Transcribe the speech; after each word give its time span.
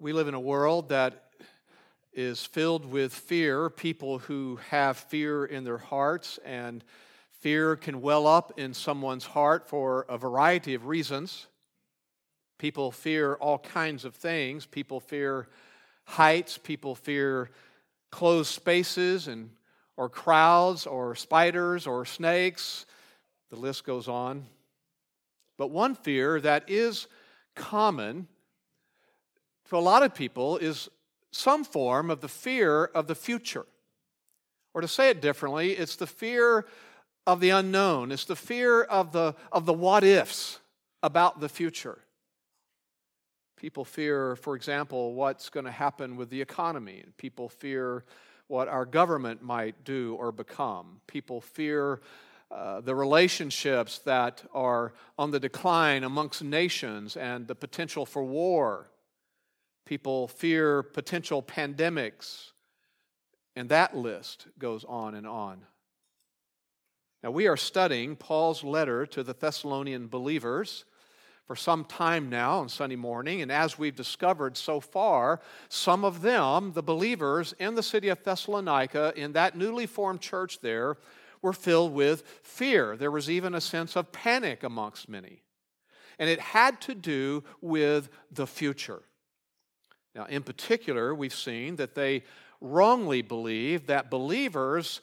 We 0.00 0.12
live 0.12 0.28
in 0.28 0.34
a 0.34 0.40
world 0.40 0.90
that 0.90 1.24
is 2.12 2.46
filled 2.46 2.86
with 2.86 3.12
fear, 3.12 3.68
people 3.68 4.20
who 4.20 4.60
have 4.70 4.96
fear 4.96 5.44
in 5.44 5.64
their 5.64 5.78
hearts, 5.78 6.38
and 6.44 6.84
fear 7.40 7.74
can 7.74 8.00
well 8.00 8.28
up 8.28 8.60
in 8.60 8.74
someone's 8.74 9.24
heart 9.24 9.68
for 9.68 10.06
a 10.08 10.16
variety 10.16 10.74
of 10.74 10.86
reasons. 10.86 11.48
People 12.58 12.92
fear 12.92 13.34
all 13.34 13.58
kinds 13.58 14.04
of 14.04 14.14
things. 14.14 14.66
People 14.66 15.00
fear 15.00 15.48
heights, 16.04 16.58
people 16.58 16.94
fear 16.94 17.50
closed 18.12 18.54
spaces 18.54 19.26
and 19.26 19.50
or 19.96 20.08
crowds 20.08 20.86
or 20.86 21.16
spiders 21.16 21.88
or 21.88 22.04
snakes. 22.04 22.86
The 23.50 23.56
list 23.56 23.82
goes 23.82 24.06
on. 24.06 24.46
But 25.56 25.72
one 25.72 25.96
fear 25.96 26.40
that 26.40 26.70
is 26.70 27.08
common 27.56 28.28
to 29.68 29.76
a 29.76 29.78
lot 29.78 30.02
of 30.02 30.14
people 30.14 30.56
is 30.58 30.88
some 31.30 31.64
form 31.64 32.10
of 32.10 32.20
the 32.20 32.28
fear 32.28 32.84
of 32.86 33.06
the 33.06 33.14
future. 33.14 33.66
Or 34.74 34.80
to 34.80 34.88
say 34.88 35.10
it 35.10 35.20
differently, 35.20 35.72
it's 35.72 35.96
the 35.96 36.06
fear 36.06 36.66
of 37.26 37.40
the 37.40 37.50
unknown, 37.50 38.10
it's 38.10 38.24
the 38.24 38.36
fear 38.36 38.82
of 38.82 39.12
the, 39.12 39.34
of 39.52 39.66
the 39.66 39.72
what 39.72 40.04
ifs 40.04 40.60
about 41.02 41.40
the 41.40 41.48
future. 41.48 41.98
People 43.56 43.84
fear, 43.84 44.36
for 44.36 44.54
example, 44.54 45.14
what's 45.14 45.50
going 45.50 45.66
to 45.66 45.72
happen 45.72 46.16
with 46.16 46.30
the 46.30 46.40
economy. 46.40 47.04
People 47.16 47.48
fear 47.48 48.04
what 48.46 48.68
our 48.68 48.86
government 48.86 49.42
might 49.42 49.84
do 49.84 50.16
or 50.18 50.32
become. 50.32 51.00
People 51.06 51.40
fear 51.40 52.00
uh, 52.50 52.80
the 52.80 52.94
relationships 52.94 53.98
that 53.98 54.42
are 54.54 54.94
on 55.18 55.32
the 55.32 55.40
decline 55.40 56.04
amongst 56.04 56.42
nations 56.42 57.16
and 57.16 57.46
the 57.46 57.54
potential 57.54 58.06
for 58.06 58.24
war. 58.24 58.88
People 59.88 60.28
fear 60.28 60.82
potential 60.82 61.42
pandemics, 61.42 62.50
and 63.56 63.70
that 63.70 63.96
list 63.96 64.46
goes 64.58 64.84
on 64.84 65.14
and 65.14 65.26
on. 65.26 65.62
Now, 67.22 67.30
we 67.30 67.46
are 67.46 67.56
studying 67.56 68.14
Paul's 68.14 68.62
letter 68.62 69.06
to 69.06 69.22
the 69.22 69.32
Thessalonian 69.32 70.08
believers 70.08 70.84
for 71.46 71.56
some 71.56 71.86
time 71.86 72.28
now 72.28 72.58
on 72.58 72.68
Sunday 72.68 72.96
morning, 72.96 73.40
and 73.40 73.50
as 73.50 73.78
we've 73.78 73.96
discovered 73.96 74.58
so 74.58 74.78
far, 74.78 75.40
some 75.70 76.04
of 76.04 76.20
them, 76.20 76.72
the 76.74 76.82
believers 76.82 77.54
in 77.58 77.74
the 77.74 77.82
city 77.82 78.10
of 78.10 78.22
Thessalonica, 78.22 79.14
in 79.16 79.32
that 79.32 79.56
newly 79.56 79.86
formed 79.86 80.20
church 80.20 80.60
there, 80.60 80.98
were 81.40 81.54
filled 81.54 81.94
with 81.94 82.24
fear. 82.42 82.94
There 82.94 83.10
was 83.10 83.30
even 83.30 83.54
a 83.54 83.60
sense 83.62 83.96
of 83.96 84.12
panic 84.12 84.62
amongst 84.64 85.08
many. 85.08 85.44
And 86.18 86.28
it 86.28 86.40
had 86.40 86.78
to 86.82 86.94
do 86.94 87.42
with 87.62 88.10
the 88.30 88.46
future. 88.46 89.00
Now, 90.14 90.24
in 90.24 90.42
particular, 90.42 91.14
we've 91.14 91.34
seen 91.34 91.76
that 91.76 91.94
they 91.94 92.24
wrongly 92.60 93.22
believed 93.22 93.86
that 93.86 94.10
believers 94.10 95.00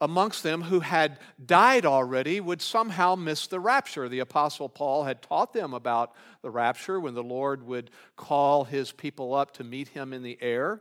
amongst 0.00 0.42
them 0.42 0.62
who 0.62 0.80
had 0.80 1.18
died 1.44 1.86
already 1.86 2.40
would 2.40 2.60
somehow 2.60 3.14
miss 3.14 3.46
the 3.46 3.60
rapture. 3.60 4.08
The 4.08 4.18
Apostle 4.18 4.68
Paul 4.68 5.04
had 5.04 5.22
taught 5.22 5.52
them 5.52 5.72
about 5.72 6.12
the 6.42 6.50
rapture 6.50 6.98
when 6.98 7.14
the 7.14 7.22
Lord 7.22 7.64
would 7.64 7.90
call 8.16 8.64
his 8.64 8.90
people 8.90 9.32
up 9.32 9.52
to 9.54 9.64
meet 9.64 9.88
him 9.88 10.12
in 10.12 10.22
the 10.22 10.38
air. 10.40 10.80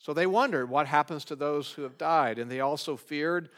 So 0.00 0.12
they 0.12 0.26
wondered 0.26 0.68
what 0.68 0.88
happens 0.88 1.24
to 1.26 1.36
those 1.36 1.70
who 1.70 1.82
have 1.82 1.96
died. 1.96 2.38
And 2.38 2.50
they 2.50 2.60
also 2.60 2.96
feared 2.96 3.50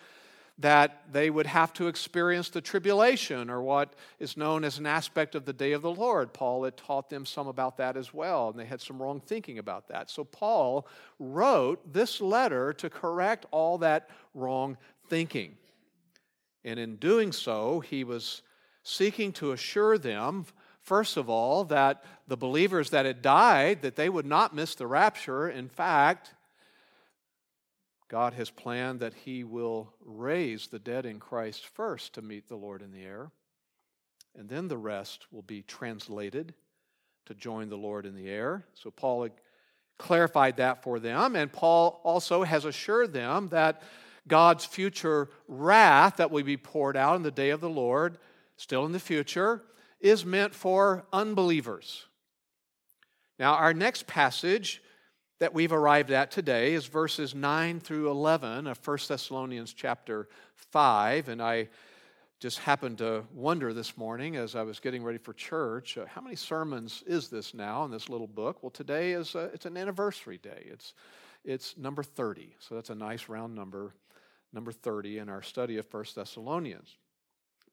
that 0.58 1.12
they 1.12 1.28
would 1.28 1.46
have 1.46 1.72
to 1.74 1.86
experience 1.86 2.48
the 2.48 2.60
tribulation 2.60 3.50
or 3.50 3.60
what 3.60 3.92
is 4.18 4.36
known 4.36 4.64
as 4.64 4.78
an 4.78 4.86
aspect 4.86 5.34
of 5.34 5.44
the 5.44 5.52
day 5.52 5.72
of 5.72 5.82
the 5.82 5.90
Lord. 5.90 6.32
Paul 6.32 6.64
had 6.64 6.76
taught 6.76 7.10
them 7.10 7.26
some 7.26 7.46
about 7.46 7.76
that 7.76 7.96
as 7.96 8.14
well, 8.14 8.48
and 8.48 8.58
they 8.58 8.64
had 8.64 8.80
some 8.80 9.00
wrong 9.00 9.20
thinking 9.20 9.58
about 9.58 9.88
that. 9.88 10.10
So 10.10 10.24
Paul 10.24 10.86
wrote 11.18 11.92
this 11.92 12.22
letter 12.22 12.72
to 12.74 12.88
correct 12.88 13.44
all 13.50 13.78
that 13.78 14.08
wrong 14.32 14.78
thinking. 15.08 15.56
And 16.64 16.80
in 16.80 16.96
doing 16.96 17.32
so, 17.32 17.80
he 17.80 18.02
was 18.02 18.42
seeking 18.82 19.32
to 19.32 19.52
assure 19.52 19.98
them 19.98 20.46
first 20.80 21.16
of 21.16 21.28
all 21.28 21.64
that 21.64 22.04
the 22.28 22.36
believers 22.36 22.90
that 22.90 23.04
had 23.04 23.20
died 23.20 23.82
that 23.82 23.96
they 23.96 24.08
would 24.08 24.24
not 24.24 24.54
miss 24.54 24.76
the 24.76 24.86
rapture 24.86 25.48
in 25.48 25.68
fact 25.68 26.32
God 28.08 28.34
has 28.34 28.50
planned 28.50 29.00
that 29.00 29.14
He 29.14 29.42
will 29.44 29.92
raise 30.04 30.68
the 30.68 30.78
dead 30.78 31.06
in 31.06 31.18
Christ 31.18 31.66
first 31.66 32.14
to 32.14 32.22
meet 32.22 32.48
the 32.48 32.56
Lord 32.56 32.82
in 32.82 32.92
the 32.92 33.04
air, 33.04 33.30
and 34.38 34.48
then 34.48 34.68
the 34.68 34.78
rest 34.78 35.26
will 35.32 35.42
be 35.42 35.62
translated 35.62 36.54
to 37.26 37.34
join 37.34 37.68
the 37.68 37.76
Lord 37.76 38.06
in 38.06 38.14
the 38.14 38.28
air. 38.28 38.64
So 38.74 38.90
Paul 38.90 39.28
clarified 39.98 40.58
that 40.58 40.82
for 40.82 41.00
them, 41.00 41.34
and 41.34 41.52
Paul 41.52 42.00
also 42.04 42.44
has 42.44 42.64
assured 42.64 43.12
them 43.12 43.48
that 43.48 43.82
God's 44.28 44.64
future 44.64 45.28
wrath 45.48 46.16
that 46.16 46.30
will 46.30 46.44
be 46.44 46.56
poured 46.56 46.96
out 46.96 47.16
in 47.16 47.22
the 47.22 47.30
day 47.30 47.50
of 47.50 47.60
the 47.60 47.68
Lord, 47.68 48.18
still 48.56 48.84
in 48.84 48.92
the 48.92 49.00
future, 49.00 49.62
is 50.00 50.24
meant 50.24 50.54
for 50.54 51.06
unbelievers. 51.12 52.06
Now, 53.38 53.54
our 53.54 53.74
next 53.74 54.06
passage 54.06 54.82
that 55.38 55.52
we've 55.52 55.72
arrived 55.72 56.10
at 56.10 56.30
today 56.30 56.72
is 56.72 56.86
verses 56.86 57.34
9 57.34 57.80
through 57.80 58.10
11 58.10 58.66
of 58.66 58.86
1 58.86 58.98
Thessalonians 59.06 59.74
chapter 59.74 60.28
5. 60.54 61.28
And 61.28 61.42
I 61.42 61.68
just 62.40 62.58
happened 62.60 62.98
to 62.98 63.24
wonder 63.34 63.74
this 63.74 63.98
morning 63.98 64.36
as 64.36 64.54
I 64.54 64.62
was 64.62 64.80
getting 64.80 65.02
ready 65.02 65.18
for 65.18 65.34
church, 65.34 65.98
uh, 65.98 66.06
how 66.06 66.22
many 66.22 66.36
sermons 66.36 67.02
is 67.06 67.28
this 67.28 67.52
now 67.52 67.84
in 67.84 67.90
this 67.90 68.08
little 68.08 68.26
book? 68.26 68.62
Well, 68.62 68.70
today 68.70 69.12
is 69.12 69.34
a, 69.34 69.50
it's 69.52 69.66
an 69.66 69.76
anniversary 69.76 70.38
day. 70.38 70.66
It's, 70.70 70.94
it's 71.44 71.76
number 71.76 72.02
30. 72.02 72.54
So 72.58 72.74
that's 72.74 72.90
a 72.90 72.94
nice 72.94 73.28
round 73.28 73.54
number, 73.54 73.94
number 74.54 74.72
30 74.72 75.18
in 75.18 75.28
our 75.28 75.42
study 75.42 75.76
of 75.76 75.86
1 75.92 76.04
Thessalonians. 76.14 76.96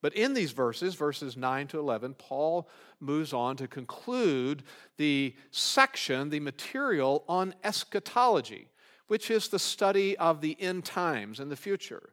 But 0.04 0.16
in 0.16 0.34
these 0.34 0.52
verses, 0.52 0.96
verses 0.96 1.38
9 1.38 1.68
to 1.68 1.80
11, 1.80 2.16
Paul 2.16 2.68
moves 3.00 3.32
on 3.32 3.56
to 3.56 3.70
conclude 3.70 4.64
the 4.98 5.34
section, 5.50 6.30
the 6.30 6.42
material 6.42 7.24
on 7.30 7.56
eschatology, 7.64 8.68
which 9.08 9.32
is 9.32 9.48
the 9.48 9.60
study 9.60 10.18
of 10.18 10.42
the 10.42 10.62
end 10.62 10.84
times 10.84 11.40
and 11.40 11.50
the 11.50 11.56
future. 11.56 12.10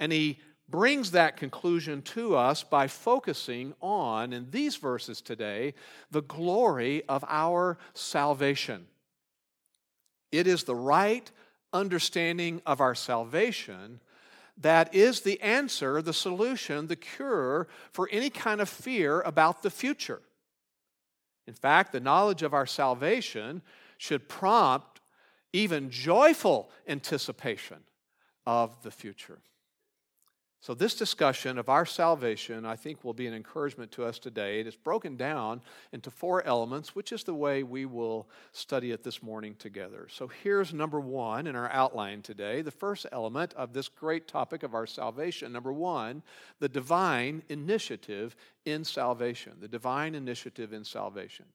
And 0.00 0.10
he 0.10 0.40
brings 0.68 1.12
that 1.12 1.36
conclusion 1.36 2.02
to 2.02 2.34
us 2.34 2.64
by 2.64 2.88
focusing 2.88 3.74
on, 3.80 4.32
in 4.32 4.50
these 4.50 4.74
verses 4.74 5.20
today, 5.20 5.74
the 6.10 6.22
glory 6.22 7.04
of 7.08 7.24
our 7.28 7.78
salvation. 7.94 8.88
It 10.32 10.48
is 10.48 10.64
the 10.64 10.74
right 10.74 11.30
understanding 11.72 12.62
of 12.66 12.80
our 12.80 12.96
salvation 12.96 14.00
that 14.58 14.94
is 14.94 15.20
the 15.20 15.40
answer, 15.40 16.02
the 16.02 16.12
solution, 16.12 16.86
the 16.86 16.96
cure 16.96 17.68
for 17.90 18.08
any 18.12 18.30
kind 18.30 18.60
of 18.60 18.68
fear 18.68 19.20
about 19.22 19.62
the 19.62 19.70
future. 19.70 20.22
In 21.46 21.54
fact, 21.54 21.92
the 21.92 22.00
knowledge 22.00 22.42
of 22.42 22.54
our 22.54 22.66
salvation 22.66 23.62
should 23.98 24.28
prompt 24.28 25.00
even 25.52 25.90
joyful 25.90 26.70
anticipation 26.86 27.78
of 28.46 28.82
the 28.82 28.90
future. 28.90 29.38
So, 30.62 30.74
this 30.74 30.94
discussion 30.94 31.58
of 31.58 31.68
our 31.68 31.84
salvation, 31.84 32.64
I 32.64 32.76
think, 32.76 33.02
will 33.02 33.14
be 33.14 33.26
an 33.26 33.34
encouragement 33.34 33.90
to 33.92 34.04
us 34.04 34.20
today. 34.20 34.60
It 34.60 34.68
is 34.68 34.76
broken 34.76 35.16
down 35.16 35.60
into 35.90 36.08
four 36.08 36.46
elements, 36.46 36.94
which 36.94 37.10
is 37.10 37.24
the 37.24 37.34
way 37.34 37.64
we 37.64 37.84
will 37.84 38.28
study 38.52 38.92
it 38.92 39.02
this 39.02 39.24
morning 39.24 39.56
together. 39.58 40.06
So, 40.08 40.28
here's 40.28 40.72
number 40.72 41.00
one 41.00 41.48
in 41.48 41.56
our 41.56 41.68
outline 41.72 42.22
today. 42.22 42.62
The 42.62 42.70
first 42.70 43.06
element 43.10 43.52
of 43.54 43.72
this 43.72 43.88
great 43.88 44.28
topic 44.28 44.62
of 44.62 44.72
our 44.72 44.86
salvation. 44.86 45.52
Number 45.52 45.72
one, 45.72 46.22
the 46.60 46.68
divine 46.68 47.42
initiative 47.48 48.36
in 48.64 48.84
salvation. 48.84 49.54
The 49.58 49.66
divine 49.66 50.14
initiative 50.14 50.72
in 50.72 50.84
salvation. 50.84 51.46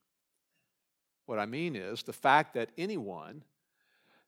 What 1.27 1.39
I 1.39 1.45
mean 1.45 1.77
is 1.77 2.03
the 2.03 2.11
fact 2.11 2.55
that 2.55 2.71
anyone 2.77 3.45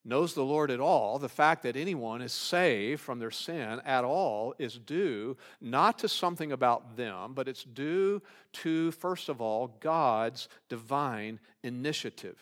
knows 0.05 0.33
the 0.33 0.43
Lord 0.43 0.71
at 0.71 0.79
all, 0.79 1.19
the 1.19 1.29
fact 1.29 1.63
that 1.63 1.75
anyone 1.75 2.21
is 2.21 2.33
saved 2.33 3.01
from 3.01 3.19
their 3.19 3.31
sin 3.31 3.81
at 3.85 4.03
all 4.03 4.55
is 4.57 4.77
due 4.77 5.37
not 5.61 5.99
to 5.99 6.07
something 6.07 6.51
about 6.51 6.95
them, 6.95 7.33
but 7.33 7.47
it's 7.47 7.63
due 7.63 8.21
to, 8.53 8.91
first 8.91 9.29
of 9.29 9.41
all, 9.41 9.75
God's 9.79 10.47
divine 10.69 11.39
initiative. 11.63 12.37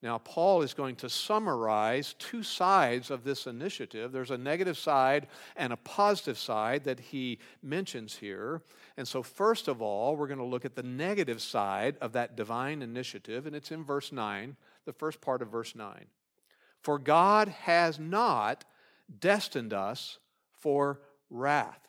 Now, 0.00 0.18
Paul 0.18 0.62
is 0.62 0.74
going 0.74 0.94
to 0.96 1.08
summarize 1.08 2.14
two 2.20 2.44
sides 2.44 3.10
of 3.10 3.24
this 3.24 3.48
initiative. 3.48 4.12
There's 4.12 4.30
a 4.30 4.38
negative 4.38 4.78
side 4.78 5.26
and 5.56 5.72
a 5.72 5.76
positive 5.76 6.38
side 6.38 6.84
that 6.84 7.00
he 7.00 7.40
mentions 7.64 8.16
here. 8.16 8.62
And 8.96 9.08
so, 9.08 9.24
first 9.24 9.66
of 9.66 9.82
all, 9.82 10.16
we're 10.16 10.28
going 10.28 10.38
to 10.38 10.44
look 10.44 10.64
at 10.64 10.76
the 10.76 10.84
negative 10.84 11.42
side 11.42 11.96
of 12.00 12.12
that 12.12 12.36
divine 12.36 12.80
initiative, 12.80 13.46
and 13.46 13.56
it's 13.56 13.72
in 13.72 13.82
verse 13.82 14.12
9, 14.12 14.56
the 14.84 14.92
first 14.92 15.20
part 15.20 15.42
of 15.42 15.48
verse 15.48 15.74
9. 15.74 16.06
For 16.82 16.98
God 16.98 17.48
has 17.48 17.98
not 17.98 18.64
destined 19.20 19.72
us 19.72 20.18
for 20.52 21.00
wrath. 21.30 21.80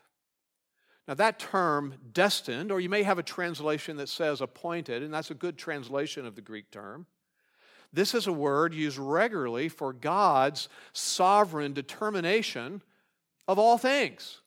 Now, 1.07 1.15
that 1.15 1.39
term, 1.39 1.95
destined, 2.13 2.71
or 2.71 2.79
you 2.79 2.89
may 2.89 3.01
have 3.01 3.17
a 3.17 3.23
translation 3.23 3.97
that 3.97 4.09
says 4.09 4.41
appointed, 4.41 5.01
and 5.01 5.11
that's 5.11 5.31
a 5.31 5.35
good 5.35 5.57
translation 5.57 6.25
of 6.25 6.35
the 6.35 6.41
Greek 6.41 6.69
term. 6.69 7.07
This 7.91 8.13
is 8.13 8.27
a 8.27 8.33
word 8.33 8.75
used 8.75 8.99
regularly 8.99 9.69
for 9.69 9.91
God's 9.91 10.69
sovereign 10.93 11.73
determination 11.73 12.83
of 13.47 13.57
all 13.57 13.79
things, 13.79 14.41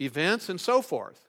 events, 0.00 0.48
and 0.48 0.60
so 0.60 0.82
forth. 0.82 1.28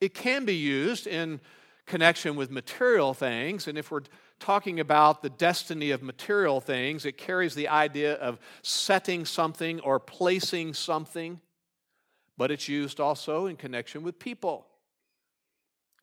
It 0.00 0.14
can 0.14 0.44
be 0.44 0.54
used 0.54 1.08
in 1.08 1.40
connection 1.86 2.36
with 2.36 2.52
material 2.52 3.14
things, 3.14 3.66
and 3.66 3.76
if 3.76 3.90
we're 3.90 4.02
talking 4.44 4.78
about 4.78 5.22
the 5.22 5.30
destiny 5.30 5.90
of 5.90 6.02
material 6.02 6.60
things, 6.60 7.06
it 7.06 7.16
carries 7.16 7.54
the 7.54 7.68
idea 7.68 8.12
of 8.16 8.38
setting 8.60 9.24
something 9.24 9.80
or 9.80 9.98
placing 9.98 10.74
something, 10.74 11.40
but 12.36 12.50
it's 12.50 12.68
used 12.68 13.00
also 13.00 13.46
in 13.46 13.56
connection 13.56 14.02
with 14.02 14.18
people. 14.18 14.66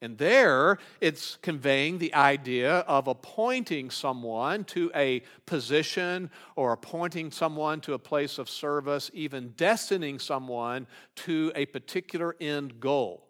And 0.01 0.17
there, 0.17 0.79
it's 0.99 1.37
conveying 1.43 1.99
the 1.99 2.15
idea 2.15 2.77
of 2.79 3.07
appointing 3.07 3.91
someone 3.91 4.63
to 4.63 4.91
a 4.95 5.21
position 5.45 6.31
or 6.55 6.73
appointing 6.73 7.29
someone 7.29 7.79
to 7.81 7.93
a 7.93 7.99
place 7.99 8.39
of 8.39 8.49
service, 8.49 9.11
even 9.13 9.51
destining 9.51 10.19
someone 10.19 10.87
to 11.17 11.51
a 11.53 11.67
particular 11.67 12.35
end 12.41 12.79
goal. 12.79 13.27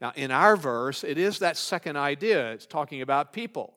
Now, 0.00 0.12
in 0.16 0.32
our 0.32 0.56
verse, 0.56 1.04
it 1.04 1.18
is 1.18 1.38
that 1.38 1.56
second 1.56 1.96
idea. 1.96 2.50
It's 2.50 2.66
talking 2.66 3.00
about 3.00 3.32
people. 3.32 3.75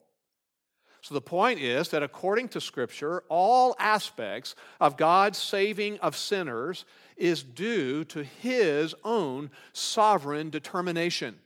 So 1.02 1.14
the 1.14 1.20
point 1.20 1.60
is 1.60 1.88
that 1.90 2.02
according 2.02 2.48
to 2.48 2.60
Scripture, 2.60 3.22
all 3.28 3.74
aspects 3.78 4.54
of 4.80 4.96
God's 4.96 5.38
saving 5.38 5.98
of 6.00 6.16
sinners 6.16 6.84
is 7.16 7.42
due 7.42 8.04
to 8.04 8.22
His 8.22 8.94
own 9.04 9.50
sovereign 9.72 10.50
determination. 10.50 11.38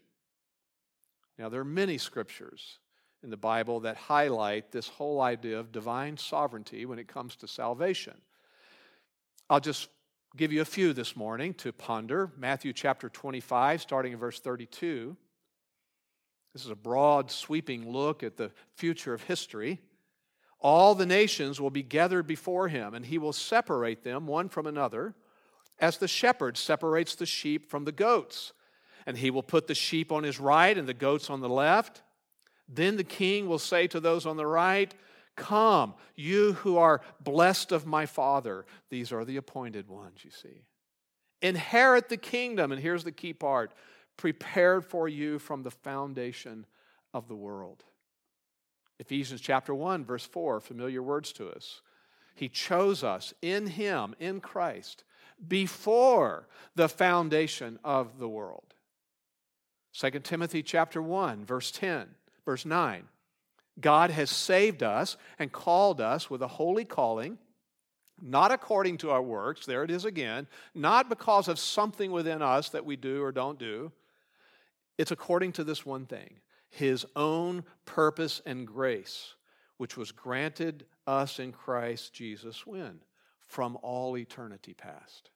Now, 1.38 1.48
there 1.48 1.60
are 1.60 1.64
many 1.64 1.98
scriptures 1.98 2.78
in 3.22 3.30
the 3.30 3.36
Bible 3.36 3.80
that 3.80 3.96
highlight 3.96 4.70
this 4.70 4.86
whole 4.86 5.20
idea 5.20 5.58
of 5.58 5.72
divine 5.72 6.16
sovereignty 6.16 6.86
when 6.86 6.98
it 6.98 7.08
comes 7.08 7.36
to 7.36 7.48
salvation. 7.48 8.14
I'll 9.50 9.60
just 9.60 9.88
give 10.36 10.52
you 10.52 10.60
a 10.60 10.66
few 10.66 10.92
this 10.92 11.16
morning 11.16 11.54
to 11.54 11.72
ponder. 11.72 12.30
Matthew 12.36 12.72
chapter 12.72 13.08
25, 13.08 13.82
starting 13.82 14.12
in 14.12 14.18
verse 14.18 14.40
32. 14.40 15.16
This 16.54 16.64
is 16.64 16.70
a 16.70 16.76
broad, 16.76 17.30
sweeping 17.30 17.90
look 17.90 18.22
at 18.22 18.38
the 18.38 18.50
future 18.76 19.12
of 19.12 19.24
history. 19.24 19.82
All 20.60 20.94
the 20.94 21.04
nations 21.04 21.60
will 21.60 21.70
be 21.70 21.82
gathered 21.82 22.26
before 22.26 22.68
him, 22.68 22.94
and 22.94 23.04
he 23.04 23.18
will 23.18 23.34
separate 23.34 24.02
them 24.02 24.26
one 24.26 24.48
from 24.48 24.66
another, 24.66 25.14
as 25.78 25.98
the 25.98 26.08
shepherd 26.08 26.56
separates 26.56 27.14
the 27.14 27.26
sheep 27.26 27.68
from 27.68 27.84
the 27.84 27.92
goats 27.92 28.52
and 29.06 29.16
he 29.16 29.30
will 29.30 29.42
put 29.42 29.66
the 29.66 29.74
sheep 29.74 30.10
on 30.10 30.22
his 30.22 30.40
right 30.40 30.76
and 30.76 30.88
the 30.88 30.94
goats 30.94 31.30
on 31.30 31.40
the 31.40 31.48
left. 31.48 32.02
Then 32.68 32.96
the 32.96 33.04
king 33.04 33.48
will 33.48 33.58
say 33.58 33.86
to 33.88 34.00
those 34.00 34.26
on 34.26 34.36
the 34.36 34.46
right, 34.46 34.94
Come, 35.36 35.94
you 36.14 36.54
who 36.54 36.78
are 36.78 37.00
blessed 37.20 37.72
of 37.72 37.86
my 37.86 38.06
Father. 38.06 38.64
These 38.88 39.12
are 39.12 39.24
the 39.24 39.36
appointed 39.36 39.88
ones, 39.88 40.20
you 40.22 40.30
see. 40.30 40.64
Inherit 41.42 42.08
the 42.08 42.16
kingdom, 42.16 42.70
and 42.72 42.80
here's 42.80 43.04
the 43.04 43.12
key 43.12 43.32
part 43.32 43.72
prepared 44.16 44.84
for 44.84 45.08
you 45.08 45.38
from 45.38 45.62
the 45.62 45.70
foundation 45.70 46.66
of 47.12 47.28
the 47.28 47.36
world. 47.36 47.84
Ephesians 48.98 49.40
chapter 49.40 49.74
1, 49.74 50.04
verse 50.04 50.24
4, 50.24 50.60
familiar 50.60 51.02
words 51.02 51.32
to 51.32 51.48
us. 51.48 51.80
He 52.34 52.48
chose 52.48 53.04
us 53.04 53.34
in 53.42 53.66
Him, 53.66 54.14
in 54.18 54.40
Christ, 54.40 55.04
before 55.46 56.48
the 56.74 56.88
foundation 56.88 57.78
of 57.84 58.18
the 58.18 58.28
world 58.28 58.74
2 59.94 60.10
Timothy 60.20 60.62
chapter 60.62 61.00
1 61.00 61.44
verse 61.44 61.70
10, 61.70 62.06
verse 62.44 62.66
9. 62.66 63.04
God 63.80 64.10
has 64.10 64.30
saved 64.30 64.82
us 64.82 65.16
and 65.38 65.52
called 65.52 66.00
us 66.00 66.28
with 66.28 66.42
a 66.42 66.48
holy 66.48 66.84
calling, 66.84 67.38
not 68.20 68.52
according 68.52 68.98
to 68.98 69.10
our 69.10 69.22
works, 69.22 69.66
there 69.66 69.84
it 69.84 69.90
is 69.90 70.04
again, 70.04 70.46
not 70.74 71.08
because 71.08 71.48
of 71.48 71.58
something 71.58 72.10
within 72.10 72.42
us 72.42 72.68
that 72.70 72.84
we 72.84 72.96
do 72.96 73.22
or 73.22 73.32
don't 73.32 73.58
do. 73.58 73.92
It's 74.98 75.10
according 75.10 75.52
to 75.52 75.64
this 75.64 75.84
one 75.84 76.06
thing 76.06 76.40
His 76.70 77.06
own 77.16 77.64
purpose 77.84 78.40
and 78.46 78.66
grace, 78.66 79.34
which 79.76 79.96
was 79.96 80.12
granted 80.12 80.86
us 81.06 81.38
in 81.38 81.52
Christ 81.52 82.12
Jesus 82.12 82.66
when? 82.66 83.00
From 83.40 83.76
all 83.82 84.16
eternity 84.16 84.74
past. 84.74 85.30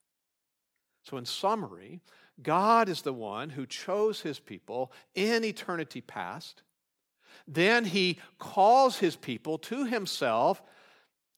So, 1.03 1.17
in 1.17 1.25
summary, 1.25 2.01
God 2.43 2.89
is 2.89 3.03
the 3.03 3.13
one 3.13 3.51
who 3.51 3.67
chose 3.67 4.21
his 4.21 4.39
people 4.39 4.93
in 5.15 5.45
eternity 5.45 6.01
past. 6.01 6.63
Then 7.47 7.85
he 7.85 8.19
calls 8.39 8.99
his 8.99 9.17
people 9.17 9.59
to 9.59 9.87
himself 9.87 10.63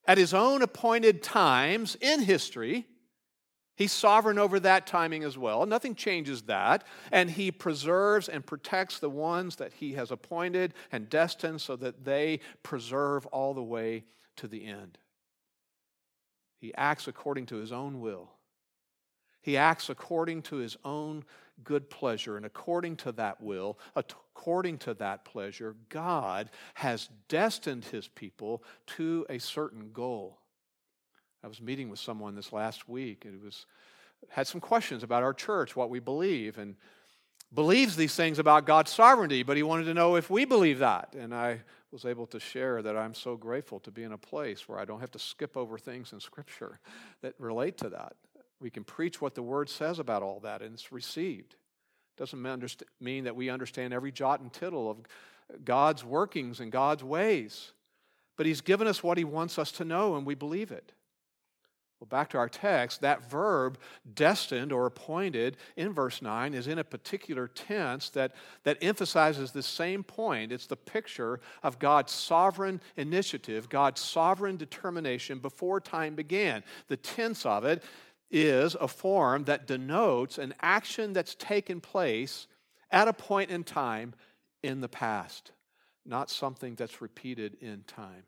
at 0.06 0.18
his 0.18 0.34
own 0.34 0.62
appointed 0.62 1.22
times 1.22 1.96
in 2.00 2.22
history. 2.22 2.86
He's 3.80 3.92
sovereign 3.92 4.38
over 4.38 4.60
that 4.60 4.86
timing 4.86 5.24
as 5.24 5.38
well. 5.38 5.64
Nothing 5.64 5.94
changes 5.94 6.42
that. 6.42 6.84
And 7.10 7.30
he 7.30 7.50
preserves 7.50 8.28
and 8.28 8.44
protects 8.44 8.98
the 8.98 9.08
ones 9.08 9.56
that 9.56 9.72
he 9.72 9.94
has 9.94 10.10
appointed 10.10 10.74
and 10.92 11.08
destined 11.08 11.62
so 11.62 11.76
that 11.76 12.04
they 12.04 12.40
preserve 12.62 13.24
all 13.28 13.54
the 13.54 13.62
way 13.62 14.04
to 14.36 14.46
the 14.46 14.66
end. 14.66 14.98
He 16.58 16.74
acts 16.74 17.08
according 17.08 17.46
to 17.46 17.56
his 17.56 17.72
own 17.72 18.02
will. 18.02 18.28
He 19.40 19.56
acts 19.56 19.88
according 19.88 20.42
to 20.42 20.56
his 20.56 20.76
own 20.84 21.24
good 21.64 21.88
pleasure, 21.88 22.36
and 22.36 22.44
according 22.44 22.96
to 22.96 23.12
that 23.12 23.42
will, 23.42 23.78
according 23.96 24.76
to 24.80 24.92
that 24.92 25.24
pleasure, 25.24 25.74
God 25.88 26.50
has 26.74 27.08
destined 27.28 27.86
his 27.86 28.08
people 28.08 28.62
to 28.88 29.24
a 29.30 29.38
certain 29.38 29.92
goal. 29.94 30.39
I 31.42 31.48
was 31.48 31.60
meeting 31.60 31.88
with 31.88 31.98
someone 31.98 32.34
this 32.34 32.52
last 32.52 32.88
week, 32.88 33.24
and 33.24 33.34
it 33.34 33.42
was 33.42 33.66
had 34.28 34.46
some 34.46 34.60
questions 34.60 35.02
about 35.02 35.22
our 35.22 35.32
church, 35.32 35.74
what 35.74 35.88
we 35.88 35.98
believe, 35.98 36.58
and 36.58 36.76
believes 37.54 37.96
these 37.96 38.14
things 38.14 38.38
about 38.38 38.66
God's 38.66 38.90
sovereignty, 38.90 39.42
but 39.42 39.56
he 39.56 39.62
wanted 39.62 39.84
to 39.84 39.94
know 39.94 40.16
if 40.16 40.30
we 40.30 40.44
believe 40.44 40.78
that. 40.80 41.14
And 41.18 41.34
I 41.34 41.62
was 41.90 42.04
able 42.04 42.26
to 42.28 42.38
share 42.38 42.82
that 42.82 42.96
I'm 42.96 43.14
so 43.14 43.36
grateful 43.36 43.80
to 43.80 43.90
be 43.90 44.04
in 44.04 44.12
a 44.12 44.18
place 44.18 44.68
where 44.68 44.78
I 44.78 44.84
don't 44.84 45.00
have 45.00 45.10
to 45.12 45.18
skip 45.18 45.56
over 45.56 45.78
things 45.78 46.12
in 46.12 46.20
Scripture 46.20 46.78
that 47.22 47.34
relate 47.38 47.78
to 47.78 47.88
that. 47.88 48.14
We 48.60 48.70
can 48.70 48.84
preach 48.84 49.20
what 49.20 49.34
the 49.34 49.42
Word 49.42 49.68
says 49.68 49.98
about 49.98 50.22
all 50.22 50.40
that, 50.40 50.60
and 50.62 50.74
it's 50.74 50.92
received. 50.92 51.56
Doesn't 52.16 52.42
mean 53.00 53.24
that 53.24 53.34
we 53.34 53.48
understand 53.48 53.94
every 53.94 54.12
jot 54.12 54.40
and 54.40 54.52
tittle 54.52 54.90
of 54.90 54.98
God's 55.64 56.04
workings 56.04 56.60
and 56.60 56.70
God's 56.70 57.02
ways, 57.02 57.72
but 58.36 58.44
He's 58.44 58.60
given 58.60 58.86
us 58.86 59.02
what 59.02 59.16
He 59.16 59.24
wants 59.24 59.58
us 59.58 59.72
to 59.72 59.84
know, 59.84 60.16
and 60.16 60.26
we 60.26 60.34
believe 60.34 60.70
it. 60.70 60.92
Well, 62.00 62.08
back 62.08 62.30
to 62.30 62.38
our 62.38 62.48
text, 62.48 63.02
that 63.02 63.28
verb 63.30 63.78
destined 64.14 64.72
or 64.72 64.86
appointed 64.86 65.58
in 65.76 65.92
verse 65.92 66.22
9 66.22 66.54
is 66.54 66.66
in 66.66 66.78
a 66.78 66.84
particular 66.84 67.46
tense 67.46 68.08
that, 68.10 68.32
that 68.64 68.78
emphasizes 68.80 69.52
the 69.52 69.62
same 69.62 70.02
point. 70.02 70.50
It's 70.50 70.66
the 70.66 70.76
picture 70.76 71.40
of 71.62 71.78
God's 71.78 72.12
sovereign 72.12 72.80
initiative, 72.96 73.68
God's 73.68 74.00
sovereign 74.00 74.56
determination 74.56 75.40
before 75.40 75.78
time 75.78 76.14
began. 76.14 76.64
The 76.88 76.96
tense 76.96 77.44
of 77.44 77.66
it 77.66 77.84
is 78.30 78.74
a 78.76 78.88
form 78.88 79.44
that 79.44 79.66
denotes 79.66 80.38
an 80.38 80.54
action 80.62 81.12
that's 81.12 81.34
taken 81.34 81.82
place 81.82 82.46
at 82.90 83.08
a 83.08 83.12
point 83.12 83.50
in 83.50 83.62
time 83.62 84.14
in 84.62 84.80
the 84.80 84.88
past, 84.88 85.52
not 86.06 86.30
something 86.30 86.76
that's 86.76 87.02
repeated 87.02 87.58
in 87.60 87.82
time. 87.86 88.24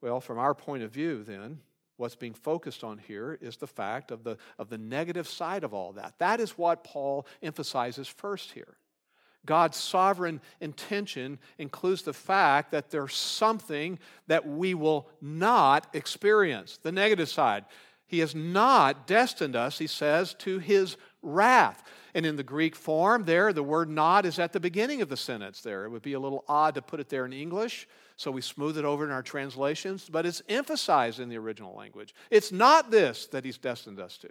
Well, 0.00 0.20
from 0.20 0.38
our 0.38 0.54
point 0.54 0.82
of 0.82 0.90
view, 0.90 1.22
then, 1.22 1.60
what's 1.96 2.16
being 2.16 2.34
focused 2.34 2.82
on 2.82 2.98
here 2.98 3.38
is 3.40 3.56
the 3.56 3.66
fact 3.66 4.10
of 4.10 4.24
the, 4.24 4.38
of 4.58 4.70
the 4.70 4.78
negative 4.78 5.28
side 5.28 5.64
of 5.64 5.74
all 5.74 5.92
that. 5.92 6.14
That 6.18 6.40
is 6.40 6.52
what 6.52 6.84
Paul 6.84 7.26
emphasizes 7.42 8.08
first 8.08 8.52
here. 8.52 8.76
God's 9.46 9.76
sovereign 9.76 10.40
intention 10.60 11.38
includes 11.58 12.02
the 12.02 12.12
fact 12.12 12.72
that 12.72 12.90
there's 12.90 13.14
something 13.14 13.98
that 14.26 14.46
we 14.46 14.74
will 14.74 15.08
not 15.20 15.86
experience, 15.94 16.78
the 16.82 16.92
negative 16.92 17.28
side. 17.28 17.64
He 18.06 18.18
has 18.18 18.34
not 18.34 19.06
destined 19.06 19.56
us, 19.56 19.78
he 19.78 19.86
says, 19.86 20.34
to 20.40 20.58
his 20.58 20.96
wrath. 21.22 21.82
And 22.12 22.26
in 22.26 22.36
the 22.36 22.42
Greek 22.42 22.74
form, 22.74 23.24
there, 23.24 23.52
the 23.52 23.62
word 23.62 23.88
not 23.88 24.26
is 24.26 24.38
at 24.38 24.52
the 24.52 24.60
beginning 24.60 25.00
of 25.00 25.08
the 25.08 25.16
sentence 25.16 25.60
there. 25.60 25.84
It 25.84 25.90
would 25.90 26.02
be 26.02 26.14
a 26.14 26.20
little 26.20 26.44
odd 26.48 26.74
to 26.74 26.82
put 26.82 27.00
it 27.00 27.08
there 27.08 27.24
in 27.24 27.32
English, 27.32 27.86
so 28.20 28.30
we 28.30 28.42
smooth 28.42 28.76
it 28.76 28.84
over 28.84 29.02
in 29.02 29.10
our 29.10 29.22
translations, 29.22 30.06
but 30.12 30.26
it's 30.26 30.42
emphasized 30.46 31.20
in 31.20 31.30
the 31.30 31.38
original 31.38 31.74
language. 31.74 32.14
It's 32.30 32.52
not 32.52 32.90
this 32.90 33.26
that 33.28 33.46
he's 33.46 33.56
destined 33.56 33.98
us 33.98 34.18
to 34.18 34.28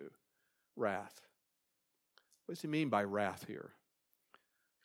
wrath. 0.75 1.19
What 2.45 2.53
does 2.53 2.61
he 2.61 2.67
mean 2.67 2.89
by 2.89 3.03
wrath 3.03 3.45
here? 3.47 3.71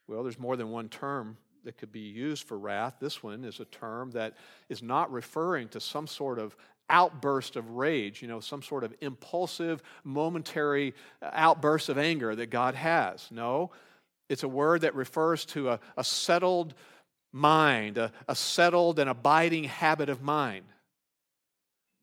Well, 0.09 0.23
there's 0.23 0.39
more 0.39 0.57
than 0.57 0.71
one 0.71 0.89
term 0.89 1.37
that 1.65 1.77
could 1.77 1.93
be 1.93 2.01
used 2.01 2.49
for 2.49 2.59
wrath. 2.59 2.95
This 2.99 3.23
one 3.23 3.45
is 3.45 3.61
a 3.61 3.67
term 3.67 4.13
that 4.13 4.39
is 4.71 4.83
not 4.83 5.13
referring 5.13 5.69
to 5.69 5.81
some 5.81 6.07
sort 6.07 6.39
of 6.39 6.57
outburst 6.89 7.57
of 7.57 7.73
rage, 7.73 8.23
you 8.23 8.29
know, 8.29 8.41
some 8.41 8.63
sort 8.63 8.85
of 8.85 8.95
impulsive, 9.03 9.83
momentary 10.03 10.95
uh, 11.21 11.29
outburst 11.35 11.91
of 11.91 11.99
anger 11.99 12.35
that 12.35 12.49
God 12.49 12.75
has. 12.75 13.29
No, 13.31 13.71
it's 14.31 14.45
a 14.45 14.49
word 14.49 14.81
that 14.81 14.95
refers 14.95 15.45
to 15.47 15.69
a, 15.69 15.81
a 15.99 16.05
settled 16.05 16.73
mind, 17.35 17.99
a, 17.99 18.13
a 18.29 18.35
settled 18.35 18.99
and 18.99 19.11
abiding 19.11 19.65
habit 19.65 20.09
of 20.09 20.23
mind. 20.23 20.65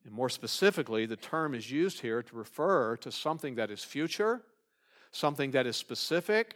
And 0.03 0.13
more 0.13 0.29
specifically, 0.29 1.05
the 1.05 1.15
term 1.15 1.55
is 1.55 1.71
used 1.71 2.01
here 2.01 2.21
to 2.21 2.35
refer 2.35 2.97
to 2.97 3.11
something 3.11 3.55
that 3.55 3.71
is 3.71 3.83
future, 3.83 4.41
something 5.11 5.51
that 5.51 5.65
is 5.65 5.77
specific. 5.77 6.55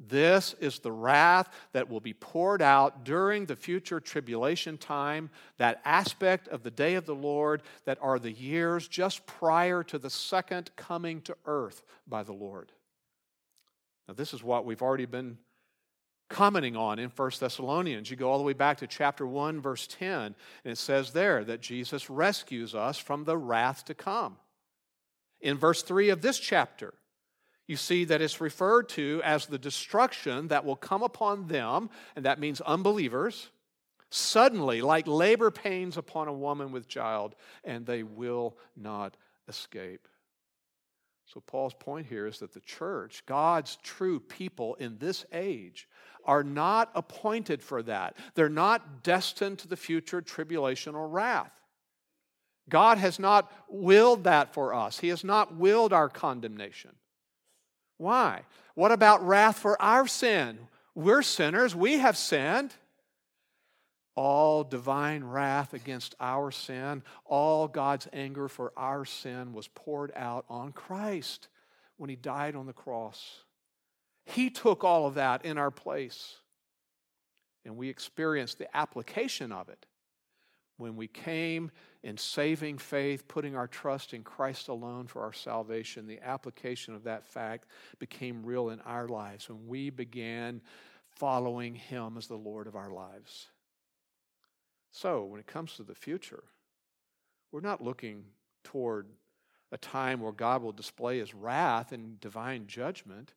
This 0.00 0.54
is 0.60 0.80
the 0.80 0.90
wrath 0.90 1.48
that 1.72 1.88
will 1.88 2.00
be 2.00 2.14
poured 2.14 2.62
out 2.62 3.04
during 3.04 3.46
the 3.46 3.54
future 3.54 4.00
tribulation 4.00 4.76
time, 4.76 5.30
that 5.58 5.80
aspect 5.84 6.48
of 6.48 6.64
the 6.64 6.70
day 6.70 6.96
of 6.96 7.06
the 7.06 7.14
Lord 7.14 7.62
that 7.84 7.98
are 8.02 8.18
the 8.18 8.32
years 8.32 8.88
just 8.88 9.24
prior 9.24 9.84
to 9.84 9.98
the 9.98 10.10
second 10.10 10.70
coming 10.74 11.20
to 11.22 11.36
earth 11.46 11.82
by 12.08 12.24
the 12.24 12.32
Lord. 12.32 12.72
Now, 14.08 14.14
this 14.14 14.34
is 14.34 14.42
what 14.42 14.64
we've 14.64 14.82
already 14.82 15.06
been 15.06 15.38
commenting 16.28 16.76
on 16.76 16.98
in 16.98 17.10
1 17.10 17.30
Thessalonians. 17.38 18.10
You 18.10 18.16
go 18.16 18.30
all 18.30 18.38
the 18.38 18.44
way 18.44 18.52
back 18.52 18.78
to 18.78 18.86
chapter 18.86 19.26
1, 19.26 19.60
verse 19.60 19.86
10, 19.86 20.10
and 20.18 20.34
it 20.64 20.78
says 20.78 21.12
there 21.12 21.44
that 21.44 21.60
Jesus 21.60 22.08
rescues 22.10 22.74
us 22.74 22.98
from 22.98 23.24
the 23.24 23.36
wrath 23.36 23.84
to 23.86 23.94
come. 23.94 24.36
In 25.40 25.58
verse 25.58 25.82
3 25.82 26.10
of 26.10 26.22
this 26.22 26.38
chapter, 26.38 26.94
you 27.66 27.76
see 27.76 28.04
that 28.06 28.20
it's 28.20 28.40
referred 28.40 28.88
to 28.90 29.20
as 29.24 29.46
the 29.46 29.58
destruction 29.58 30.48
that 30.48 30.64
will 30.64 30.76
come 30.76 31.02
upon 31.02 31.48
them, 31.48 31.90
and 32.16 32.24
that 32.24 32.38
means 32.38 32.60
unbelievers, 32.60 33.50
suddenly, 34.10 34.80
like 34.82 35.06
labor 35.06 35.50
pains 35.50 35.96
upon 35.96 36.28
a 36.28 36.32
woman 36.32 36.72
with 36.72 36.88
child, 36.88 37.34
and 37.64 37.86
they 37.86 38.02
will 38.02 38.56
not 38.76 39.16
escape. 39.48 40.08
So, 41.26 41.40
Paul's 41.40 41.74
point 41.74 42.06
here 42.06 42.26
is 42.26 42.38
that 42.40 42.52
the 42.52 42.60
church, 42.60 43.24
God's 43.26 43.76
true 43.82 44.20
people 44.20 44.74
in 44.74 44.98
this 44.98 45.24
age, 45.32 45.88
are 46.26 46.44
not 46.44 46.90
appointed 46.94 47.62
for 47.62 47.82
that. 47.82 48.16
They're 48.34 48.48
not 48.48 49.02
destined 49.02 49.58
to 49.60 49.68
the 49.68 49.76
future 49.76 50.20
tribulation 50.20 50.94
or 50.94 51.08
wrath. 51.08 51.52
God 52.68 52.98
has 52.98 53.18
not 53.18 53.52
willed 53.68 54.24
that 54.24 54.54
for 54.54 54.72
us, 54.72 54.98
He 54.98 55.08
has 55.08 55.24
not 55.24 55.54
willed 55.56 55.92
our 55.92 56.08
condemnation. 56.08 56.92
Why? 57.98 58.42
What 58.74 58.92
about 58.92 59.26
wrath 59.26 59.58
for 59.58 59.80
our 59.80 60.06
sin? 60.06 60.58
We're 60.94 61.22
sinners, 61.22 61.74
we 61.74 61.98
have 61.98 62.16
sinned. 62.16 62.74
All 64.16 64.62
divine 64.62 65.24
wrath 65.24 65.74
against 65.74 66.14
our 66.20 66.52
sin, 66.52 67.02
all 67.24 67.66
God's 67.66 68.06
anger 68.12 68.48
for 68.48 68.72
our 68.76 69.04
sin 69.04 69.52
was 69.52 69.66
poured 69.66 70.12
out 70.14 70.44
on 70.48 70.70
Christ 70.70 71.48
when 71.96 72.10
He 72.10 72.16
died 72.16 72.54
on 72.54 72.66
the 72.66 72.72
cross. 72.72 73.43
He 74.24 74.50
took 74.50 74.84
all 74.84 75.06
of 75.06 75.14
that 75.14 75.44
in 75.44 75.58
our 75.58 75.70
place. 75.70 76.36
And 77.64 77.76
we 77.76 77.88
experienced 77.88 78.58
the 78.58 78.74
application 78.76 79.50
of 79.50 79.68
it 79.68 79.86
when 80.76 80.96
we 80.96 81.06
came 81.06 81.70
in 82.02 82.16
saving 82.16 82.78
faith, 82.78 83.26
putting 83.28 83.56
our 83.56 83.68
trust 83.68 84.12
in 84.12 84.22
Christ 84.22 84.68
alone 84.68 85.06
for 85.06 85.22
our 85.22 85.32
salvation. 85.32 86.06
The 86.06 86.20
application 86.20 86.94
of 86.94 87.04
that 87.04 87.26
fact 87.26 87.66
became 87.98 88.44
real 88.44 88.70
in 88.70 88.80
our 88.80 89.08
lives 89.08 89.48
when 89.48 89.66
we 89.66 89.90
began 89.90 90.60
following 91.08 91.74
Him 91.74 92.16
as 92.18 92.26
the 92.26 92.36
Lord 92.36 92.66
of 92.66 92.76
our 92.76 92.90
lives. 92.90 93.48
So, 94.90 95.24
when 95.24 95.40
it 95.40 95.46
comes 95.46 95.74
to 95.74 95.82
the 95.82 95.94
future, 95.94 96.44
we're 97.50 97.60
not 97.60 97.82
looking 97.82 98.24
toward 98.62 99.06
a 99.72 99.78
time 99.78 100.20
where 100.20 100.32
God 100.32 100.62
will 100.62 100.72
display 100.72 101.18
His 101.18 101.34
wrath 101.34 101.92
and 101.92 102.20
divine 102.20 102.66
judgment. 102.66 103.32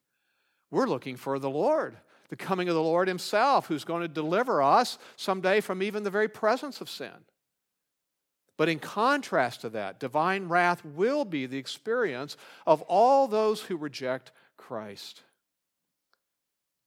We're 0.72 0.88
looking 0.88 1.16
for 1.16 1.40
the 1.40 1.50
Lord, 1.50 1.98
the 2.30 2.36
coming 2.36 2.68
of 2.70 2.76
the 2.76 2.82
Lord 2.82 3.08
Himself, 3.08 3.68
who's 3.68 3.86
going 3.86 4.02
to 4.02 4.08
deliver 4.08 4.62
us 4.62 4.98
someday 5.16 5.62
from 5.62 5.82
even 5.82 6.04
the 6.04 6.10
very 6.10 6.28
presence 6.28 6.82
of 6.82 6.90
sin. 6.90 7.14
But 8.58 8.70
in 8.70 8.80
contrast 8.80 9.62
to 9.62 9.70
that, 9.70 10.00
divine 10.00 10.50
wrath 10.50 10.84
will 10.84 11.26
be 11.26 11.46
the 11.46 11.60
experience 11.60 12.36
of 12.66 12.82
all 12.84 13.28
those 13.28 13.62
who 13.62 13.78
reject 13.78 14.32
Christ. 14.58 15.22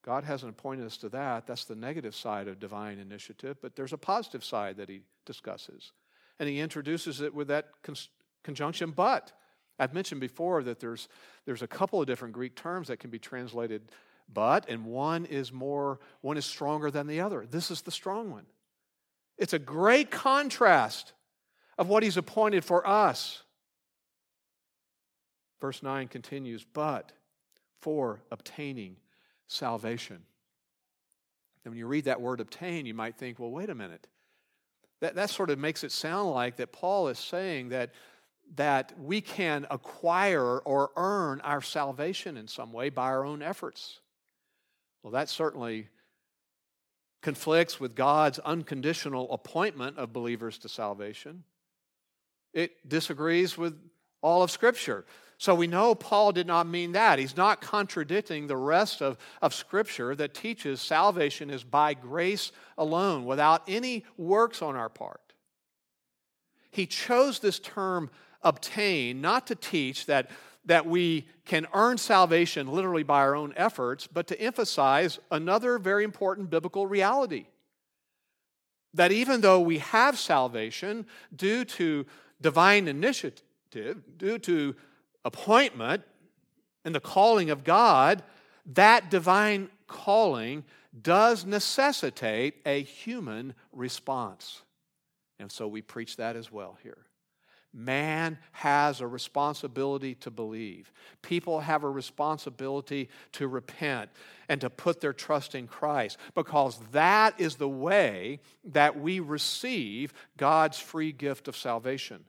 God 0.03 0.25
hasn't 0.25 0.51
appointed 0.51 0.87
us 0.87 0.97
to 0.99 1.09
that. 1.11 1.47
That's 1.47 1.65
the 1.65 1.77
negative 1.77 2.17
side 2.17 2.49
of 2.49 2.59
divine 2.59 2.99
initiative, 2.99 3.59
but 3.63 3.77
there's 3.77 3.93
a 3.93 3.99
positive 3.99 4.45
side 4.45 4.79
that 4.79 4.89
he 4.89 5.03
discusses. 5.27 5.93
And 6.39 6.49
he 6.49 6.59
introduces 6.59 7.21
it 7.21 7.35
with 7.35 7.49
that 7.49 7.69
con- 7.83 7.97
conjunction, 8.43 8.91
but. 8.91 9.33
I've 9.81 9.95
mentioned 9.95 10.21
before 10.21 10.63
that 10.63 10.79
there's, 10.79 11.09
there's 11.47 11.63
a 11.63 11.67
couple 11.67 12.01
of 12.01 12.07
different 12.07 12.35
Greek 12.35 12.55
terms 12.55 12.89
that 12.89 12.99
can 12.99 13.11
be 13.11 13.19
translated 13.19 13.91
but, 14.33 14.69
and 14.69 14.85
one 14.85 15.25
is 15.25 15.53
more, 15.53 15.99
one 16.21 16.37
is 16.37 16.45
stronger 16.45 16.91
than 16.91 17.07
the 17.07 17.21
other. 17.21 17.47
This 17.51 17.71
is 17.71 17.83
the 17.83 17.91
strong 17.91 18.31
one. 18.31 18.47
It's 19.39 19.53
a 19.53 19.59
great 19.59 20.11
contrast 20.11 21.13
of 21.79 21.89
what 21.89 22.03
he's 22.03 22.17
appointed 22.17 22.65
for 22.65 22.87
us. 22.87 23.43
Verse 25.61 25.83
9 25.83 26.09
continues, 26.09 26.65
but 26.65 27.13
for 27.81 28.23
obtaining 28.31 28.97
salvation. 29.49 30.21
And 31.65 31.73
when 31.73 31.79
you 31.79 31.87
read 31.87 32.05
that 32.05 32.21
word 32.21 32.41
obtain, 32.41 32.87
you 32.87 32.95
might 32.95 33.17
think, 33.17 33.39
well, 33.39 33.51
wait 33.51 33.69
a 33.69 33.75
minute. 33.75 34.07
That, 35.01 35.15
that 35.17 35.31
sort 35.31 35.51
of 35.51 35.59
makes 35.59 35.83
it 35.83 35.93
sound 35.93 36.31
like 36.31 36.57
that 36.57 36.73
Paul 36.73 37.09
is 37.09 37.19
saying 37.19 37.71
that 37.71 37.91
that 38.57 38.93
we 38.99 39.21
can 39.21 39.67
acquire 39.71 40.59
or 40.59 40.91
earn 40.97 41.41
our 41.43 41.63
salvation 41.63 42.37
in 42.37 42.49
some 42.49 42.73
way 42.73 42.89
by 42.89 43.05
our 43.05 43.25
own 43.25 43.43
efforts. 43.43 44.01
Well, 45.03 45.13
that 45.13 45.29
certainly 45.29 45.89
conflicts 47.23 47.79
with 47.79 47.95
God's 47.95 48.39
unconditional 48.41 49.31
appointment 49.33 49.99
of 49.99 50.13
believers 50.13 50.59
to 50.59 50.69
salvation. 50.69 51.45
It 52.53 52.89
disagrees 52.89 53.57
with 53.57 53.79
all 54.23 54.43
of 54.43 54.51
Scripture. 54.51 55.05
So 55.39 55.55
we 55.55 55.67
know 55.67 55.95
Paul 55.95 56.33
did 56.33 56.47
not 56.47 56.67
mean 56.67 56.93
that. 56.93 57.19
He's 57.19 57.37
not 57.37 57.61
contradicting 57.63 58.47
the 58.47 58.57
rest 58.57 59.01
of, 59.01 59.17
of 59.41 59.55
Scripture 59.55 60.15
that 60.17 60.35
teaches 60.35 60.81
salvation 60.81 61.49
is 61.49 61.65
by 61.65 61.95
grace 61.95 62.53
alone, 62.77 63.25
without 63.25 63.63
any 63.69 64.05
works 64.19 64.61
on 64.61 64.77
our 64.77 64.91
part. 64.91 65.21
He 66.71 66.87
chose 66.87 67.39
this 67.39 67.59
term 67.59 68.11
obtain, 68.43 69.21
not 69.21 69.47
to 69.49 69.55
teach 69.55 70.07
that, 70.07 70.31
that 70.65 70.87
we 70.87 71.27
can 71.45 71.67
earn 71.75 71.99
salvation 71.99 72.69
literally 72.69 73.03
by 73.03 73.21
our 73.21 73.35
own 73.35 73.53
efforts, 73.57 74.07
but 74.07 74.27
to 74.29 74.41
emphasize 74.41 75.19
another 75.31 75.79
very 75.79 76.05
important 76.05 76.51
biblical 76.51 76.87
reality. 76.87 77.47
That 78.95 79.13
even 79.13 79.41
though 79.41 79.61
we 79.61 79.79
have 79.79 80.19
salvation 80.19 81.07
due 81.35 81.65
to 81.65 82.07
divine 82.41 82.89
initiative, 82.89 84.03
due 84.17 84.39
to 84.39 84.75
appointment 85.25 86.03
and 86.85 86.95
the 86.95 87.01
calling 87.01 87.51
of 87.51 87.63
God, 87.63 88.23
that 88.67 89.11
divine 89.11 89.69
calling 89.87 90.65
does 91.03 91.45
necessitate 91.45 92.55
a 92.67 92.83
human 92.83 93.55
response. 93.73 94.63
And 95.39 95.51
so 95.51 95.69
we 95.69 95.83
preach 95.83 96.17
that 96.17 96.37
as 96.37 96.51
well 96.51 96.79
here. 96.83 97.07
Man 97.73 98.39
has 98.53 99.01
a 99.01 99.07
responsibility 99.07 100.17
to 100.17 100.31
believe. 100.31 100.93
People 101.23 101.61
have 101.61 101.85
a 101.85 101.91
responsibility 101.91 103.09
to 103.33 103.47
repent 103.47 104.11
and 104.49 104.61
to 104.61 104.69
put 104.69 105.01
their 105.01 105.13
trust 105.13 105.55
in 105.55 105.69
Christ 105.69 106.19
because 106.35 106.81
that 106.91 107.39
is 107.39 107.57
the 107.57 107.69
way 107.69 108.41
that 108.65 108.99
we 108.99 109.21
receive 109.21 110.13
God's 110.37 110.79
free 110.81 111.13
gift 111.13 111.47
of 111.47 111.57
salvation. 111.57 112.25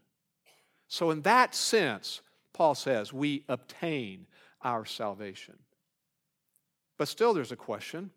So, 0.88 1.10
in 1.10 1.22
that 1.22 1.56
sense, 1.56 2.22
Paul 2.54 2.76
says 2.76 3.12
we 3.12 3.44
obtain 3.50 4.28
our 4.62 4.86
salvation. 4.86 5.58
But 6.98 7.08
still, 7.08 7.34
there's 7.34 7.52
a 7.52 7.56
question 7.56 8.12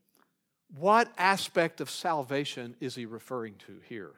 what 0.77 1.13
aspect 1.17 1.81
of 1.81 1.89
salvation 1.89 2.75
is 2.81 2.95
he 2.95 3.07
referring 3.07 3.55
to 3.67 3.81
here? 3.89 4.13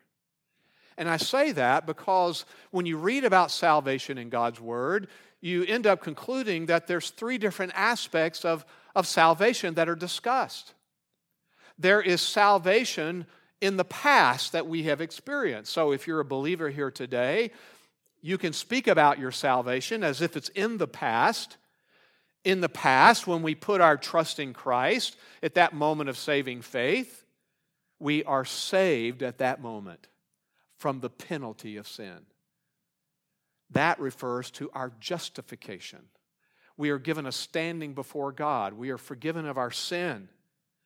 And 0.98 1.08
I 1.08 1.18
say 1.18 1.52
that 1.52 1.86
because 1.86 2.44
when 2.70 2.86
you 2.86 2.96
read 2.96 3.24
about 3.24 3.50
salvation 3.50 4.18
in 4.18 4.30
God's 4.30 4.60
Word, 4.60 5.08
you 5.40 5.64
end 5.64 5.86
up 5.86 6.00
concluding 6.00 6.66
that 6.66 6.86
there's 6.86 7.10
three 7.10 7.38
different 7.38 7.72
aspects 7.74 8.44
of, 8.44 8.64
of 8.94 9.06
salvation 9.06 9.74
that 9.74 9.88
are 9.88 9.94
discussed. 9.94 10.72
There 11.78 12.00
is 12.00 12.22
salvation 12.22 13.26
in 13.60 13.76
the 13.76 13.84
past 13.84 14.52
that 14.52 14.66
we 14.66 14.84
have 14.84 15.00
experienced. 15.00 15.72
So 15.72 15.92
if 15.92 16.06
you're 16.06 16.20
a 16.20 16.24
believer 16.24 16.70
here 16.70 16.90
today, 16.90 17.50
you 18.22 18.38
can 18.38 18.54
speak 18.54 18.86
about 18.86 19.18
your 19.18 19.30
salvation 19.30 20.02
as 20.02 20.22
if 20.22 20.36
it's 20.36 20.48
in 20.50 20.78
the 20.78 20.88
past. 20.88 21.58
In 22.44 22.60
the 22.60 22.68
past, 22.68 23.26
when 23.26 23.42
we 23.42 23.54
put 23.54 23.80
our 23.80 23.96
trust 23.96 24.38
in 24.38 24.54
Christ 24.54 25.16
at 25.42 25.54
that 25.54 25.74
moment 25.74 26.08
of 26.08 26.16
saving 26.16 26.62
faith, 26.62 27.24
we 27.98 28.24
are 28.24 28.44
saved 28.44 29.22
at 29.22 29.38
that 29.38 29.60
moment 29.60 30.06
from 30.78 31.00
the 31.00 31.10
penalty 31.10 31.76
of 31.76 31.88
sin. 31.88 32.26
That 33.70 33.98
refers 33.98 34.50
to 34.52 34.70
our 34.74 34.92
justification. 35.00 36.00
We 36.76 36.90
are 36.90 36.98
given 36.98 37.26
a 37.26 37.32
standing 37.32 37.94
before 37.94 38.32
God. 38.32 38.74
We 38.74 38.90
are 38.90 38.98
forgiven 38.98 39.46
of 39.46 39.58
our 39.58 39.70
sin 39.70 40.28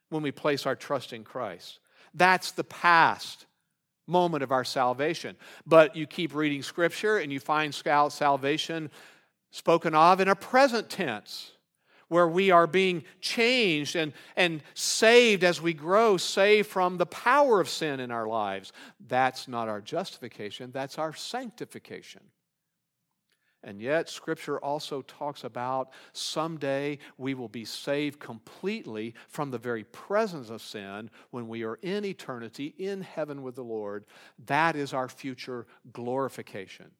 when 0.09 0.23
we 0.23 0.31
place 0.33 0.67
our 0.67 0.77
trust 0.77 1.13
in 1.13 1.25
Christ. 1.25 1.81
That's 2.15 2.53
the 2.53 2.65
past 2.65 3.47
moment 4.07 4.43
of 4.43 4.53
our 4.53 4.65
salvation. 4.65 5.37
But 5.67 5.97
you 5.97 6.07
keep 6.07 6.35
reading 6.35 6.63
Scripture 6.63 7.19
and 7.19 7.33
you 7.33 7.41
find 7.41 7.75
salvation 7.75 8.91
spoken 9.51 9.95
of 9.95 10.21
in 10.21 10.29
a 10.29 10.35
present 10.35 10.89
tense 10.89 11.53
where 12.11 12.29
we 12.29 12.51
are 12.51 12.67
being 12.67 13.05
changed 13.21 13.95
and, 13.95 14.13
and 14.37 14.63
saved 14.75 15.45
as 15.45 15.63
we 15.63 15.73
grow, 15.73 16.17
saved 16.17 16.69
from 16.69 16.99
the 16.99 17.07
power 17.07 17.61
of 17.61 17.69
sin 17.69 18.01
in 18.01 18.11
our 18.11 18.27
lives. 18.27 18.73
That's 19.07 19.47
not 19.47 19.69
our 19.69 19.81
justification, 19.81 20.73
that's 20.73 20.99
our 20.99 21.15
sanctification. 21.15 22.23
And 23.63 23.81
yet, 23.81 24.09
Scripture 24.09 24.59
also 24.59 25.03
talks 25.03 25.45
about 25.45 25.91
someday 26.13 26.99
we 27.17 27.35
will 27.35 27.49
be 27.49 27.65
saved 27.65 28.19
completely 28.19 29.15
from 29.29 29.51
the 29.51 29.59
very 29.59 29.85
presence 29.85 30.51
of 30.51 30.63
sin 30.63 31.11
when 31.31 31.47
we 31.47 31.63
are 31.63 31.79
in 31.83 32.05
eternity 32.05 32.75
in 32.77 33.03
heaven 33.03 33.43
with 33.43 33.55
the 33.55 33.63
Lord. 33.63 34.05
That 34.47 34.75
is 34.75 34.93
our 34.93 35.09
future 35.09 35.67
glorification. 35.93 36.91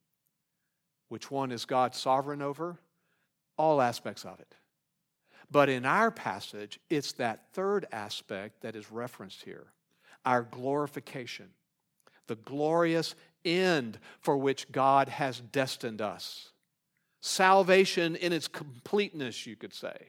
Which 1.09 1.31
one 1.31 1.51
is 1.51 1.65
God 1.65 1.97
sovereign 1.97 2.43
over? 2.43 2.79
All 3.57 3.81
aspects 3.81 4.25
of 4.25 4.39
it. 4.39 4.55
But 5.51 5.69
in 5.69 5.85
our 5.85 6.11
passage, 6.11 6.79
it's 6.89 7.13
that 7.13 7.53
third 7.53 7.87
aspect 7.93 8.63
that 8.63 8.77
is 8.77 8.91
referenced 8.91 9.43
here 9.43 9.67
our 10.27 10.43
glorification, 10.43 11.49
the 12.27 12.37
glorious 12.37 13.15
end 13.45 13.99
for 14.21 14.37
which 14.37 14.71
God 14.71 15.09
has 15.09 15.41
destined 15.41 16.03
us. 16.03 16.51
Salvation 17.23 18.17
in 18.17 18.33
its 18.33 18.47
completeness, 18.47 19.47
you 19.47 19.57
could 19.57 19.73
say. 19.73 20.09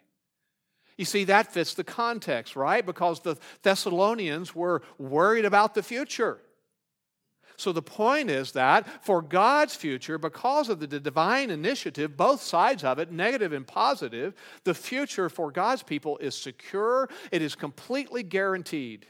You 0.98 1.06
see, 1.06 1.24
that 1.24 1.52
fits 1.52 1.74
the 1.74 1.84
context, 1.84 2.56
right? 2.56 2.86
Because 2.86 3.22
the 3.22 3.38
Thessalonians 3.64 4.54
were 4.54 4.82
worried 4.98 5.46
about 5.46 5.74
the 5.74 5.82
future. 5.84 6.40
So 7.62 7.72
the 7.72 7.82
point 7.84 8.32
is 8.32 8.54
that 8.54 8.88
for 9.04 9.22
God's 9.22 9.76
future, 9.76 10.18
because 10.18 10.68
of 10.68 10.80
the 10.80 10.88
divine 10.88 11.52
initiative, 11.52 12.18
both 12.18 12.42
sides 12.42 12.84
of 12.84 12.98
it, 12.98 13.12
negative 13.12 13.54
and 13.54 13.68
positive, 13.68 14.34
the 14.64 14.74
future 14.74 15.30
for 15.30 15.52
God's 15.52 15.84
people 15.84 16.18
is 16.18 16.34
secure, 16.36 17.08
it 17.32 17.44
is 17.44 17.54
completely 17.54 18.24
guaranteed. 18.24 19.06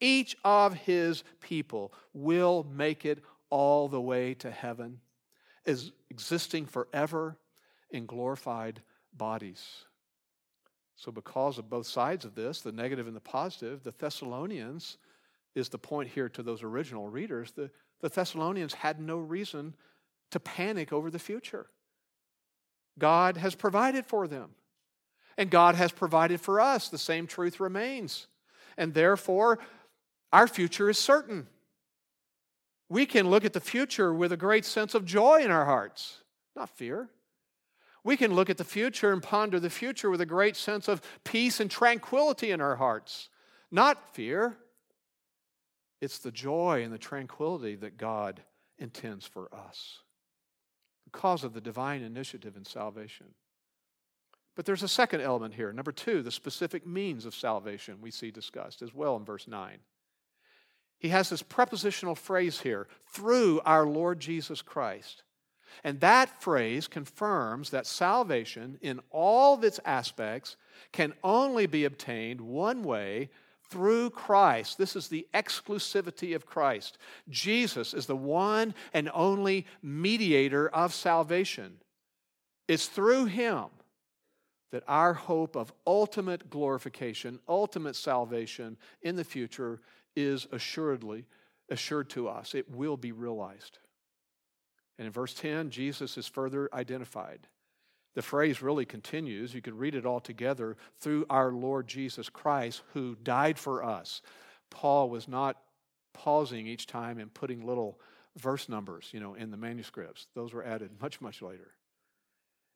Each 0.00 0.34
of 0.44 0.72
his 0.72 1.24
people 1.42 1.92
will 2.14 2.66
make 2.72 3.04
it 3.04 3.22
all 3.50 3.88
the 3.88 4.00
way 4.00 4.32
to 4.36 4.50
heaven, 4.50 5.00
is 5.66 5.92
existing 6.08 6.64
forever 6.64 7.36
in 7.90 8.06
glorified 8.06 8.80
bodies. 9.12 9.62
So, 10.96 11.12
because 11.12 11.58
of 11.58 11.68
both 11.68 11.86
sides 11.86 12.24
of 12.24 12.34
this, 12.34 12.62
the 12.62 12.72
negative 12.72 13.06
and 13.06 13.16
the 13.16 13.20
positive, 13.20 13.82
the 13.82 13.92
Thessalonians 13.98 14.96
is 15.54 15.68
the 15.68 15.78
point 15.78 16.10
here 16.10 16.28
to 16.30 16.42
those 16.42 16.62
original 16.62 17.08
readers. 17.08 17.52
The, 17.52 17.70
the 18.00 18.08
Thessalonians 18.08 18.74
had 18.74 19.00
no 19.00 19.18
reason 19.18 19.74
to 20.30 20.40
panic 20.40 20.92
over 20.92 21.10
the 21.10 21.18
future. 21.18 21.66
God 22.98 23.36
has 23.36 23.54
provided 23.54 24.06
for 24.06 24.26
them, 24.26 24.50
and 25.36 25.50
God 25.50 25.74
has 25.74 25.92
provided 25.92 26.40
for 26.40 26.60
us. 26.60 26.88
The 26.88 26.98
same 26.98 27.26
truth 27.26 27.60
remains. 27.60 28.26
And 28.76 28.94
therefore, 28.94 29.60
our 30.32 30.48
future 30.48 30.90
is 30.90 30.98
certain. 30.98 31.46
We 32.88 33.06
can 33.06 33.30
look 33.30 33.44
at 33.44 33.52
the 33.52 33.60
future 33.60 34.12
with 34.12 34.32
a 34.32 34.36
great 34.36 34.64
sense 34.64 34.94
of 34.94 35.04
joy 35.04 35.42
in 35.42 35.50
our 35.50 35.64
hearts, 35.64 36.22
not 36.54 36.70
fear. 36.70 37.08
We 38.04 38.16
can 38.16 38.34
look 38.34 38.50
at 38.50 38.58
the 38.58 38.64
future 38.64 39.12
and 39.12 39.22
ponder 39.22 39.58
the 39.58 39.70
future 39.70 40.10
with 40.10 40.20
a 40.20 40.26
great 40.26 40.56
sense 40.56 40.88
of 40.88 41.00
peace 41.24 41.58
and 41.58 41.70
tranquility 41.70 42.50
in 42.50 42.60
our 42.60 42.76
hearts, 42.76 43.30
not 43.70 44.14
fear. 44.14 44.58
It's 46.04 46.18
the 46.18 46.30
joy 46.30 46.82
and 46.84 46.92
the 46.92 46.98
tranquility 46.98 47.76
that 47.76 47.96
God 47.96 48.42
intends 48.78 49.26
for 49.26 49.48
us 49.54 50.00
because 51.06 51.44
of 51.44 51.54
the 51.54 51.62
divine 51.62 52.02
initiative 52.02 52.58
in 52.58 52.66
salvation. 52.66 53.28
But 54.54 54.66
there's 54.66 54.82
a 54.82 54.88
second 54.88 55.22
element 55.22 55.54
here. 55.54 55.72
Number 55.72 55.92
two, 55.92 56.20
the 56.20 56.30
specific 56.30 56.86
means 56.86 57.24
of 57.24 57.34
salvation 57.34 58.02
we 58.02 58.10
see 58.10 58.30
discussed 58.30 58.82
as 58.82 58.92
well 58.92 59.16
in 59.16 59.24
verse 59.24 59.48
9. 59.48 59.78
He 60.98 61.08
has 61.08 61.30
this 61.30 61.42
prepositional 61.42 62.16
phrase 62.16 62.60
here 62.60 62.86
through 63.10 63.62
our 63.64 63.86
Lord 63.86 64.20
Jesus 64.20 64.60
Christ. 64.60 65.22
And 65.84 66.00
that 66.00 66.42
phrase 66.42 66.86
confirms 66.86 67.70
that 67.70 67.86
salvation, 67.86 68.76
in 68.82 69.00
all 69.10 69.54
of 69.54 69.64
its 69.64 69.80
aspects, 69.86 70.56
can 70.92 71.14
only 71.24 71.66
be 71.66 71.86
obtained 71.86 72.42
one 72.42 72.82
way 72.82 73.30
through 73.74 74.08
Christ. 74.10 74.78
This 74.78 74.94
is 74.94 75.08
the 75.08 75.26
exclusivity 75.34 76.36
of 76.36 76.46
Christ. 76.46 76.96
Jesus 77.28 77.92
is 77.92 78.06
the 78.06 78.14
one 78.14 78.72
and 78.92 79.10
only 79.12 79.66
mediator 79.82 80.68
of 80.68 80.94
salvation. 80.94 81.78
It's 82.68 82.86
through 82.86 83.24
him 83.24 83.64
that 84.70 84.84
our 84.86 85.12
hope 85.12 85.56
of 85.56 85.72
ultimate 85.84 86.48
glorification, 86.50 87.40
ultimate 87.48 87.96
salvation 87.96 88.76
in 89.02 89.16
the 89.16 89.24
future 89.24 89.80
is 90.14 90.46
assuredly 90.52 91.24
assured 91.68 92.08
to 92.10 92.28
us. 92.28 92.54
It 92.54 92.70
will 92.70 92.96
be 92.96 93.10
realized. 93.10 93.80
And 95.00 95.06
in 95.06 95.12
verse 95.12 95.34
10, 95.34 95.70
Jesus 95.70 96.16
is 96.16 96.28
further 96.28 96.68
identified. 96.72 97.48
The 98.14 98.22
phrase 98.22 98.62
really 98.62 98.84
continues. 98.84 99.54
You 99.54 99.62
can 99.62 99.76
read 99.76 99.94
it 99.94 100.06
all 100.06 100.20
together 100.20 100.76
through 101.00 101.26
our 101.28 101.50
Lord 101.50 101.88
Jesus 101.88 102.28
Christ, 102.28 102.82
who 102.92 103.16
died 103.22 103.58
for 103.58 103.82
us. 103.82 104.22
Paul 104.70 105.10
was 105.10 105.28
not 105.28 105.56
pausing 106.12 106.66
each 106.66 106.86
time 106.86 107.18
and 107.18 107.32
putting 107.32 107.66
little 107.66 107.98
verse 108.36 108.68
numbers, 108.68 109.08
you 109.12 109.20
know, 109.20 109.34
in 109.34 109.50
the 109.50 109.56
manuscripts. 109.56 110.28
Those 110.34 110.52
were 110.52 110.64
added 110.64 110.90
much, 111.00 111.20
much 111.20 111.42
later. 111.42 111.72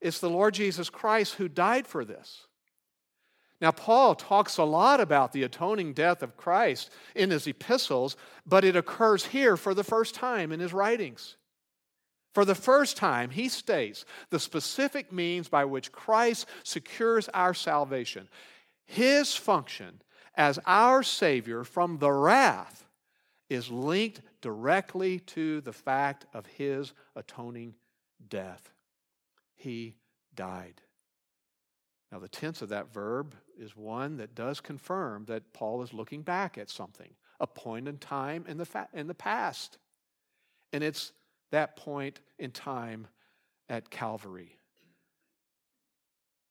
It's 0.01 0.21
the 0.21 0.31
Lord 0.31 0.55
Jesus 0.55 0.91
Christ 0.91 1.35
who 1.35 1.49
died 1.49 1.87
for 1.87 2.05
this. 2.05 2.47
Now, 3.61 3.73
Paul 3.73 4.15
talks 4.15 4.57
a 4.57 4.65
lot 4.65 5.01
about 5.01 5.33
the 5.33 5.43
atoning 5.43 5.93
death 5.93 6.23
of 6.23 6.37
Christ 6.37 6.91
in 7.17 7.31
his 7.31 7.47
epistles, 7.49 8.17
but 8.47 8.65
it 8.65 8.77
occurs 8.77 9.27
here 9.27 9.57
for 9.57 9.75
the 9.75 9.83
first 9.83 10.15
time 10.15 10.53
in 10.53 10.61
his 10.61 10.73
writings. 10.73 11.37
For 12.39 12.45
the 12.45 12.55
first 12.55 12.97
time, 12.97 13.31
he 13.31 13.49
states 13.49 14.05
the 14.31 14.39
specific 14.39 15.11
means 15.11 15.49
by 15.49 15.65
which 15.65 15.91
Christ 15.91 16.47
secures 16.63 17.29
our 17.31 17.53
salvation. 17.53 18.29
His 18.87 19.35
function 19.35 20.03
as 20.37 20.61
our 20.65 21.03
Savior 21.03 21.65
from 21.65 21.99
the 21.99 22.13
wrath 22.13 22.87
is 23.51 23.73
linked 23.73 24.21
directly 24.41 25.19
to 25.19 25.61
the 25.63 25.73
fact 25.73 26.27
of 26.33 26.47
his 26.47 26.93
atoning 27.17 27.75
death. 28.29 28.71
He 29.57 29.97
died. 30.37 30.81
Now, 32.13 32.21
the 32.21 32.29
tense 32.29 32.63
of 32.63 32.69
that 32.69 32.95
verb 32.95 33.35
is 33.59 33.77
one 33.77 34.19
that 34.19 34.37
does 34.37 34.61
confirm 34.61 35.25
that 35.25 35.53
Paul 35.53 35.83
is 35.83 35.93
looking 35.93 36.23
back 36.23 36.57
at 36.57 36.71
something, 36.71 37.11
a 37.41 37.49
point 37.49 37.89
in 37.89 37.99
time 37.99 38.45
in 38.47 38.59
the, 38.59 38.65
fa- 38.65 38.91
in 38.95 39.09
the 39.09 39.13
past. 39.15 39.79
And 40.73 40.85
it's 40.85 41.13
that 41.51 41.77
point 41.77 42.21
in 42.39 42.51
time 42.51 43.07
at 43.69 43.91
Calvary. 43.91 44.57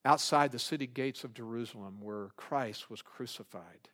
Outside 0.06 0.52
the 0.52 0.60
city 0.60 0.88
gates 0.88 1.24
of 1.24 1.34
Jerusalem, 1.34 1.98
where 2.02 2.30
Christ 2.38 2.90
was 2.90 3.02
crucified 3.02 3.90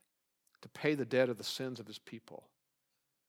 to 0.62 0.68
pay 0.68 0.94
the 0.94 1.04
debt 1.04 1.28
of 1.28 1.38
the 1.38 1.44
sins 1.44 1.80
of 1.80 1.86
his 1.86 1.98
people. 1.98 2.44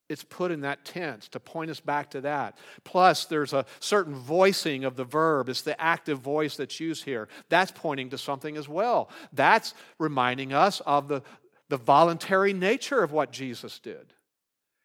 It's 0.07 0.23
put 0.23 0.51
in 0.51 0.61
that 0.61 0.85
tense 0.85 1.27
to 1.29 1.39
point 1.39 1.71
us 1.71 1.79
back 1.79 2.11
to 2.11 2.21
that. 2.21 2.59
Plus, 2.83 3.25
there's 3.25 3.53
a 3.53 3.65
certain 3.79 4.13
voicing 4.13 4.83
of 4.83 4.95
the 4.95 5.03
verb. 5.03 5.49
It's 5.49 5.63
the 5.63 5.79
active 5.81 6.19
voice 6.19 6.55
that's 6.57 6.79
used 6.79 7.05
here. 7.05 7.27
That's 7.49 7.71
pointing 7.71 8.11
to 8.11 8.17
something 8.17 8.55
as 8.55 8.69
well. 8.69 9.09
That's 9.33 9.73
reminding 9.97 10.53
us 10.53 10.79
of 10.81 11.07
the, 11.07 11.23
the 11.69 11.77
voluntary 11.77 12.53
nature 12.53 13.01
of 13.01 13.11
what 13.11 13.31
Jesus 13.31 13.79
did. 13.79 14.13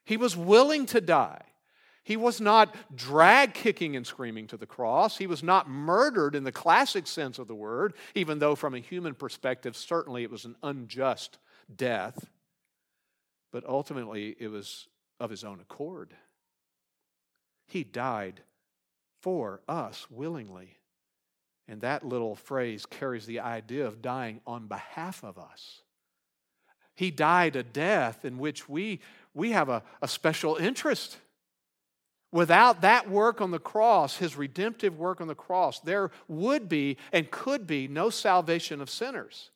He 0.06 0.16
was 0.16 0.36
willing 0.36 0.86
to 0.86 1.02
die. 1.02 1.42
He 2.02 2.16
was 2.16 2.40
not 2.40 2.74
drag 2.94 3.54
kicking 3.54 3.94
and 3.94 4.06
screaming 4.06 4.46
to 4.48 4.56
the 4.56 4.66
cross. 4.66 5.18
He 5.18 5.26
was 5.26 5.42
not 5.42 5.68
murdered 5.68 6.34
in 6.34 6.44
the 6.44 6.52
classic 6.52 7.06
sense 7.06 7.38
of 7.38 7.46
the 7.46 7.54
word, 7.54 7.94
even 8.14 8.38
though, 8.38 8.54
from 8.54 8.74
a 8.74 8.80
human 8.80 9.14
perspective, 9.14 9.76
certainly 9.76 10.22
it 10.22 10.30
was 10.30 10.44
an 10.44 10.56
unjust 10.62 11.38
death. 11.74 12.28
But 13.52 13.66
ultimately, 13.68 14.34
it 14.38 14.48
was 14.48 14.88
of 15.18 15.30
his 15.30 15.44
own 15.44 15.60
accord. 15.60 16.14
He 17.66 17.84
died 17.84 18.40
for 19.20 19.60
us 19.68 20.06
willingly. 20.10 20.78
And 21.68 21.82
that 21.82 22.04
little 22.04 22.34
phrase 22.34 22.84
carries 22.86 23.26
the 23.26 23.40
idea 23.40 23.86
of 23.86 24.02
dying 24.02 24.40
on 24.46 24.66
behalf 24.66 25.22
of 25.22 25.38
us. 25.38 25.82
He 26.96 27.10
died 27.10 27.54
a 27.54 27.62
death 27.62 28.24
in 28.24 28.38
which 28.38 28.68
we, 28.68 29.00
we 29.34 29.52
have 29.52 29.68
a, 29.68 29.82
a 30.02 30.08
special 30.08 30.56
interest. 30.56 31.18
Without 32.32 32.82
that 32.82 33.10
work 33.10 33.40
on 33.40 33.50
the 33.50 33.58
cross, 33.58 34.16
his 34.16 34.36
redemptive 34.36 34.96
work 34.96 35.20
on 35.20 35.26
the 35.26 35.34
cross, 35.34 35.80
there 35.80 36.10
would 36.28 36.68
be 36.68 36.96
and 37.12 37.30
could 37.30 37.66
be 37.66 37.88
no 37.88 38.08
salvation 38.08 38.80
of 38.80 38.88
sinners. 38.88 39.50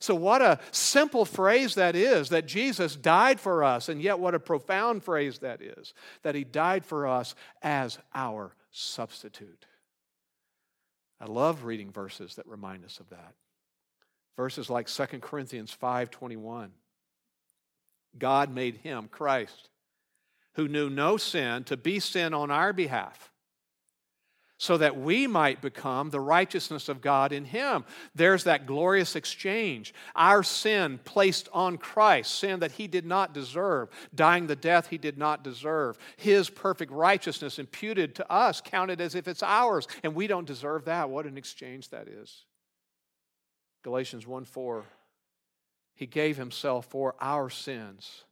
So, 0.00 0.14
what 0.14 0.42
a 0.42 0.60
simple 0.70 1.24
phrase 1.24 1.74
that 1.74 1.96
is 1.96 2.28
that 2.28 2.46
Jesus 2.46 2.94
died 2.94 3.40
for 3.40 3.64
us, 3.64 3.88
and 3.88 4.00
yet 4.00 4.20
what 4.20 4.34
a 4.34 4.40
profound 4.40 5.02
phrase 5.02 5.38
that 5.38 5.60
is 5.60 5.92
that 6.22 6.34
he 6.34 6.44
died 6.44 6.84
for 6.84 7.06
us 7.06 7.34
as 7.62 7.98
our 8.14 8.54
substitute. 8.70 9.66
I 11.20 11.24
love 11.24 11.64
reading 11.64 11.90
verses 11.90 12.36
that 12.36 12.46
remind 12.46 12.84
us 12.84 13.00
of 13.00 13.08
that. 13.10 13.34
Verses 14.36 14.70
like 14.70 14.88
2 14.88 15.20
Corinthians 15.20 15.72
5:21. 15.72 16.70
God 18.16 18.50
made 18.54 18.76
him, 18.76 19.08
Christ, 19.08 19.68
who 20.58 20.66
knew 20.66 20.90
no 20.90 21.16
sin, 21.16 21.62
to 21.62 21.76
be 21.76 22.00
sin 22.00 22.34
on 22.34 22.50
our 22.50 22.72
behalf 22.72 23.30
so 24.58 24.76
that 24.76 24.98
we 24.98 25.28
might 25.28 25.62
become 25.62 26.10
the 26.10 26.20
righteousness 26.20 26.88
of 26.88 27.00
God 27.00 27.32
in 27.32 27.44
Him. 27.44 27.84
There's 28.16 28.42
that 28.42 28.66
glorious 28.66 29.14
exchange. 29.14 29.94
Our 30.16 30.42
sin 30.42 30.98
placed 31.04 31.48
on 31.52 31.78
Christ, 31.78 32.34
sin 32.34 32.58
that 32.58 32.72
He 32.72 32.88
did 32.88 33.06
not 33.06 33.32
deserve, 33.32 33.88
dying 34.12 34.48
the 34.48 34.56
death 34.56 34.88
He 34.88 34.98
did 34.98 35.16
not 35.16 35.44
deserve. 35.44 35.96
His 36.16 36.50
perfect 36.50 36.90
righteousness 36.90 37.60
imputed 37.60 38.16
to 38.16 38.30
us, 38.30 38.60
counted 38.60 39.00
as 39.00 39.14
if 39.14 39.28
it's 39.28 39.44
ours, 39.44 39.86
and 40.02 40.12
we 40.12 40.26
don't 40.26 40.44
deserve 40.44 40.86
that. 40.86 41.08
What 41.08 41.26
an 41.26 41.38
exchange 41.38 41.90
that 41.90 42.08
is. 42.08 42.44
Galatians 43.84 44.26
1 44.26 44.44
4. 44.44 44.84
He 45.94 46.06
gave 46.06 46.36
Himself 46.36 46.86
for 46.86 47.14
our 47.20 47.48
sins 47.48 48.24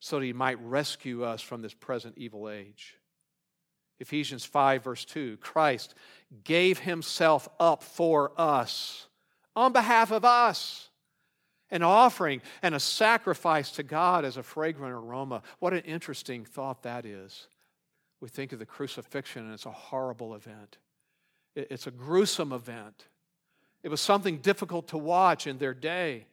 so 0.00 0.18
that 0.18 0.26
He 0.26 0.32
might 0.32 0.60
rescue 0.62 1.24
us 1.24 1.42
from 1.42 1.62
this 1.62 1.74
present 1.74 2.14
evil 2.16 2.48
age. 2.48 2.98
Ephesians 4.00 4.44
5, 4.44 4.84
verse 4.84 5.04
2 5.04 5.38
Christ 5.38 5.94
gave 6.44 6.78
himself 6.78 7.48
up 7.58 7.82
for 7.82 8.32
us, 8.38 9.06
on 9.56 9.72
behalf 9.72 10.10
of 10.10 10.24
us, 10.24 10.90
an 11.70 11.82
offering 11.82 12.40
and 12.62 12.74
a 12.74 12.80
sacrifice 12.80 13.72
to 13.72 13.82
God 13.82 14.24
as 14.24 14.36
a 14.36 14.42
fragrant 14.42 14.94
aroma. 14.94 15.42
What 15.58 15.74
an 15.74 15.80
interesting 15.80 16.44
thought 16.44 16.82
that 16.82 17.04
is. 17.04 17.48
We 18.20 18.28
think 18.28 18.52
of 18.52 18.58
the 18.58 18.66
crucifixion, 18.66 19.44
and 19.44 19.54
it's 19.54 19.66
a 19.66 19.70
horrible 19.70 20.34
event, 20.34 20.78
it's 21.54 21.86
a 21.86 21.92
gruesome 21.92 22.52
event. 22.52 23.06
It 23.80 23.90
was 23.90 24.00
something 24.00 24.38
difficult 24.38 24.88
to 24.88 24.98
watch 24.98 25.46
in 25.46 25.58
their 25.58 25.72
day. 25.72 26.26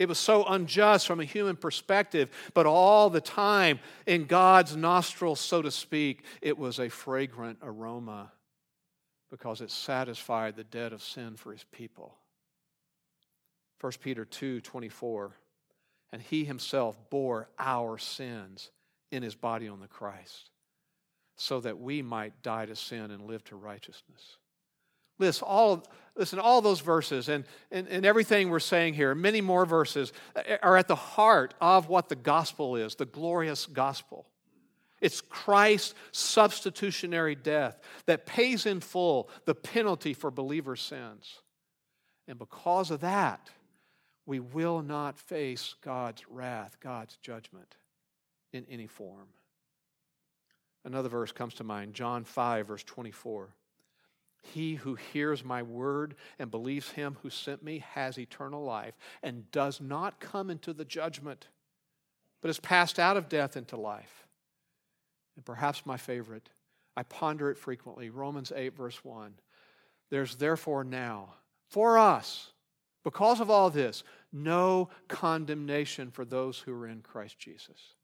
It 0.00 0.08
was 0.08 0.18
so 0.18 0.44
unjust 0.44 1.06
from 1.06 1.20
a 1.20 1.24
human 1.24 1.56
perspective, 1.56 2.30
but 2.54 2.64
all 2.64 3.10
the 3.10 3.20
time, 3.20 3.80
in 4.06 4.24
God's 4.24 4.74
nostrils, 4.74 5.40
so 5.40 5.60
to 5.60 5.70
speak, 5.70 6.24
it 6.40 6.58
was 6.58 6.80
a 6.80 6.88
fragrant 6.88 7.58
aroma 7.62 8.32
because 9.30 9.60
it 9.60 9.70
satisfied 9.70 10.56
the 10.56 10.64
debt 10.64 10.94
of 10.94 11.02
sin 11.02 11.36
for 11.36 11.52
his 11.52 11.64
people. 11.64 12.16
1 13.82 13.92
Peter 14.00 14.24
2 14.24 14.62
24. 14.62 15.36
And 16.12 16.22
he 16.22 16.44
himself 16.44 16.98
bore 17.10 17.50
our 17.58 17.98
sins 17.98 18.70
in 19.12 19.22
his 19.22 19.34
body 19.34 19.68
on 19.68 19.80
the 19.80 19.86
Christ, 19.86 20.48
so 21.36 21.60
that 21.60 21.78
we 21.78 22.00
might 22.00 22.42
die 22.42 22.64
to 22.64 22.74
sin 22.74 23.10
and 23.10 23.26
live 23.26 23.44
to 23.44 23.56
righteousness. 23.56 24.38
Listen, 25.20 25.44
all, 25.46 25.86
listen, 26.16 26.38
all 26.38 26.62
those 26.62 26.80
verses 26.80 27.28
and, 27.28 27.44
and, 27.70 27.86
and 27.88 28.06
everything 28.06 28.48
we're 28.48 28.58
saying 28.58 28.94
here, 28.94 29.14
many 29.14 29.40
more 29.40 29.66
verses, 29.66 30.12
uh, 30.34 30.56
are 30.62 30.76
at 30.76 30.88
the 30.88 30.96
heart 30.96 31.54
of 31.60 31.88
what 31.88 32.08
the 32.08 32.16
gospel 32.16 32.74
is, 32.74 32.94
the 32.94 33.04
glorious 33.04 33.66
gospel. 33.66 34.26
It's 35.00 35.20
Christ's 35.20 35.94
substitutionary 36.12 37.34
death 37.34 37.78
that 38.06 38.26
pays 38.26 38.66
in 38.66 38.80
full 38.80 39.30
the 39.44 39.54
penalty 39.54 40.14
for 40.14 40.30
believers' 40.30 40.82
sins. 40.82 41.40
And 42.26 42.38
because 42.38 42.90
of 42.90 43.00
that, 43.00 43.50
we 44.24 44.40
will 44.40 44.82
not 44.82 45.18
face 45.18 45.74
God's 45.82 46.24
wrath, 46.28 46.78
God's 46.80 47.16
judgment 47.16 47.76
in 48.52 48.64
any 48.70 48.86
form. 48.86 49.28
Another 50.84 51.08
verse 51.10 51.32
comes 51.32 51.54
to 51.54 51.64
mind, 51.64 51.92
John 51.92 52.24
5, 52.24 52.66
verse 52.66 52.84
24. 52.84 53.48
He 54.42 54.76
who 54.76 54.94
hears 54.94 55.44
my 55.44 55.62
word 55.62 56.14
and 56.38 56.50
believes 56.50 56.90
him 56.90 57.18
who 57.22 57.30
sent 57.30 57.62
me 57.62 57.84
has 57.92 58.18
eternal 58.18 58.64
life 58.64 58.94
and 59.22 59.50
does 59.50 59.80
not 59.80 60.20
come 60.20 60.50
into 60.50 60.72
the 60.72 60.84
judgment, 60.84 61.48
but 62.40 62.48
is 62.48 62.60
passed 62.60 62.98
out 62.98 63.16
of 63.16 63.28
death 63.28 63.56
into 63.56 63.76
life. 63.76 64.26
And 65.36 65.44
perhaps 65.44 65.84
my 65.84 65.96
favorite, 65.96 66.48
I 66.96 67.02
ponder 67.02 67.50
it 67.50 67.58
frequently 67.58 68.10
Romans 68.10 68.52
8, 68.54 68.76
verse 68.76 69.04
1. 69.04 69.34
There's 70.10 70.36
therefore 70.36 70.84
now, 70.84 71.34
for 71.68 71.98
us, 71.98 72.52
because 73.04 73.40
of 73.40 73.50
all 73.50 73.70
this, 73.70 74.02
no 74.32 74.90
condemnation 75.08 76.10
for 76.10 76.24
those 76.24 76.58
who 76.58 76.72
are 76.72 76.86
in 76.86 77.00
Christ 77.02 77.38
Jesus. 77.38 77.94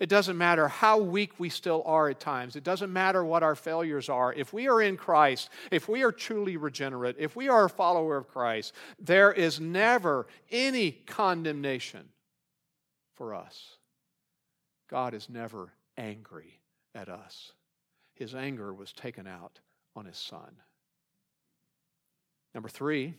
It 0.00 0.08
doesn't 0.08 0.36
matter 0.36 0.68
how 0.68 0.98
weak 0.98 1.32
we 1.38 1.48
still 1.48 1.82
are 1.86 2.08
at 2.08 2.20
times. 2.20 2.56
It 2.56 2.64
doesn't 2.64 2.92
matter 2.92 3.24
what 3.24 3.42
our 3.42 3.54
failures 3.54 4.08
are. 4.08 4.32
If 4.32 4.52
we 4.52 4.68
are 4.68 4.82
in 4.82 4.96
Christ, 4.96 5.50
if 5.70 5.88
we 5.88 6.02
are 6.02 6.12
truly 6.12 6.56
regenerate, 6.56 7.16
if 7.18 7.36
we 7.36 7.48
are 7.48 7.66
a 7.66 7.70
follower 7.70 8.16
of 8.16 8.28
Christ, 8.28 8.74
there 8.98 9.32
is 9.32 9.60
never 9.60 10.26
any 10.50 10.92
condemnation 10.92 12.08
for 13.14 13.34
us. 13.34 13.76
God 14.88 15.14
is 15.14 15.28
never 15.28 15.72
angry 15.96 16.60
at 16.94 17.08
us. 17.08 17.52
His 18.14 18.34
anger 18.34 18.72
was 18.72 18.92
taken 18.92 19.26
out 19.26 19.60
on 19.96 20.04
his 20.04 20.18
son. 20.18 20.56
Number 22.54 22.68
three, 22.68 23.14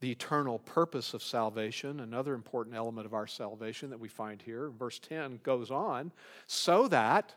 the 0.00 0.10
eternal 0.10 0.60
purpose 0.60 1.14
of 1.14 1.22
salvation, 1.22 2.00
another 2.00 2.34
important 2.34 2.76
element 2.76 3.06
of 3.06 3.14
our 3.14 3.26
salvation 3.26 3.90
that 3.90 3.98
we 3.98 4.08
find 4.08 4.40
here. 4.40 4.70
Verse 4.70 4.98
10 4.98 5.40
goes 5.42 5.70
on, 5.70 6.12
so 6.46 6.86
that 6.88 7.34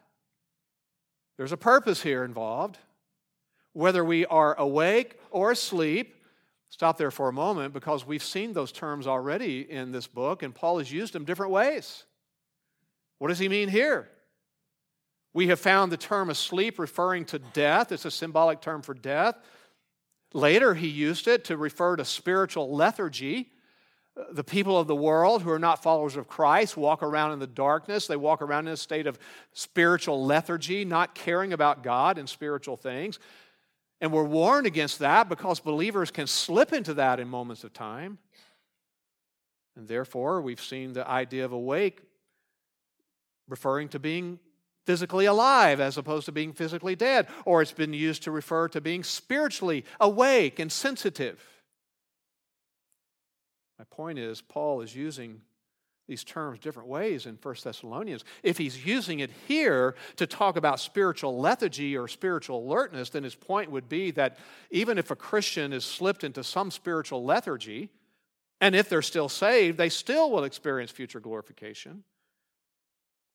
there's 1.37 1.51
a 1.51 1.57
purpose 1.57 2.03
here 2.03 2.23
involved. 2.23 2.77
Whether 3.73 4.03
we 4.03 4.25
are 4.25 4.53
awake 4.59 5.17
or 5.31 5.51
asleep, 5.51 6.15
stop 6.69 6.97
there 6.97 7.09
for 7.09 7.29
a 7.29 7.33
moment 7.33 7.73
because 7.73 8.05
we've 8.05 8.23
seen 8.23 8.53
those 8.53 8.71
terms 8.71 9.07
already 9.07 9.69
in 9.71 9.91
this 9.91 10.07
book, 10.07 10.43
and 10.43 10.53
Paul 10.53 10.77
has 10.77 10.91
used 10.91 11.13
them 11.13 11.25
different 11.25 11.51
ways. 11.51 12.03
What 13.17 13.29
does 13.29 13.39
he 13.39 13.49
mean 13.49 13.69
here? 13.69 14.09
We 15.33 15.47
have 15.47 15.59
found 15.59 15.91
the 15.91 15.97
term 15.97 16.29
asleep 16.29 16.77
referring 16.77 17.25
to 17.25 17.39
death. 17.39 17.91
It's 17.91 18.05
a 18.05 18.11
symbolic 18.11 18.61
term 18.61 18.81
for 18.81 18.93
death. 18.93 19.35
Later, 20.33 20.73
he 20.73 20.87
used 20.87 21.27
it 21.27 21.43
to 21.45 21.57
refer 21.57 21.95
to 21.95 22.05
spiritual 22.05 22.73
lethargy. 22.73 23.51
Uh, 24.17 24.23
the 24.31 24.43
people 24.43 24.77
of 24.77 24.87
the 24.87 24.95
world 24.95 25.41
who 25.41 25.51
are 25.51 25.59
not 25.59 25.83
followers 25.83 26.15
of 26.15 26.27
Christ 26.27 26.77
walk 26.77 27.03
around 27.03 27.31
in 27.31 27.39
the 27.39 27.47
darkness. 27.47 28.07
They 28.07 28.15
walk 28.15 28.41
around 28.41 28.67
in 28.67 28.73
a 28.73 28.77
state 28.77 29.07
of 29.07 29.19
spiritual 29.53 30.25
lethargy, 30.25 30.85
not 30.85 31.15
caring 31.15 31.53
about 31.53 31.83
God 31.83 32.17
and 32.17 32.27
spiritual 32.27 32.77
things. 32.77 33.19
And 33.99 34.11
we're 34.11 34.23
warned 34.23 34.67
against 34.67 34.99
that 34.99 35.29
because 35.29 35.59
believers 35.59 36.11
can 36.11 36.27
slip 36.27 36.73
into 36.73 36.95
that 36.95 37.19
in 37.19 37.27
moments 37.27 37.63
of 37.63 37.71
time. 37.73 38.17
And 39.75 39.87
therefore, 39.87 40.41
we've 40.41 40.61
seen 40.61 40.93
the 40.93 41.07
idea 41.07 41.45
of 41.45 41.51
awake 41.51 42.01
referring 43.47 43.89
to 43.89 43.99
being 43.99 44.39
physically 44.91 45.25
alive 45.25 45.79
as 45.79 45.97
opposed 45.97 46.25
to 46.25 46.33
being 46.33 46.51
physically 46.51 46.97
dead, 46.97 47.25
or 47.45 47.61
it's 47.61 47.71
been 47.71 47.93
used 47.93 48.23
to 48.23 48.29
refer 48.29 48.67
to 48.67 48.81
being 48.81 49.05
spiritually 49.05 49.85
awake 50.01 50.59
and 50.59 50.69
sensitive. 50.69 51.41
My 53.79 53.85
point 53.89 54.19
is, 54.19 54.41
Paul 54.41 54.81
is 54.81 54.93
using 54.93 55.39
these 56.09 56.25
terms 56.25 56.59
different 56.59 56.89
ways 56.89 57.25
in 57.25 57.39
1 57.41 57.55
Thessalonians. 57.63 58.25
If 58.43 58.57
he's 58.57 58.85
using 58.85 59.21
it 59.21 59.31
here 59.47 59.95
to 60.17 60.27
talk 60.27 60.57
about 60.57 60.81
spiritual 60.81 61.39
lethargy 61.39 61.95
or 61.95 62.09
spiritual 62.09 62.59
alertness, 62.59 63.11
then 63.11 63.23
his 63.23 63.35
point 63.35 63.71
would 63.71 63.87
be 63.87 64.11
that 64.11 64.39
even 64.71 64.97
if 64.97 65.09
a 65.09 65.15
Christian 65.15 65.71
is 65.71 65.85
slipped 65.85 66.25
into 66.25 66.43
some 66.43 66.69
spiritual 66.69 67.23
lethargy, 67.23 67.87
and 68.59 68.75
if 68.75 68.89
they're 68.89 69.01
still 69.01 69.29
saved, 69.29 69.77
they 69.77 69.87
still 69.87 70.29
will 70.31 70.43
experience 70.43 70.91
future 70.91 71.21
glorification. 71.21 72.03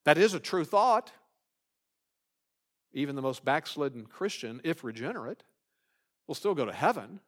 That 0.05 0.19
is 0.19 0.35
a 0.35 0.39
true 0.39 0.67
thought. 0.67 1.11
Even 2.97 3.15
the 3.15 3.23
most 3.23 3.45
backslidden 3.45 4.07
Christian, 4.07 4.59
if 4.65 4.83
regenerate, 4.83 5.43
will 6.27 6.35
still 6.35 6.55
go 6.55 6.65
to 6.65 6.73
heaven. 6.73 7.21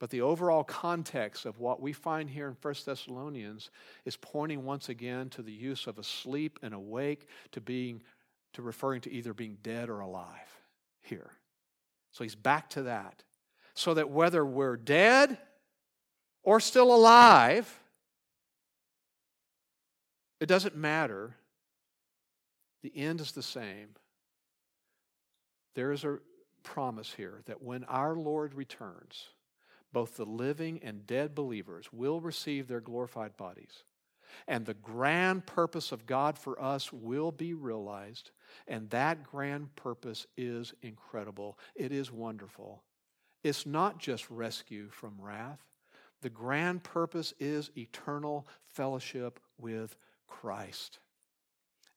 But 0.00 0.10
the 0.10 0.22
overall 0.22 0.64
context 0.64 1.46
of 1.46 1.60
what 1.60 1.80
we 1.80 1.92
find 1.92 2.28
here 2.28 2.48
in 2.48 2.56
1 2.60 2.74
Thessalonians 2.84 3.70
is 4.04 4.16
pointing 4.16 4.64
once 4.64 4.88
again 4.88 5.28
to 5.30 5.42
the 5.42 5.52
use 5.52 5.86
of 5.86 5.96
asleep 5.96 6.58
and 6.60 6.74
awake 6.74 7.28
to 7.52 7.60
being 7.60 8.02
to 8.54 8.62
referring 8.62 9.00
to 9.02 9.12
either 9.12 9.32
being 9.32 9.58
dead 9.62 9.88
or 9.88 10.00
alive 10.00 10.58
here. 11.02 11.30
So 12.10 12.24
he's 12.24 12.34
back 12.34 12.68
to 12.70 12.82
that. 12.82 13.22
So 13.74 13.94
that 13.94 14.10
whether 14.10 14.44
we're 14.44 14.76
dead 14.76 15.38
or 16.42 16.58
still 16.58 16.92
alive, 16.92 17.72
it 20.40 20.46
doesn't 20.46 20.74
matter. 20.74 21.36
The 22.82 22.96
end 22.96 23.20
is 23.20 23.32
the 23.32 23.42
same. 23.42 23.90
There 25.74 25.92
is 25.92 26.04
a 26.04 26.18
promise 26.62 27.12
here 27.12 27.42
that 27.46 27.62
when 27.62 27.84
our 27.84 28.14
Lord 28.14 28.54
returns, 28.54 29.28
both 29.92 30.16
the 30.16 30.24
living 30.24 30.80
and 30.82 31.06
dead 31.06 31.34
believers 31.34 31.92
will 31.92 32.20
receive 32.20 32.68
their 32.68 32.80
glorified 32.80 33.36
bodies. 33.36 33.84
And 34.46 34.64
the 34.64 34.74
grand 34.74 35.46
purpose 35.46 35.90
of 35.90 36.06
God 36.06 36.38
for 36.38 36.60
us 36.62 36.92
will 36.92 37.32
be 37.32 37.54
realized. 37.54 38.30
And 38.68 38.88
that 38.90 39.24
grand 39.24 39.74
purpose 39.74 40.26
is 40.36 40.72
incredible. 40.82 41.58
It 41.74 41.90
is 41.90 42.12
wonderful. 42.12 42.84
It's 43.42 43.66
not 43.66 43.98
just 43.98 44.30
rescue 44.30 44.88
from 44.90 45.20
wrath, 45.20 45.60
the 46.22 46.30
grand 46.30 46.82
purpose 46.82 47.32
is 47.40 47.70
eternal 47.76 48.46
fellowship 48.74 49.40
with 49.58 49.96
Christ. 50.28 50.98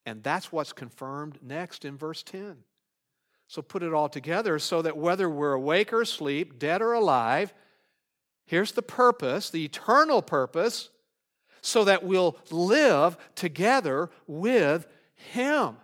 And 0.06 0.24
that's 0.24 0.52
what's 0.52 0.74
confirmed 0.74 1.40
next 1.42 1.86
in 1.86 1.98
verse 1.98 2.24
10. 2.24 2.58
So 3.48 3.62
put 3.62 3.84
it 3.84 3.94
all 3.94 4.10
together 4.10 4.60
so 4.60 4.82
that 4.82 4.98
whether 4.98 5.30
we're 5.30 5.54
awake 5.54 5.94
or 5.94 6.02
asleep, 6.02 6.60
dead 6.60 6.82
or 6.82 6.94
alive, 6.94 7.54
here's 8.46 8.72
the 8.72 8.82
purpose, 8.82 9.50
the 9.50 9.66
eternal 9.66 10.22
purpose, 10.22 10.90
so 11.62 11.86
that 11.86 12.04
we'll 12.04 12.38
live 12.52 13.18
together 13.36 14.10
with 14.28 14.88
Him. 15.16 15.78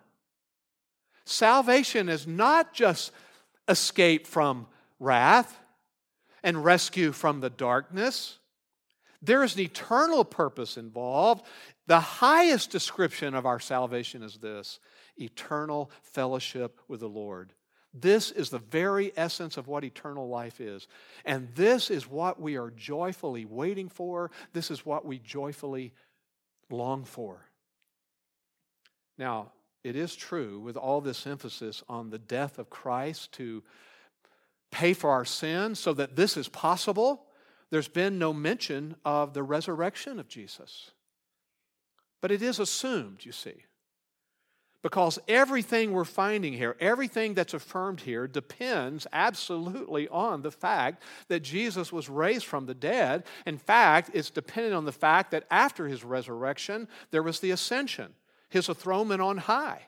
Salvation 1.25 2.09
is 2.09 2.27
not 2.27 2.73
just 2.73 3.11
escape 3.67 4.25
from 4.25 4.67
wrath 4.99 5.59
and 6.43 6.65
rescue 6.65 7.11
from 7.11 7.39
the 7.39 7.49
darkness. 7.49 8.39
There 9.21 9.43
is 9.43 9.55
an 9.55 9.61
eternal 9.61 10.23
purpose 10.23 10.75
involved. 10.75 11.45
The 11.89 11.99
highest 11.99 12.69
description 12.69 13.33
of 13.33 13.47
our 13.47 13.59
salvation 13.59 14.21
is 14.21 14.37
this 14.37 14.79
eternal 15.17 15.89
fellowship 16.03 16.79
with 16.87 16.99
the 16.99 17.09
Lord. 17.09 17.51
This 17.95 18.29
is 18.29 18.51
the 18.51 18.59
very 18.59 19.11
essence 19.17 19.57
of 19.57 19.67
what 19.67 19.83
eternal 19.83 20.29
life 20.29 20.61
is. 20.61 20.87
And 21.25 21.49
this 21.55 21.89
is 21.89 22.07
what 22.07 22.39
we 22.39 22.57
are 22.57 22.69
joyfully 22.69 23.43
waiting 23.45 23.89
for. 23.89 24.29
This 24.53 24.69
is 24.69 24.85
what 24.85 25.03
we 25.03 25.17
joyfully 25.17 25.91
long 26.69 27.05
for. 27.05 27.49
Now, 29.17 29.51
it 29.83 29.95
is 29.95 30.15
true 30.15 30.59
with 30.59 30.77
all 30.77 31.01
this 31.01 31.25
emphasis 31.25 31.81
on 31.89 32.11
the 32.11 32.19
death 32.19 32.59
of 32.59 32.69
Christ 32.69 33.31
to 33.31 33.63
pay 34.69 34.93
for 34.93 35.09
our 35.09 35.25
sins 35.25 35.79
so 35.79 35.93
that 35.93 36.15
this 36.15 36.37
is 36.37 36.49
possible, 36.49 37.25
there's 37.71 37.87
been 37.87 38.19
no 38.19 38.31
mention 38.31 38.95
of 39.03 39.33
the 39.33 39.41
resurrection 39.41 40.19
of 40.19 40.27
Jesus. 40.27 40.91
But 42.21 42.31
it 42.31 42.41
is 42.41 42.59
assumed, 42.59 43.25
you 43.25 43.31
see. 43.31 43.63
Because 44.81 45.19
everything 45.27 45.91
we're 45.91 46.05
finding 46.05 46.53
here, 46.53 46.77
everything 46.79 47.33
that's 47.33 47.53
affirmed 47.53 47.99
here, 47.99 48.27
depends 48.27 49.05
absolutely 49.11 50.07
on 50.07 50.41
the 50.41 50.51
fact 50.51 51.03
that 51.27 51.41
Jesus 51.41 51.91
was 51.91 52.07
raised 52.07 52.45
from 52.45 52.65
the 52.65 52.73
dead. 52.73 53.25
In 53.45 53.57
fact, 53.57 54.11
it's 54.13 54.29
dependent 54.29 54.75
on 54.75 54.85
the 54.85 54.93
fact 54.93 55.31
that 55.31 55.45
after 55.51 55.87
his 55.87 56.05
resurrection, 56.05 56.87
there 57.11 57.23
was 57.23 57.41
the 57.41 57.51
ascension, 57.51 58.13
his 58.47 58.69
enthronement 58.69 59.21
on 59.21 59.37
high. 59.37 59.81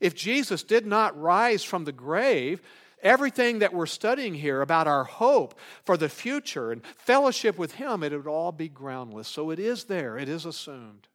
If 0.00 0.16
Jesus 0.16 0.64
did 0.64 0.84
not 0.84 1.18
rise 1.18 1.62
from 1.62 1.84
the 1.84 1.92
grave, 1.92 2.60
everything 3.02 3.60
that 3.60 3.72
we're 3.72 3.86
studying 3.86 4.34
here 4.34 4.62
about 4.62 4.88
our 4.88 5.04
hope 5.04 5.58
for 5.84 5.96
the 5.96 6.08
future 6.08 6.72
and 6.72 6.84
fellowship 6.98 7.56
with 7.56 7.74
him, 7.76 8.02
it 8.02 8.12
would 8.12 8.26
all 8.26 8.52
be 8.52 8.68
groundless. 8.68 9.28
So 9.28 9.50
it 9.50 9.60
is 9.60 9.84
there, 9.84 10.18
it 10.18 10.28
is 10.28 10.44
assumed. 10.44 11.06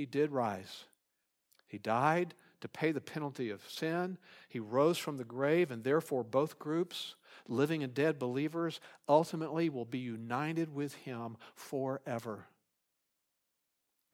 He 0.00 0.06
did 0.06 0.32
rise. 0.32 0.84
He 1.66 1.76
died 1.76 2.32
to 2.62 2.68
pay 2.70 2.90
the 2.90 3.02
penalty 3.02 3.50
of 3.50 3.60
sin. 3.68 4.16
He 4.48 4.58
rose 4.58 4.96
from 4.96 5.18
the 5.18 5.24
grave, 5.24 5.70
and 5.70 5.84
therefore, 5.84 6.24
both 6.24 6.58
groups, 6.58 7.16
living 7.48 7.82
and 7.82 7.92
dead 7.92 8.18
believers, 8.18 8.80
ultimately 9.06 9.68
will 9.68 9.84
be 9.84 9.98
united 9.98 10.74
with 10.74 10.94
Him 10.94 11.36
forever. 11.54 12.46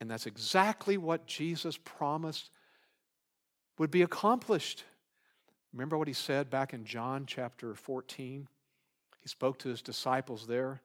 And 0.01 0.11
that's 0.11 0.27
exactly 0.27 0.99
what 0.99 1.29
Jesus 1.29 1.79
promised 1.79 2.51
would 3.79 3.93
be 3.93 4.03
accomplished. 4.03 4.83
Remember 5.73 5.97
what 5.97 6.09
He 6.09 6.15
said 6.15 6.51
back 6.51 6.75
in 6.75 6.85
John 6.85 7.27
chapter 7.29 7.77
14? 7.77 8.49
He 9.21 9.29
spoke 9.29 9.61
to 9.61 9.69
His 9.69 9.83
disciples 9.83 10.49
there. 10.49 10.81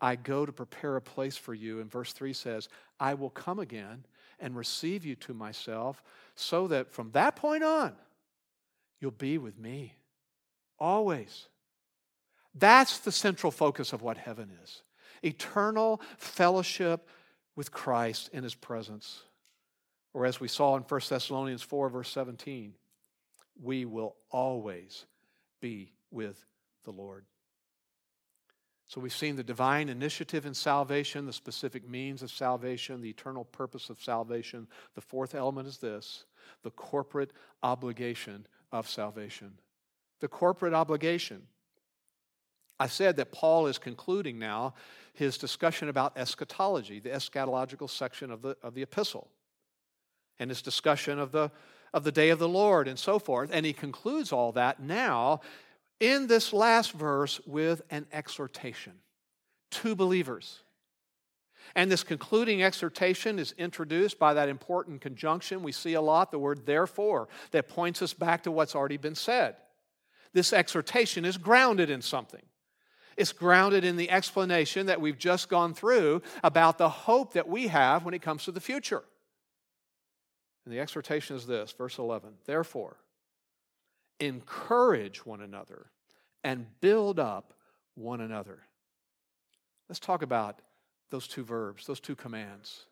I 0.00 0.16
go 0.16 0.44
to 0.44 0.50
prepare 0.50 0.96
a 0.96 1.00
place 1.00 1.36
for 1.36 1.54
you. 1.54 1.78
And 1.78 1.88
verse 1.88 2.12
3 2.12 2.32
says, 2.32 2.68
I 2.98 3.14
will 3.14 3.30
come 3.30 3.60
again 3.60 4.06
and 4.40 4.56
receive 4.56 5.04
you 5.04 5.14
to 5.16 5.34
myself, 5.34 6.02
so 6.34 6.66
that 6.68 6.90
from 6.90 7.10
that 7.12 7.36
point 7.36 7.62
on, 7.62 7.92
you'll 9.00 9.10
be 9.10 9.38
with 9.38 9.58
me 9.58 9.94
always. 10.78 11.46
That's 12.54 12.98
the 12.98 13.12
central 13.12 13.52
focus 13.52 13.92
of 13.92 14.02
what 14.02 14.16
heaven 14.16 14.50
is 14.62 14.82
eternal 15.22 16.00
fellowship 16.16 17.06
with 17.54 17.70
Christ 17.70 18.30
in 18.32 18.42
his 18.42 18.54
presence. 18.54 19.22
Or 20.14 20.24
as 20.24 20.40
we 20.40 20.48
saw 20.48 20.76
in 20.76 20.82
1 20.82 21.00
Thessalonians 21.08 21.62
4, 21.62 21.90
verse 21.90 22.10
17, 22.10 22.74
we 23.62 23.84
will 23.84 24.16
always 24.30 25.04
be 25.60 25.92
with 26.10 26.42
the 26.84 26.90
Lord. 26.90 27.24
So 28.90 29.00
we've 29.00 29.12
seen 29.12 29.36
the 29.36 29.44
divine 29.44 29.88
initiative 29.88 30.44
in 30.44 30.52
salvation, 30.52 31.24
the 31.24 31.32
specific 31.32 31.88
means 31.88 32.24
of 32.24 32.30
salvation, 32.32 33.00
the 33.00 33.10
eternal 33.10 33.44
purpose 33.44 33.88
of 33.88 34.02
salvation. 34.02 34.66
The 34.96 35.00
fourth 35.00 35.36
element 35.36 35.68
is 35.68 35.78
this 35.78 36.24
the 36.64 36.72
corporate 36.72 37.30
obligation 37.62 38.48
of 38.72 38.88
salvation. 38.88 39.52
The 40.18 40.26
corporate 40.26 40.74
obligation. 40.74 41.42
I 42.80 42.88
said 42.88 43.14
that 43.18 43.30
Paul 43.30 43.68
is 43.68 43.78
concluding 43.78 44.40
now 44.40 44.74
his 45.14 45.38
discussion 45.38 45.88
about 45.88 46.18
eschatology, 46.18 46.98
the 46.98 47.10
eschatological 47.10 47.88
section 47.88 48.32
of 48.32 48.42
the, 48.42 48.56
of 48.60 48.74
the 48.74 48.82
epistle, 48.82 49.30
and 50.40 50.50
his 50.50 50.62
discussion 50.62 51.20
of 51.20 51.30
the, 51.30 51.52
of 51.94 52.02
the 52.02 52.10
day 52.10 52.30
of 52.30 52.40
the 52.40 52.48
Lord 52.48 52.88
and 52.88 52.98
so 52.98 53.20
forth. 53.20 53.50
And 53.52 53.64
he 53.64 53.72
concludes 53.72 54.32
all 54.32 54.50
that 54.52 54.82
now 54.82 55.42
in 56.00 56.26
this 56.26 56.52
last 56.52 56.92
verse 56.92 57.40
with 57.46 57.82
an 57.90 58.06
exhortation 58.12 58.94
to 59.70 59.94
believers. 59.94 60.62
And 61.76 61.92
this 61.92 62.02
concluding 62.02 62.62
exhortation 62.62 63.38
is 63.38 63.54
introduced 63.56 64.18
by 64.18 64.34
that 64.34 64.48
important 64.48 65.00
conjunction 65.00 65.62
we 65.62 65.72
see 65.72 65.94
a 65.94 66.00
lot, 66.00 66.30
the 66.30 66.38
word 66.38 66.66
therefore, 66.66 67.28
that 67.52 67.68
points 67.68 68.02
us 68.02 68.12
back 68.12 68.42
to 68.42 68.50
what's 68.50 68.74
already 68.74 68.96
been 68.96 69.14
said. 69.14 69.56
This 70.32 70.52
exhortation 70.52 71.24
is 71.24 71.36
grounded 71.36 71.90
in 71.90 72.02
something. 72.02 72.42
It's 73.16 73.32
grounded 73.32 73.84
in 73.84 73.96
the 73.96 74.10
explanation 74.10 74.86
that 74.86 75.00
we've 75.00 75.18
just 75.18 75.48
gone 75.48 75.74
through 75.74 76.22
about 76.42 76.78
the 76.78 76.88
hope 76.88 77.34
that 77.34 77.48
we 77.48 77.68
have 77.68 78.04
when 78.04 78.14
it 78.14 78.22
comes 78.22 78.44
to 78.44 78.52
the 78.52 78.60
future. 78.60 79.02
And 80.64 80.72
the 80.72 80.80
exhortation 80.80 81.36
is 81.36 81.46
this, 81.46 81.72
verse 81.72 81.98
11 81.98 82.30
Therefore, 82.46 82.96
encourage 84.20 85.24
one 85.24 85.40
another 85.40 85.86
and 86.44 86.66
build 86.80 87.18
up 87.18 87.54
one 87.94 88.20
another. 88.20 88.60
Let's 89.88 90.00
talk 90.00 90.22
about 90.22 90.60
those 91.10 91.26
two 91.26 91.44
verbs, 91.44 91.86
those 91.86 92.00
two 92.00 92.14
commands. 92.14 92.86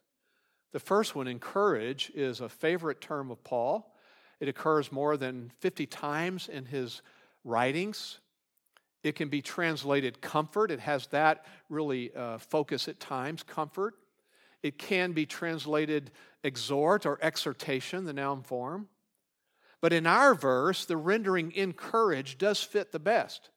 The 0.73 0.81
first 0.81 1.15
one, 1.15 1.29
encourage, 1.29 2.11
is 2.15 2.41
a 2.41 2.49
favorite 2.49 3.01
term 3.01 3.31
of 3.31 3.43
Paul. 3.45 3.95
It 4.41 4.49
occurs 4.49 4.93
more 4.93 5.17
than 5.17 5.53
50 5.61 5.87
times 5.87 6.49
in 6.49 6.67
his 6.67 7.03
writings. 7.45 8.19
It 9.03 9.15
can 9.15 9.29
be 9.29 9.41
translated 9.41 10.21
comfort. 10.21 10.71
It 10.71 10.81
has 10.81 11.07
that 11.09 11.47
really 11.69 12.15
uh, 12.15 12.39
focus 12.39 12.89
at 12.89 13.01
times, 13.01 13.43
comfort. 13.43 13.95
It 14.63 14.79
can 14.79 15.13
be 15.13 15.25
translated 15.25 16.11
exhort 16.43 17.07
or 17.07 17.19
exhortation, 17.23 18.05
the 18.05 18.13
noun 18.13 18.43
form. 18.43 18.89
But 19.81 19.93
in 19.93 20.07
our 20.07 20.35
verse, 20.35 20.85
the 20.85 20.97
rendering 20.97 21.53
encourage 21.53 22.39
does 22.39 22.63
fit 22.63 22.93
the 22.93 22.99
best. 22.99 23.51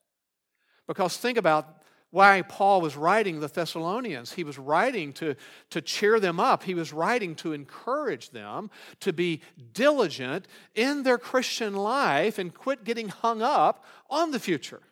Because 0.86 1.16
think 1.16 1.38
about 1.38 1.82
why 2.10 2.42
Paul 2.42 2.82
was 2.82 2.94
writing 2.94 3.40
the 3.40 3.48
Thessalonians. 3.48 4.32
He 4.32 4.44
was 4.44 4.58
writing 4.58 5.14
to, 5.14 5.34
to 5.70 5.80
cheer 5.80 6.20
them 6.20 6.38
up, 6.38 6.62
he 6.62 6.74
was 6.74 6.92
writing 6.92 7.34
to 7.36 7.54
encourage 7.54 8.30
them 8.30 8.70
to 9.00 9.12
be 9.12 9.40
diligent 9.72 10.46
in 10.74 11.02
their 11.02 11.18
Christian 11.18 11.74
life 11.74 12.38
and 12.38 12.54
quit 12.54 12.84
getting 12.84 13.08
hung 13.08 13.40
up 13.40 13.84
on 14.10 14.30
the 14.30 14.38
future 14.38 14.82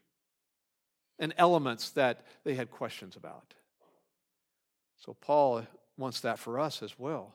and 1.19 1.35
elements 1.37 1.90
that 1.90 2.25
they 2.43 2.55
had 2.55 2.71
questions 2.71 3.16
about. 3.16 3.55
So, 4.97 5.14
Paul 5.21 5.66
wants 5.99 6.21
that 6.21 6.38
for 6.38 6.59
us 6.59 6.83
as 6.83 6.99
well. 6.99 7.35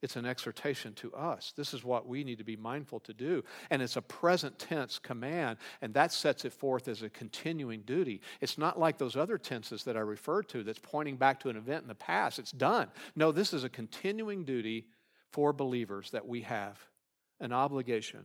It's 0.00 0.16
an 0.16 0.26
exhortation 0.26 0.94
to 0.94 1.12
us. 1.12 1.52
This 1.56 1.74
is 1.74 1.82
what 1.82 2.06
we 2.06 2.22
need 2.22 2.38
to 2.38 2.44
be 2.44 2.56
mindful 2.56 3.00
to 3.00 3.12
do. 3.12 3.42
And 3.70 3.82
it's 3.82 3.96
a 3.96 4.02
present 4.02 4.58
tense 4.58 4.98
command, 4.98 5.58
and 5.82 5.92
that 5.94 6.12
sets 6.12 6.44
it 6.44 6.52
forth 6.52 6.86
as 6.86 7.02
a 7.02 7.08
continuing 7.08 7.82
duty. 7.82 8.20
It's 8.40 8.58
not 8.58 8.78
like 8.78 8.98
those 8.98 9.16
other 9.16 9.38
tenses 9.38 9.82
that 9.84 9.96
I 9.96 10.00
referred 10.00 10.48
to 10.50 10.62
that's 10.62 10.78
pointing 10.78 11.16
back 11.16 11.40
to 11.40 11.48
an 11.48 11.56
event 11.56 11.82
in 11.82 11.88
the 11.88 11.96
past. 11.96 12.38
It's 12.38 12.52
done. 12.52 12.88
No, 13.16 13.32
this 13.32 13.52
is 13.52 13.64
a 13.64 13.68
continuing 13.68 14.44
duty 14.44 14.86
for 15.32 15.52
believers 15.52 16.12
that 16.12 16.26
we 16.26 16.42
have, 16.42 16.78
an 17.40 17.52
obligation. 17.52 18.24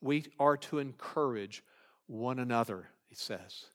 We 0.00 0.24
are 0.38 0.56
to 0.56 0.78
encourage 0.78 1.62
one 2.06 2.38
another, 2.38 2.88
he 3.08 3.14
says. 3.14 3.66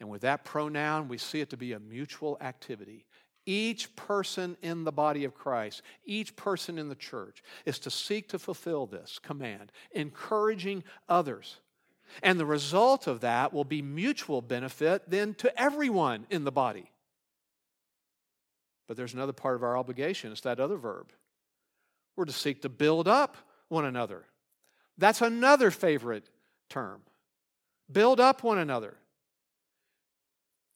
And 0.00 0.08
with 0.08 0.22
that 0.22 0.44
pronoun, 0.44 1.08
we 1.08 1.18
see 1.18 1.40
it 1.40 1.50
to 1.50 1.58
be 1.58 1.74
a 1.74 1.78
mutual 1.78 2.38
activity. 2.40 3.04
Each 3.46 3.94
person 3.96 4.56
in 4.62 4.84
the 4.84 4.92
body 4.92 5.24
of 5.24 5.34
Christ, 5.34 5.82
each 6.04 6.36
person 6.36 6.78
in 6.78 6.88
the 6.88 6.94
church, 6.94 7.42
is 7.64 7.78
to 7.80 7.90
seek 7.90 8.28
to 8.28 8.38
fulfill 8.38 8.86
this 8.86 9.18
command, 9.18 9.72
encouraging 9.92 10.84
others. 11.08 11.60
And 12.22 12.38
the 12.38 12.46
result 12.46 13.06
of 13.06 13.20
that 13.20 13.52
will 13.52 13.64
be 13.64 13.82
mutual 13.82 14.42
benefit 14.42 15.08
then 15.08 15.34
to 15.34 15.60
everyone 15.60 16.26
in 16.30 16.44
the 16.44 16.52
body. 16.52 16.90
But 18.88 18.96
there's 18.96 19.14
another 19.14 19.32
part 19.32 19.54
of 19.54 19.62
our 19.62 19.76
obligation 19.76 20.32
it's 20.32 20.40
that 20.42 20.60
other 20.60 20.76
verb. 20.76 21.12
We're 22.16 22.24
to 22.24 22.32
seek 22.32 22.62
to 22.62 22.68
build 22.68 23.06
up 23.06 23.36
one 23.68 23.84
another. 23.84 24.24
That's 24.98 25.22
another 25.22 25.70
favorite 25.70 26.28
term. 26.68 27.00
Build 27.90 28.20
up 28.20 28.42
one 28.42 28.58
another. 28.58 28.96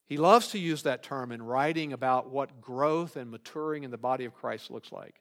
He 0.06 0.16
loves 0.16 0.48
to 0.48 0.58
use 0.58 0.82
that 0.82 1.02
term 1.02 1.32
in 1.32 1.42
writing 1.42 1.92
about 1.92 2.30
what 2.30 2.60
growth 2.60 3.16
and 3.16 3.30
maturing 3.30 3.84
in 3.84 3.90
the 3.90 3.98
body 3.98 4.24
of 4.24 4.34
Christ 4.34 4.70
looks 4.70 4.92
like. 4.92 5.20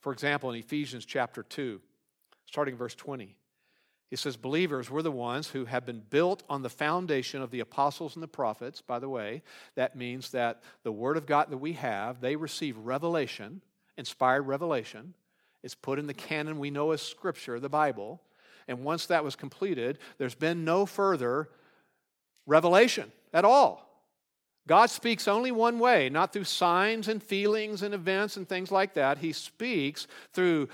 For 0.00 0.12
example, 0.12 0.50
in 0.50 0.56
Ephesians 0.56 1.04
chapter 1.04 1.42
2, 1.42 1.80
starting 2.46 2.76
verse 2.76 2.94
20, 2.94 3.36
he 4.08 4.16
says, 4.16 4.36
Believers, 4.36 4.90
we're 4.90 5.02
the 5.02 5.10
ones 5.10 5.48
who 5.48 5.66
have 5.66 5.84
been 5.84 6.02
built 6.08 6.42
on 6.48 6.62
the 6.62 6.70
foundation 6.70 7.42
of 7.42 7.50
the 7.50 7.60
apostles 7.60 8.16
and 8.16 8.22
the 8.22 8.28
prophets. 8.28 8.80
By 8.80 8.98
the 8.98 9.08
way, 9.08 9.42
that 9.74 9.96
means 9.96 10.30
that 10.30 10.62
the 10.82 10.92
word 10.92 11.18
of 11.18 11.26
God 11.26 11.50
that 11.50 11.58
we 11.58 11.74
have, 11.74 12.20
they 12.20 12.36
receive 12.36 12.78
revelation, 12.78 13.60
inspired 13.98 14.42
revelation. 14.42 15.12
It's 15.62 15.74
put 15.74 15.98
in 15.98 16.06
the 16.06 16.14
canon 16.14 16.58
we 16.58 16.70
know 16.70 16.92
as 16.92 17.02
Scripture, 17.02 17.60
the 17.60 17.68
Bible. 17.68 18.22
And 18.66 18.82
once 18.82 19.06
that 19.06 19.24
was 19.24 19.36
completed, 19.36 19.98
there's 20.16 20.34
been 20.34 20.64
no 20.64 20.86
further 20.86 21.50
revelation 22.46 23.12
at 23.34 23.44
all. 23.44 23.87
God 24.68 24.90
speaks 24.90 25.26
only 25.26 25.50
one 25.50 25.78
way, 25.78 26.10
not 26.10 26.32
through 26.32 26.44
signs 26.44 27.08
and 27.08 27.22
feelings 27.22 27.82
and 27.82 27.94
events 27.94 28.36
and 28.36 28.48
things 28.48 28.70
like 28.70 28.94
that. 28.94 29.18
He 29.18 29.32
speaks 29.32 30.06
through 30.32 30.68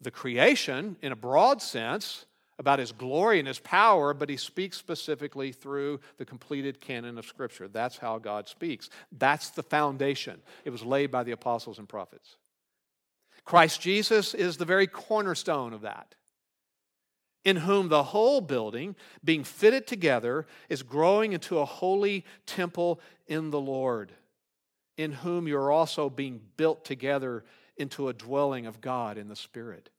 the 0.00 0.10
creation 0.10 0.96
in 1.00 1.12
a 1.12 1.16
broad 1.16 1.62
sense 1.62 2.26
about 2.58 2.78
his 2.78 2.92
glory 2.92 3.38
and 3.38 3.48
his 3.48 3.60
power, 3.60 4.14
but 4.14 4.28
he 4.28 4.36
speaks 4.36 4.76
specifically 4.76 5.52
through 5.52 6.00
the 6.18 6.24
completed 6.24 6.80
canon 6.80 7.16
of 7.16 7.24
Scripture. 7.24 7.68
That's 7.68 7.98
how 7.98 8.18
God 8.18 8.48
speaks. 8.48 8.90
That's 9.12 9.50
the 9.50 9.62
foundation. 9.62 10.42
It 10.64 10.70
was 10.70 10.84
laid 10.84 11.10
by 11.10 11.22
the 11.22 11.32
apostles 11.32 11.78
and 11.78 11.88
prophets. 11.88 12.36
Christ 13.44 13.80
Jesus 13.80 14.34
is 14.34 14.56
the 14.56 14.64
very 14.64 14.86
cornerstone 14.86 15.72
of 15.72 15.82
that, 15.82 16.14
in 17.44 17.56
whom 17.56 17.88
the 17.88 18.02
whole 18.02 18.40
building, 18.40 18.96
being 19.22 19.44
fitted 19.44 19.86
together, 19.86 20.46
is 20.68 20.82
growing 20.82 21.32
into 21.32 21.58
a 21.58 21.64
holy 21.64 22.24
temple 22.46 23.00
in 23.26 23.50
the 23.50 23.60
Lord, 23.60 24.12
in 24.96 25.12
whom 25.12 25.46
you're 25.46 25.70
also 25.70 26.08
being 26.08 26.40
built 26.56 26.84
together 26.84 27.44
into 27.76 28.08
a 28.08 28.12
dwelling 28.12 28.66
of 28.66 28.80
God 28.80 29.18
in 29.18 29.28
the 29.28 29.36
Spirit 29.36 29.90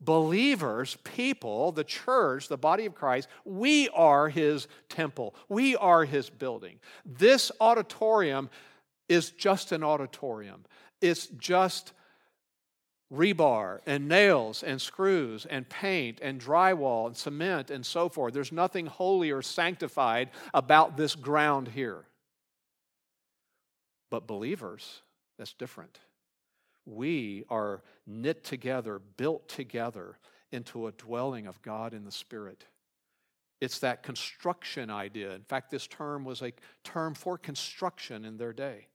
believers, 0.00 0.96
people, 1.04 1.72
the 1.72 1.84
church, 1.84 2.48
the 2.48 2.56
body 2.56 2.86
of 2.86 2.94
Christ, 2.94 3.28
we 3.44 3.88
are 3.90 4.28
his 4.28 4.66
temple. 4.88 5.34
We 5.48 5.76
are 5.76 6.04
his 6.04 6.30
building. 6.30 6.80
This 7.04 7.52
auditorium 7.60 8.48
is 9.08 9.30
just 9.30 9.72
an 9.72 9.84
auditorium. 9.84 10.64
It's 11.00 11.26
just 11.26 11.92
rebar 13.12 13.80
and 13.86 14.08
nails 14.08 14.62
and 14.62 14.80
screws 14.80 15.46
and 15.46 15.68
paint 15.68 16.20
and 16.22 16.40
drywall 16.40 17.06
and 17.06 17.16
cement 17.16 17.70
and 17.70 17.84
so 17.84 18.08
forth. 18.08 18.32
There's 18.32 18.52
nothing 18.52 18.86
holy 18.86 19.30
or 19.30 19.42
sanctified 19.42 20.30
about 20.54 20.96
this 20.96 21.14
ground 21.14 21.68
here. 21.68 22.04
But 24.10 24.26
believers, 24.26 25.02
that's 25.38 25.52
different 25.52 25.98
we 26.86 27.44
are 27.48 27.82
knit 28.06 28.44
together, 28.44 29.00
built 29.16 29.48
together 29.48 30.18
into 30.52 30.86
a 30.86 30.92
dwelling 30.92 31.46
of 31.46 31.60
God 31.62 31.94
in 31.94 32.04
the 32.04 32.12
Spirit. 32.12 32.64
It's 33.60 33.78
that 33.80 34.02
construction 34.02 34.90
idea. 34.90 35.34
In 35.34 35.42
fact, 35.42 35.70
this 35.70 35.86
term 35.86 36.24
was 36.24 36.42
a 36.42 36.52
term 36.82 37.14
for 37.14 37.36
construction 37.36 38.24
in 38.24 38.36
their 38.36 38.52
day. 38.52 38.86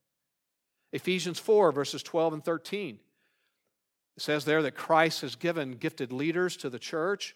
Ephesians 0.91 1.39
4, 1.39 1.71
verses 1.71 2.01
12 2.04 2.34
and 2.34 2.43
13. 2.43 2.99
It 4.17 4.23
says 4.23 4.45
there 4.45 4.62
that 4.62 4.75
Christ 4.75 5.21
has 5.21 5.36
given 5.36 5.73
gifted 5.73 6.12
leaders 6.12 6.56
to 6.58 6.69
the 6.69 6.80
church 6.80 7.36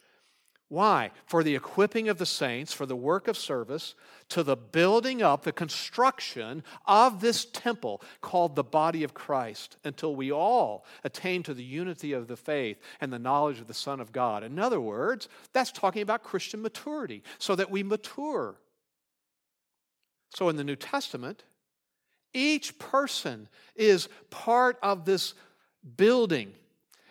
why? 0.70 1.10
For 1.26 1.44
the 1.44 1.56
equipping 1.56 2.10
of 2.10 2.20
the 2.20 2.28
saints, 2.28 2.72
for 2.74 2.86
the 2.86 2.96
work 2.96 3.28
of 3.28 3.36
service, 3.36 3.96
to 4.30 4.44
the 4.44 4.56
building 4.56 5.24
up, 5.24 5.42
the 5.42 5.52
construction 5.52 6.64
of 6.86 7.22
this 7.22 7.44
temple 7.46 8.04
called 8.22 8.56
the 8.56 8.64
body 8.64 9.04
of 9.04 9.16
Christ, 9.16 9.78
until 9.84 10.16
we 10.16 10.32
all 10.32 10.86
attain 11.04 11.42
to 11.44 11.56
the 11.56 11.64
unity 11.64 12.14
of 12.14 12.28
the 12.28 12.38
faith 12.38 12.78
and 13.02 13.12
the 13.12 13.18
knowledge 13.18 13.60
of 13.60 13.66
the 13.66 13.74
Son 13.74 14.00
of 14.00 14.12
God. 14.12 14.44
In 14.44 14.60
other 14.60 14.80
words, 14.80 15.28
that's 15.54 15.72
talking 15.72 16.04
about 16.04 16.22
Christian 16.22 16.62
maturity, 16.62 17.24
so 17.40 17.56
that 17.56 17.72
we 17.72 17.82
mature. 17.82 18.56
So 20.36 20.50
in 20.50 20.56
the 20.56 20.64
New 20.64 20.76
Testament, 20.76 21.46
each 22.32 22.78
person 22.78 23.50
is 23.76 24.08
part 24.30 24.78
of 24.84 25.06
this 25.06 25.34
building. 25.98 26.54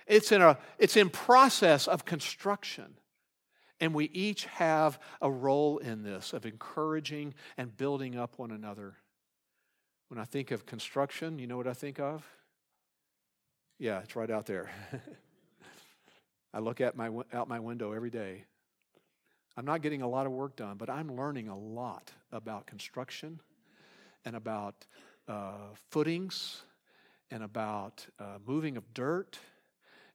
It's 0.09 0.33
in, 0.33 0.40
a, 0.40 0.59
it's 0.79 0.97
in 0.97 1.11
process 1.11 1.87
of 1.87 2.05
construction. 2.05 2.94
And 3.79 3.94
we 3.94 4.07
each 4.07 4.47
have 4.47 4.99
a 5.23 5.31
role 5.31 5.79
in 5.79 6.03
this 6.03 6.33
of 6.33 6.44
encouraging 6.47 7.35
and 7.57 7.77
building 7.77 8.16
up 8.16 8.38
one 8.38 8.51
another. 8.51 8.94
When 10.09 10.18
I 10.18 10.25
think 10.25 10.51
of 10.51 10.66
construction, 10.66 11.38
you 11.38 11.47
know 11.47 11.57
what 11.57 11.68
I 11.68 11.75
think 11.75 12.01
of? 12.01 12.27
Yeah, 13.79 14.01
it's 14.01 14.16
right 14.16 14.31
out 14.31 14.47
there. 14.47 14.71
I 16.55 16.61
look 16.61 16.81
at 16.81 16.97
my, 16.97 17.11
out 17.33 17.47
my 17.47 17.61
window 17.61 17.92
every 17.92 18.11
day. 18.11 18.44
I'm 19.57 19.66
not 19.66 19.83
getting 19.83 20.03
a 20.03 20.09
lot 20.09 20.27
of 20.27 20.33
work 20.33 20.57
done, 20.57 20.77
but 20.77 20.88
I'm 20.88 21.14
learning 21.14 21.49
a 21.49 21.57
lot 21.57 22.12
about 22.33 22.66
construction 22.66 23.40
and 24.25 24.35
about 24.35 24.87
uh, 25.29 25.75
footings 25.90 26.62
and 27.31 27.42
about 27.42 28.07
uh, 28.18 28.38
moving 28.47 28.77
of 28.77 28.94
dirt 28.94 29.38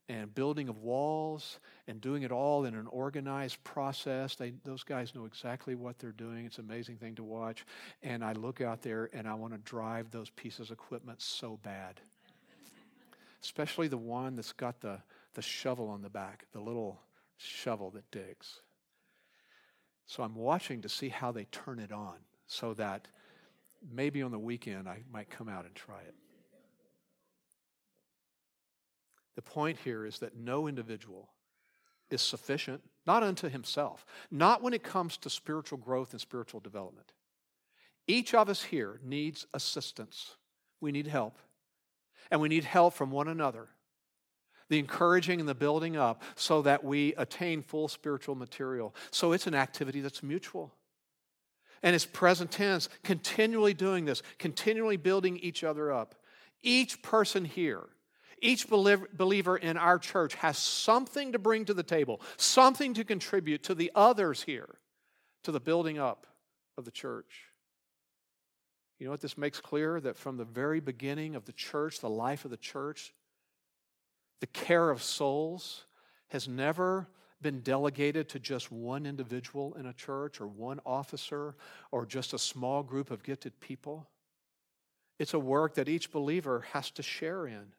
and 0.09 0.33
building 0.33 0.67
of 0.69 0.77
walls 0.79 1.59
and 1.87 2.01
doing 2.01 2.23
it 2.23 2.31
all 2.31 2.65
in 2.65 2.75
an 2.75 2.87
organized 2.87 3.63
process. 3.63 4.35
They, 4.35 4.53
those 4.63 4.83
guys 4.83 5.15
know 5.15 5.25
exactly 5.25 5.75
what 5.75 5.99
they're 5.99 6.11
doing. 6.11 6.45
It's 6.45 6.57
an 6.57 6.65
amazing 6.65 6.97
thing 6.97 7.15
to 7.15 7.23
watch. 7.23 7.65
And 8.01 8.23
I 8.23 8.33
look 8.33 8.61
out 8.61 8.81
there 8.81 9.09
and 9.13 9.27
I 9.27 9.33
want 9.35 9.53
to 9.53 9.59
drive 9.59 10.11
those 10.11 10.29
pieces 10.29 10.69
of 10.69 10.73
equipment 10.73 11.21
so 11.21 11.59
bad. 11.63 12.01
Especially 13.41 13.87
the 13.87 13.97
one 13.97 14.35
that's 14.35 14.53
got 14.53 14.81
the, 14.81 14.99
the 15.33 15.41
shovel 15.41 15.89
on 15.89 16.01
the 16.01 16.09
back, 16.09 16.45
the 16.51 16.61
little 16.61 16.99
shovel 17.37 17.89
that 17.91 18.09
digs. 18.11 18.61
So 20.05 20.23
I'm 20.23 20.35
watching 20.35 20.81
to 20.81 20.89
see 20.89 21.09
how 21.09 21.31
they 21.31 21.45
turn 21.45 21.79
it 21.79 21.91
on 21.91 22.15
so 22.45 22.73
that 22.75 23.07
maybe 23.91 24.21
on 24.21 24.31
the 24.31 24.39
weekend 24.39 24.87
I 24.87 25.03
might 25.11 25.29
come 25.29 25.49
out 25.49 25.65
and 25.65 25.73
try 25.73 26.01
it. 26.01 26.15
The 29.35 29.41
point 29.41 29.79
here 29.83 30.05
is 30.05 30.19
that 30.19 30.37
no 30.37 30.67
individual 30.67 31.29
is 32.09 32.21
sufficient, 32.21 32.81
not 33.05 33.23
unto 33.23 33.49
himself, 33.49 34.05
not 34.29 34.61
when 34.61 34.73
it 34.73 34.83
comes 34.83 35.17
to 35.17 35.29
spiritual 35.29 35.77
growth 35.77 36.11
and 36.11 36.21
spiritual 36.21 36.59
development. 36.59 37.11
Each 38.07 38.33
of 38.33 38.49
us 38.49 38.63
here 38.63 38.99
needs 39.03 39.47
assistance. 39.53 40.35
We 40.81 40.91
need 40.91 41.07
help. 41.07 41.37
And 42.29 42.41
we 42.41 42.49
need 42.49 42.63
help 42.63 42.93
from 42.93 43.11
one 43.11 43.27
another. 43.27 43.67
The 44.69 44.79
encouraging 44.79 45.39
and 45.39 45.49
the 45.49 45.55
building 45.55 45.97
up 45.97 46.23
so 46.35 46.61
that 46.63 46.83
we 46.83 47.13
attain 47.15 47.61
full 47.61 47.87
spiritual 47.87 48.35
material. 48.35 48.93
So 49.11 49.31
it's 49.31 49.47
an 49.47 49.55
activity 49.55 50.01
that's 50.01 50.23
mutual. 50.23 50.73
And 51.81 51.95
it's 51.95 52.05
present 52.05 52.51
tense, 52.51 52.87
continually 53.03 53.73
doing 53.73 54.05
this, 54.05 54.23
continually 54.37 54.97
building 54.97 55.37
each 55.37 55.63
other 55.63 55.91
up. 55.91 56.15
Each 56.61 57.01
person 57.01 57.43
here 57.43 57.83
each 58.41 58.67
believer 58.69 59.57
in 59.57 59.77
our 59.77 59.99
church 59.99 60.35
has 60.35 60.57
something 60.57 61.31
to 61.31 61.39
bring 61.39 61.65
to 61.65 61.73
the 61.73 61.83
table, 61.83 62.21
something 62.37 62.93
to 62.95 63.03
contribute 63.03 63.63
to 63.63 63.75
the 63.75 63.91
others 63.95 64.43
here, 64.43 64.75
to 65.43 65.51
the 65.51 65.59
building 65.59 65.99
up 65.99 66.27
of 66.77 66.85
the 66.85 66.91
church. 66.91 67.45
You 68.99 69.05
know 69.05 69.11
what 69.11 69.21
this 69.21 69.37
makes 69.37 69.59
clear? 69.59 69.99
That 69.99 70.17
from 70.17 70.37
the 70.37 70.45
very 70.45 70.79
beginning 70.79 71.35
of 71.35 71.45
the 71.45 71.51
church, 71.51 71.99
the 71.99 72.09
life 72.09 72.45
of 72.45 72.51
the 72.51 72.57
church, 72.57 73.13
the 74.39 74.47
care 74.47 74.89
of 74.89 75.03
souls 75.03 75.85
has 76.29 76.47
never 76.47 77.07
been 77.41 77.59
delegated 77.59 78.29
to 78.29 78.39
just 78.39 78.71
one 78.71 79.05
individual 79.05 79.75
in 79.75 79.85
a 79.85 79.93
church 79.93 80.39
or 80.39 80.47
one 80.47 80.79
officer 80.85 81.55
or 81.91 82.05
just 82.05 82.33
a 82.33 82.39
small 82.39 82.81
group 82.81 83.11
of 83.11 83.23
gifted 83.23 83.59
people. 83.59 84.07
It's 85.19 85.33
a 85.33 85.39
work 85.39 85.75
that 85.75 85.89
each 85.89 86.11
believer 86.11 86.65
has 86.71 86.89
to 86.91 87.03
share 87.03 87.45
in. 87.45 87.73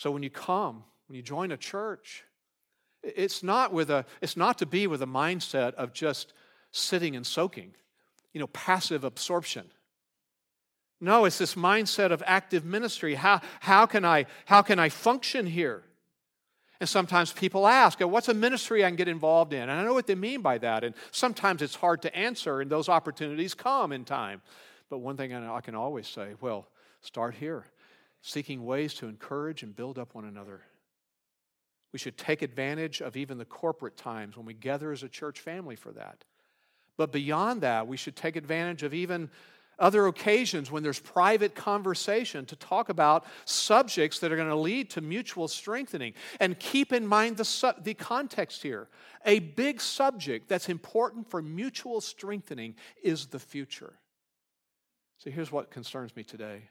So 0.00 0.10
when 0.10 0.22
you 0.22 0.30
come, 0.30 0.82
when 1.08 1.16
you 1.16 1.20
join 1.22 1.52
a 1.52 1.58
church, 1.58 2.24
it's 3.02 3.42
not 3.42 3.70
with 3.70 3.90
a 3.90 4.06
it's 4.22 4.34
not 4.34 4.56
to 4.60 4.64
be 4.64 4.86
with 4.86 5.02
a 5.02 5.06
mindset 5.06 5.74
of 5.74 5.92
just 5.92 6.32
sitting 6.72 7.16
and 7.16 7.26
soaking. 7.26 7.74
you 8.32 8.40
know, 8.40 8.46
passive 8.48 9.04
absorption. 9.04 9.70
No, 11.00 11.24
it's 11.24 11.38
this 11.38 11.54
mindset 11.54 12.12
of 12.12 12.22
active 12.26 12.64
ministry. 12.64 13.14
How, 13.14 13.40
how, 13.60 13.86
can, 13.86 14.04
I, 14.04 14.26
how 14.44 14.62
can 14.62 14.78
I 14.78 14.90
function 14.90 15.46
here? 15.46 15.82
And 16.78 16.88
sometimes 16.88 17.32
people 17.32 17.66
ask, 17.66 18.00
what's 18.00 18.28
a 18.28 18.34
ministry 18.34 18.84
I 18.84 18.88
can 18.88 18.96
get 18.96 19.08
involved 19.08 19.52
in? 19.52 19.62
And 19.62 19.72
I 19.72 19.82
know 19.82 19.94
what 19.94 20.06
they 20.06 20.14
mean 20.14 20.40
by 20.40 20.58
that. 20.58 20.84
And 20.84 20.94
sometimes 21.10 21.62
it's 21.62 21.74
hard 21.74 22.02
to 22.02 22.14
answer, 22.14 22.60
and 22.60 22.70
those 22.70 22.88
opportunities 22.88 23.54
come 23.54 23.92
in 23.92 24.04
time. 24.04 24.40
But 24.88 24.98
one 24.98 25.16
thing 25.16 25.34
I 25.34 25.60
can 25.60 25.74
always 25.74 26.06
say 26.06 26.34
well, 26.40 26.68
start 27.00 27.34
here, 27.34 27.64
seeking 28.22 28.64
ways 28.64 28.94
to 28.94 29.08
encourage 29.08 29.62
and 29.62 29.74
build 29.74 29.98
up 29.98 30.14
one 30.14 30.24
another. 30.24 30.62
We 31.92 31.98
should 31.98 32.16
take 32.16 32.42
advantage 32.42 33.00
of 33.00 33.16
even 33.16 33.38
the 33.38 33.44
corporate 33.44 33.96
times 33.96 34.36
when 34.36 34.46
we 34.46 34.54
gather 34.54 34.92
as 34.92 35.02
a 35.02 35.08
church 35.08 35.40
family 35.40 35.76
for 35.76 35.92
that. 35.92 36.24
But 36.96 37.12
beyond 37.12 37.62
that, 37.62 37.88
we 37.88 37.96
should 37.96 38.14
take 38.14 38.36
advantage 38.36 38.82
of 38.82 38.94
even 38.94 39.30
other 39.78 40.06
occasions 40.06 40.70
when 40.70 40.82
there's 40.82 41.00
private 41.00 41.54
conversation 41.54 42.44
to 42.44 42.54
talk 42.54 42.90
about 42.90 43.24
subjects 43.46 44.18
that 44.18 44.30
are 44.30 44.36
going 44.36 44.48
to 44.48 44.54
lead 44.54 44.90
to 44.90 45.00
mutual 45.00 45.48
strengthening. 45.48 46.12
And 46.38 46.58
keep 46.58 46.92
in 46.92 47.06
mind 47.06 47.38
the, 47.38 47.46
su- 47.46 47.72
the 47.82 47.94
context 47.94 48.62
here. 48.62 48.88
A 49.24 49.38
big 49.38 49.80
subject 49.80 50.48
that's 50.48 50.68
important 50.68 51.28
for 51.30 51.40
mutual 51.40 52.00
strengthening 52.02 52.74
is 53.02 53.26
the 53.26 53.38
future. 53.38 53.94
So 55.18 55.30
here's 55.30 55.50
what 55.50 55.70
concerns 55.70 56.14
me 56.14 56.22
today. 56.22 56.68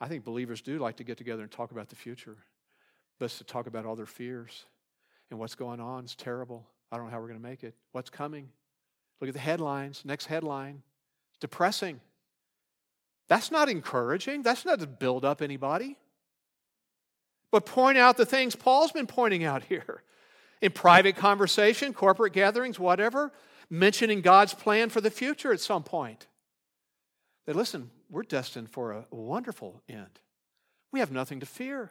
I 0.00 0.08
think 0.08 0.24
believers 0.24 0.60
do 0.60 0.78
like 0.78 0.96
to 0.96 1.04
get 1.04 1.18
together 1.18 1.42
and 1.42 1.50
talk 1.50 1.72
about 1.72 1.88
the 1.88 1.96
future, 1.96 2.36
but 3.18 3.30
to 3.30 3.44
talk 3.44 3.66
about 3.66 3.84
all 3.84 3.96
their 3.96 4.06
fears 4.06 4.66
and 5.30 5.38
what's 5.38 5.54
going 5.54 5.80
on. 5.80 6.04
It's 6.04 6.14
terrible. 6.14 6.66
I 6.90 6.96
don't 6.96 7.06
know 7.06 7.12
how 7.12 7.20
we're 7.20 7.28
going 7.28 7.40
to 7.40 7.46
make 7.46 7.64
it. 7.64 7.74
What's 7.92 8.10
coming? 8.10 8.48
Look 9.20 9.28
at 9.28 9.34
the 9.34 9.40
headlines. 9.40 10.02
Next 10.04 10.26
headline. 10.26 10.82
Depressing. 11.40 12.00
That's 13.28 13.50
not 13.50 13.68
encouraging. 13.68 14.42
That's 14.42 14.64
not 14.64 14.80
to 14.80 14.86
build 14.86 15.24
up 15.24 15.42
anybody. 15.42 15.96
But 17.50 17.66
point 17.66 17.98
out 17.98 18.16
the 18.16 18.26
things 18.26 18.54
Paul's 18.54 18.92
been 18.92 19.06
pointing 19.06 19.44
out 19.44 19.64
here 19.64 20.02
in 20.60 20.72
private 20.72 21.16
conversation, 21.16 21.92
corporate 21.92 22.32
gatherings, 22.32 22.78
whatever, 22.78 23.32
mentioning 23.70 24.20
God's 24.20 24.54
plan 24.54 24.88
for 24.90 25.00
the 25.00 25.10
future 25.10 25.52
at 25.52 25.60
some 25.60 25.82
point. 25.82 26.26
That 27.46 27.56
listen, 27.56 27.90
we're 28.10 28.22
destined 28.22 28.70
for 28.70 28.92
a 28.92 29.06
wonderful 29.10 29.82
end. 29.88 30.20
We 30.92 31.00
have 31.00 31.12
nothing 31.12 31.40
to 31.40 31.46
fear. 31.46 31.90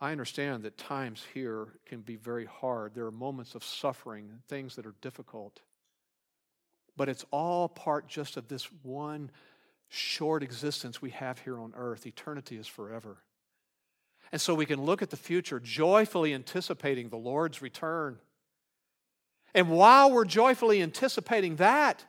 I 0.00 0.12
understand 0.12 0.62
that 0.64 0.76
times 0.76 1.24
here 1.32 1.68
can 1.86 2.02
be 2.02 2.16
very 2.16 2.44
hard. 2.44 2.94
There 2.94 3.06
are 3.06 3.10
moments 3.10 3.54
of 3.54 3.64
suffering, 3.64 4.30
things 4.46 4.76
that 4.76 4.86
are 4.86 4.94
difficult. 5.00 5.60
But 6.96 7.08
it's 7.08 7.24
all 7.30 7.68
part 7.68 8.06
just 8.06 8.36
of 8.36 8.48
this 8.48 8.68
one 8.82 9.30
short 9.88 10.42
existence 10.42 11.00
we 11.00 11.10
have 11.10 11.38
here 11.40 11.58
on 11.58 11.72
earth. 11.76 12.06
Eternity 12.06 12.56
is 12.56 12.66
forever. 12.66 13.18
And 14.32 14.40
so 14.40 14.54
we 14.54 14.66
can 14.66 14.82
look 14.82 15.02
at 15.02 15.10
the 15.10 15.16
future 15.16 15.60
joyfully 15.60 16.34
anticipating 16.34 17.08
the 17.08 17.16
Lord's 17.16 17.62
return. 17.62 18.18
And 19.54 19.70
while 19.70 20.10
we're 20.10 20.24
joyfully 20.24 20.82
anticipating 20.82 21.56
that, 21.56 22.04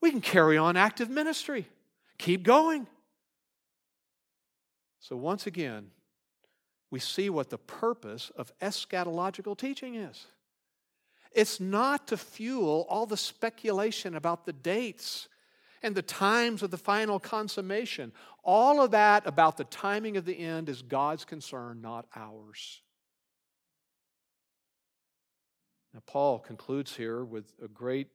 we 0.00 0.10
can 0.10 0.20
carry 0.20 0.56
on 0.56 0.76
active 0.76 1.10
ministry, 1.10 1.66
keep 2.18 2.42
going. 2.42 2.86
So, 5.00 5.16
once 5.16 5.46
again, 5.46 5.90
we 6.90 6.98
see 6.98 7.30
what 7.30 7.50
the 7.50 7.58
purpose 7.58 8.30
of 8.36 8.52
eschatological 8.60 9.56
teaching 9.56 9.94
is. 9.94 10.26
It's 11.32 11.60
not 11.60 12.08
to 12.08 12.16
fuel 12.16 12.86
all 12.88 13.06
the 13.06 13.16
speculation 13.16 14.16
about 14.16 14.44
the 14.44 14.52
dates 14.52 15.28
and 15.82 15.94
the 15.94 16.02
times 16.02 16.62
of 16.62 16.70
the 16.70 16.76
final 16.76 17.18
consummation. 17.20 18.12
All 18.42 18.82
of 18.82 18.90
that 18.90 19.26
about 19.26 19.56
the 19.56 19.64
timing 19.64 20.16
of 20.16 20.24
the 20.24 20.38
end 20.38 20.68
is 20.68 20.82
God's 20.82 21.24
concern, 21.24 21.80
not 21.80 22.06
ours. 22.14 22.82
Now, 25.94 26.02
Paul 26.06 26.38
concludes 26.38 26.94
here 26.94 27.24
with 27.24 27.52
a 27.62 27.68
great 27.68 28.08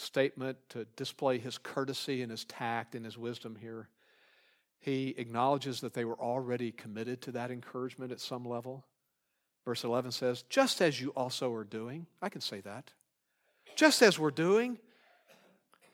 statement 0.00 0.58
to 0.70 0.84
display 0.96 1.38
his 1.38 1.58
courtesy 1.58 2.22
and 2.22 2.30
his 2.30 2.44
tact 2.44 2.94
and 2.94 3.04
his 3.04 3.18
wisdom 3.18 3.56
here. 3.60 3.88
He 4.80 5.14
acknowledges 5.18 5.80
that 5.80 5.94
they 5.94 6.04
were 6.04 6.18
already 6.18 6.70
committed 6.72 7.20
to 7.22 7.32
that 7.32 7.50
encouragement 7.50 8.12
at 8.12 8.20
some 8.20 8.44
level. 8.44 8.84
Verse 9.64 9.84
11 9.84 10.12
says, 10.12 10.42
just 10.48 10.80
as 10.80 11.00
you 11.00 11.10
also 11.10 11.52
are 11.52 11.64
doing. 11.64 12.06
I 12.22 12.28
can 12.28 12.40
say 12.40 12.60
that. 12.60 12.92
Just 13.76 14.02
as 14.02 14.18
we're 14.18 14.30
doing. 14.30 14.78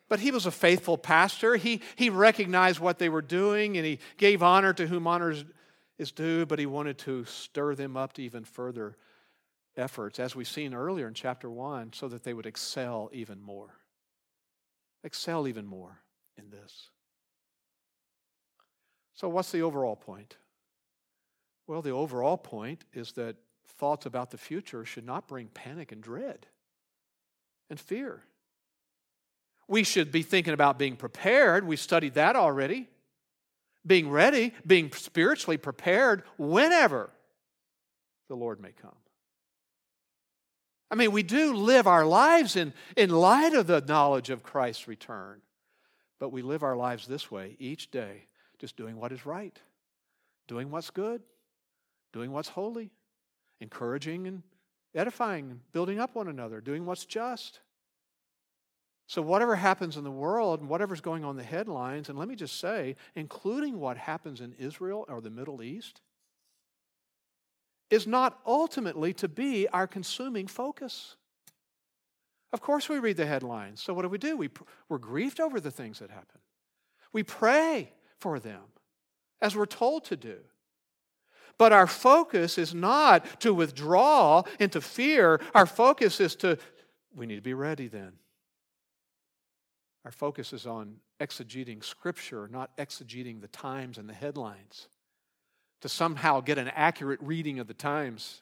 But 0.08 0.20
he 0.20 0.30
was 0.30 0.46
a 0.46 0.50
faithful 0.50 0.98
pastor. 0.98 1.56
He, 1.56 1.80
he 1.96 2.10
recognized 2.10 2.78
what 2.78 2.98
they 2.98 3.08
were 3.08 3.22
doing 3.22 3.76
and 3.76 3.86
he 3.86 3.98
gave 4.16 4.42
honor 4.42 4.72
to 4.74 4.86
whom 4.86 5.06
honor 5.06 5.34
is 5.98 6.12
due, 6.12 6.46
but 6.46 6.58
he 6.58 6.66
wanted 6.66 6.98
to 6.98 7.24
stir 7.24 7.74
them 7.74 7.96
up 7.96 8.12
to 8.14 8.22
even 8.22 8.44
further 8.44 8.96
efforts, 9.76 10.20
as 10.20 10.36
we've 10.36 10.48
seen 10.48 10.74
earlier 10.74 11.08
in 11.08 11.14
chapter 11.14 11.50
1, 11.50 11.92
so 11.94 12.08
that 12.08 12.22
they 12.22 12.34
would 12.34 12.46
excel 12.46 13.10
even 13.12 13.40
more. 13.40 13.74
Excel 15.04 15.46
even 15.46 15.66
more 15.66 16.00
in 16.36 16.50
this. 16.50 16.88
So, 19.12 19.28
what's 19.28 19.52
the 19.52 19.62
overall 19.62 19.94
point? 19.94 20.36
Well, 21.66 21.82
the 21.82 21.90
overall 21.90 22.36
point 22.36 22.84
is 22.92 23.12
that 23.12 23.36
thoughts 23.66 24.06
about 24.06 24.30
the 24.30 24.38
future 24.38 24.84
should 24.84 25.06
not 25.06 25.28
bring 25.28 25.48
panic 25.48 25.92
and 25.92 26.02
dread 26.02 26.46
and 27.70 27.78
fear. 27.78 28.22
We 29.68 29.82
should 29.82 30.12
be 30.12 30.22
thinking 30.22 30.52
about 30.52 30.78
being 30.78 30.96
prepared. 30.96 31.66
We 31.66 31.76
studied 31.76 32.14
that 32.14 32.36
already. 32.36 32.88
Being 33.86 34.10
ready, 34.10 34.52
being 34.66 34.90
spiritually 34.92 35.58
prepared 35.58 36.22
whenever 36.38 37.10
the 38.28 38.36
Lord 38.36 38.60
may 38.60 38.72
come. 38.72 38.96
I 40.90 40.96
mean, 40.96 41.12
we 41.12 41.22
do 41.22 41.54
live 41.54 41.86
our 41.86 42.04
lives 42.04 42.56
in, 42.56 42.72
in 42.96 43.10
light 43.10 43.54
of 43.54 43.66
the 43.66 43.80
knowledge 43.80 44.30
of 44.30 44.42
Christ's 44.42 44.86
return, 44.86 45.40
but 46.20 46.30
we 46.30 46.42
live 46.42 46.62
our 46.62 46.76
lives 46.76 47.06
this 47.06 47.30
way 47.30 47.56
each 47.58 47.90
day, 47.90 48.26
just 48.58 48.76
doing 48.76 48.96
what 48.96 49.12
is 49.12 49.26
right, 49.26 49.58
doing 50.46 50.70
what's 50.70 50.90
good, 50.90 51.22
doing 52.12 52.30
what's 52.32 52.50
holy, 52.50 52.90
encouraging 53.60 54.26
and 54.26 54.42
edifying, 54.94 55.60
building 55.72 55.98
up 55.98 56.14
one 56.14 56.28
another, 56.28 56.60
doing 56.60 56.86
what's 56.86 57.04
just. 57.04 57.60
So, 59.06 59.20
whatever 59.20 59.56
happens 59.56 59.96
in 59.96 60.04
the 60.04 60.10
world 60.10 60.60
and 60.60 60.68
whatever's 60.68 61.00
going 61.00 61.24
on 61.24 61.36
the 61.36 61.42
headlines, 61.42 62.08
and 62.08 62.18
let 62.18 62.28
me 62.28 62.36
just 62.36 62.58
say, 62.58 62.96
including 63.14 63.78
what 63.78 63.98
happens 63.98 64.40
in 64.40 64.54
Israel 64.54 65.04
or 65.08 65.20
the 65.20 65.30
Middle 65.30 65.62
East, 65.62 66.00
is 67.94 68.06
not 68.06 68.40
ultimately 68.44 69.14
to 69.14 69.28
be 69.28 69.68
our 69.68 69.86
consuming 69.86 70.46
focus. 70.48 71.16
Of 72.52 72.60
course, 72.60 72.88
we 72.88 72.98
read 72.98 73.16
the 73.16 73.26
headlines. 73.26 73.80
So, 73.80 73.94
what 73.94 74.02
do 74.02 74.08
we 74.08 74.18
do? 74.18 74.36
We, 74.36 74.50
we're 74.88 74.98
grieved 74.98 75.40
over 75.40 75.60
the 75.60 75.70
things 75.70 76.00
that 76.00 76.10
happen. 76.10 76.40
We 77.12 77.22
pray 77.22 77.92
for 78.18 78.38
them, 78.38 78.62
as 79.40 79.56
we're 79.56 79.66
told 79.66 80.04
to 80.06 80.16
do. 80.16 80.36
But 81.56 81.72
our 81.72 81.86
focus 81.86 82.58
is 82.58 82.74
not 82.74 83.40
to 83.40 83.54
withdraw 83.54 84.42
into 84.58 84.80
fear. 84.80 85.40
Our 85.54 85.66
focus 85.66 86.20
is 86.20 86.34
to, 86.36 86.58
we 87.14 87.26
need 87.26 87.36
to 87.36 87.42
be 87.42 87.54
ready 87.54 87.86
then. 87.86 88.12
Our 90.04 90.10
focus 90.10 90.52
is 90.52 90.66
on 90.66 90.96
exegeting 91.20 91.82
Scripture, 91.84 92.48
not 92.50 92.76
exegeting 92.76 93.40
the 93.40 93.48
times 93.48 93.98
and 93.98 94.08
the 94.08 94.14
headlines 94.14 94.88
to 95.84 95.88
somehow 95.90 96.40
get 96.40 96.56
an 96.56 96.68
accurate 96.68 97.20
reading 97.20 97.58
of 97.58 97.66
the 97.66 97.74
times. 97.74 98.40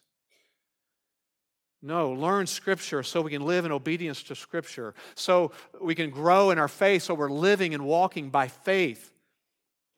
No, 1.82 2.12
learn 2.12 2.46
Scripture 2.46 3.02
so 3.02 3.20
we 3.20 3.32
can 3.32 3.44
live 3.44 3.64
in 3.64 3.72
obedience 3.72 4.22
to 4.22 4.36
Scripture, 4.36 4.94
so 5.16 5.50
we 5.80 5.96
can 5.96 6.10
grow 6.10 6.52
in 6.52 6.58
our 6.60 6.68
faith, 6.68 7.02
so 7.02 7.14
we're 7.14 7.28
living 7.28 7.74
and 7.74 7.84
walking 7.84 8.30
by 8.30 8.46
faith 8.46 9.10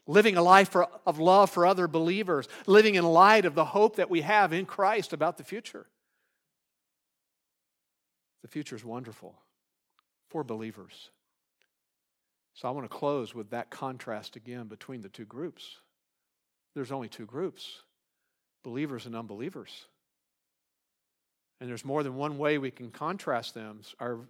living 0.06 0.38
a 0.38 0.42
life 0.42 0.70
for, 0.70 0.88
of 1.06 1.18
love 1.18 1.50
for 1.50 1.66
other 1.66 1.86
believers, 1.86 2.48
living 2.66 2.94
in 2.94 3.04
light 3.04 3.44
of 3.44 3.54
the 3.54 3.64
hope 3.64 3.96
that 3.96 4.08
we 4.08 4.22
have 4.22 4.54
in 4.54 4.64
Christ 4.64 5.12
about 5.12 5.36
the 5.36 5.44
future. 5.44 5.86
The 8.40 8.48
future 8.48 8.76
is 8.76 8.84
wonderful 8.84 9.34
for 10.28 10.44
believers. 10.44 11.10
So 12.54 12.68
I 12.68 12.70
want 12.70 12.84
to 12.84 12.94
close 12.94 13.34
with 13.34 13.50
that 13.50 13.68
contrast 13.70 14.36
again 14.36 14.66
between 14.66 15.02
the 15.02 15.08
two 15.08 15.24
groups. 15.24 15.78
There's 16.74 16.92
only 16.92 17.08
two 17.08 17.26
groups 17.26 17.80
believers 18.62 19.04
and 19.04 19.14
unbelievers. 19.14 19.86
And 21.60 21.68
there's 21.68 21.84
more 21.84 22.02
than 22.02 22.16
one 22.16 22.38
way 22.38 22.56
we 22.56 22.70
can 22.70 22.90
contrast 22.90 23.54
them. 23.54 23.82
Our 24.00 24.20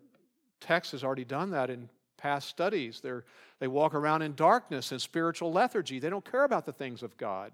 text 0.61 0.93
has 0.93 1.05
already 1.05 1.25
done 1.25 1.53
that 1.53 1.71
in 1.71 1.89
past 2.19 2.49
studies. 2.49 3.01
They're, 3.01 3.25
they 3.61 3.69
walk 3.69 3.95
around 3.95 4.23
in 4.23 4.35
darkness 4.35 4.91
and 4.93 5.01
spiritual 5.01 5.53
lethargy. 5.53 6.01
They 6.01 6.11
don't 6.11 6.29
care 6.29 6.45
about 6.45 6.67
the 6.67 6.73
things 6.73 7.03
of 7.03 7.17
God. 7.17 7.53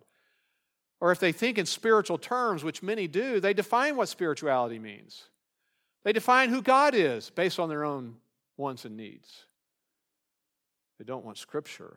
Or 1.00 1.12
if 1.12 1.18
they 1.18 1.32
think 1.32 1.58
in 1.58 1.66
spiritual 1.66 2.18
terms, 2.18 2.64
which 2.64 2.82
many 2.82 3.06
do, 3.06 3.40
they 3.40 3.54
define 3.54 3.96
what 3.96 4.08
spirituality 4.08 4.78
means. 4.78 5.24
They 6.04 6.12
define 6.12 6.48
who 6.48 6.62
God 6.62 6.94
is 6.94 7.30
based 7.30 7.58
on 7.58 7.68
their 7.68 7.84
own 7.84 8.16
wants 8.56 8.84
and 8.84 8.96
needs. 8.96 9.44
They 10.98 11.04
don't 11.04 11.24
want 11.24 11.38
Scripture. 11.38 11.96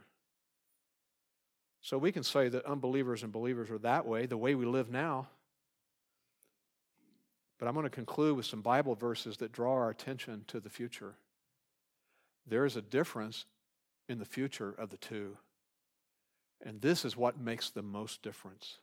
So 1.84 1.98
we 1.98 2.14
can 2.14 2.24
say 2.24 2.48
that 2.48 2.66
unbelievers 2.66 3.24
and 3.24 3.32
believers 3.32 3.70
are 3.70 3.78
that 3.80 4.06
way, 4.06 4.26
the 4.26 4.38
way 4.38 4.56
we 4.56 4.66
live 4.66 4.90
now. 4.90 5.28
But 7.60 7.68
I'm 7.68 7.74
going 7.74 7.84
to 7.84 7.90
conclude 7.90 8.38
with 8.38 8.46
some 8.46 8.62
Bible 8.62 8.96
verses 8.96 9.38
that 9.38 9.52
draw 9.52 9.74
our 9.74 9.90
attention 9.90 10.46
to 10.48 10.62
the 10.62 10.70
future. 10.70 11.16
There 12.48 12.66
is 12.66 12.78
a 12.78 12.82
difference 12.82 13.46
in 14.08 14.18
the 14.18 14.26
future 14.26 14.74
of 14.78 14.92
the 14.92 14.98
two. 14.98 15.38
And 16.66 16.80
this 16.80 17.04
is 17.04 17.18
what 17.18 17.38
makes 17.38 17.70
the 17.70 17.84
most 17.84 18.24
difference. 18.24 18.78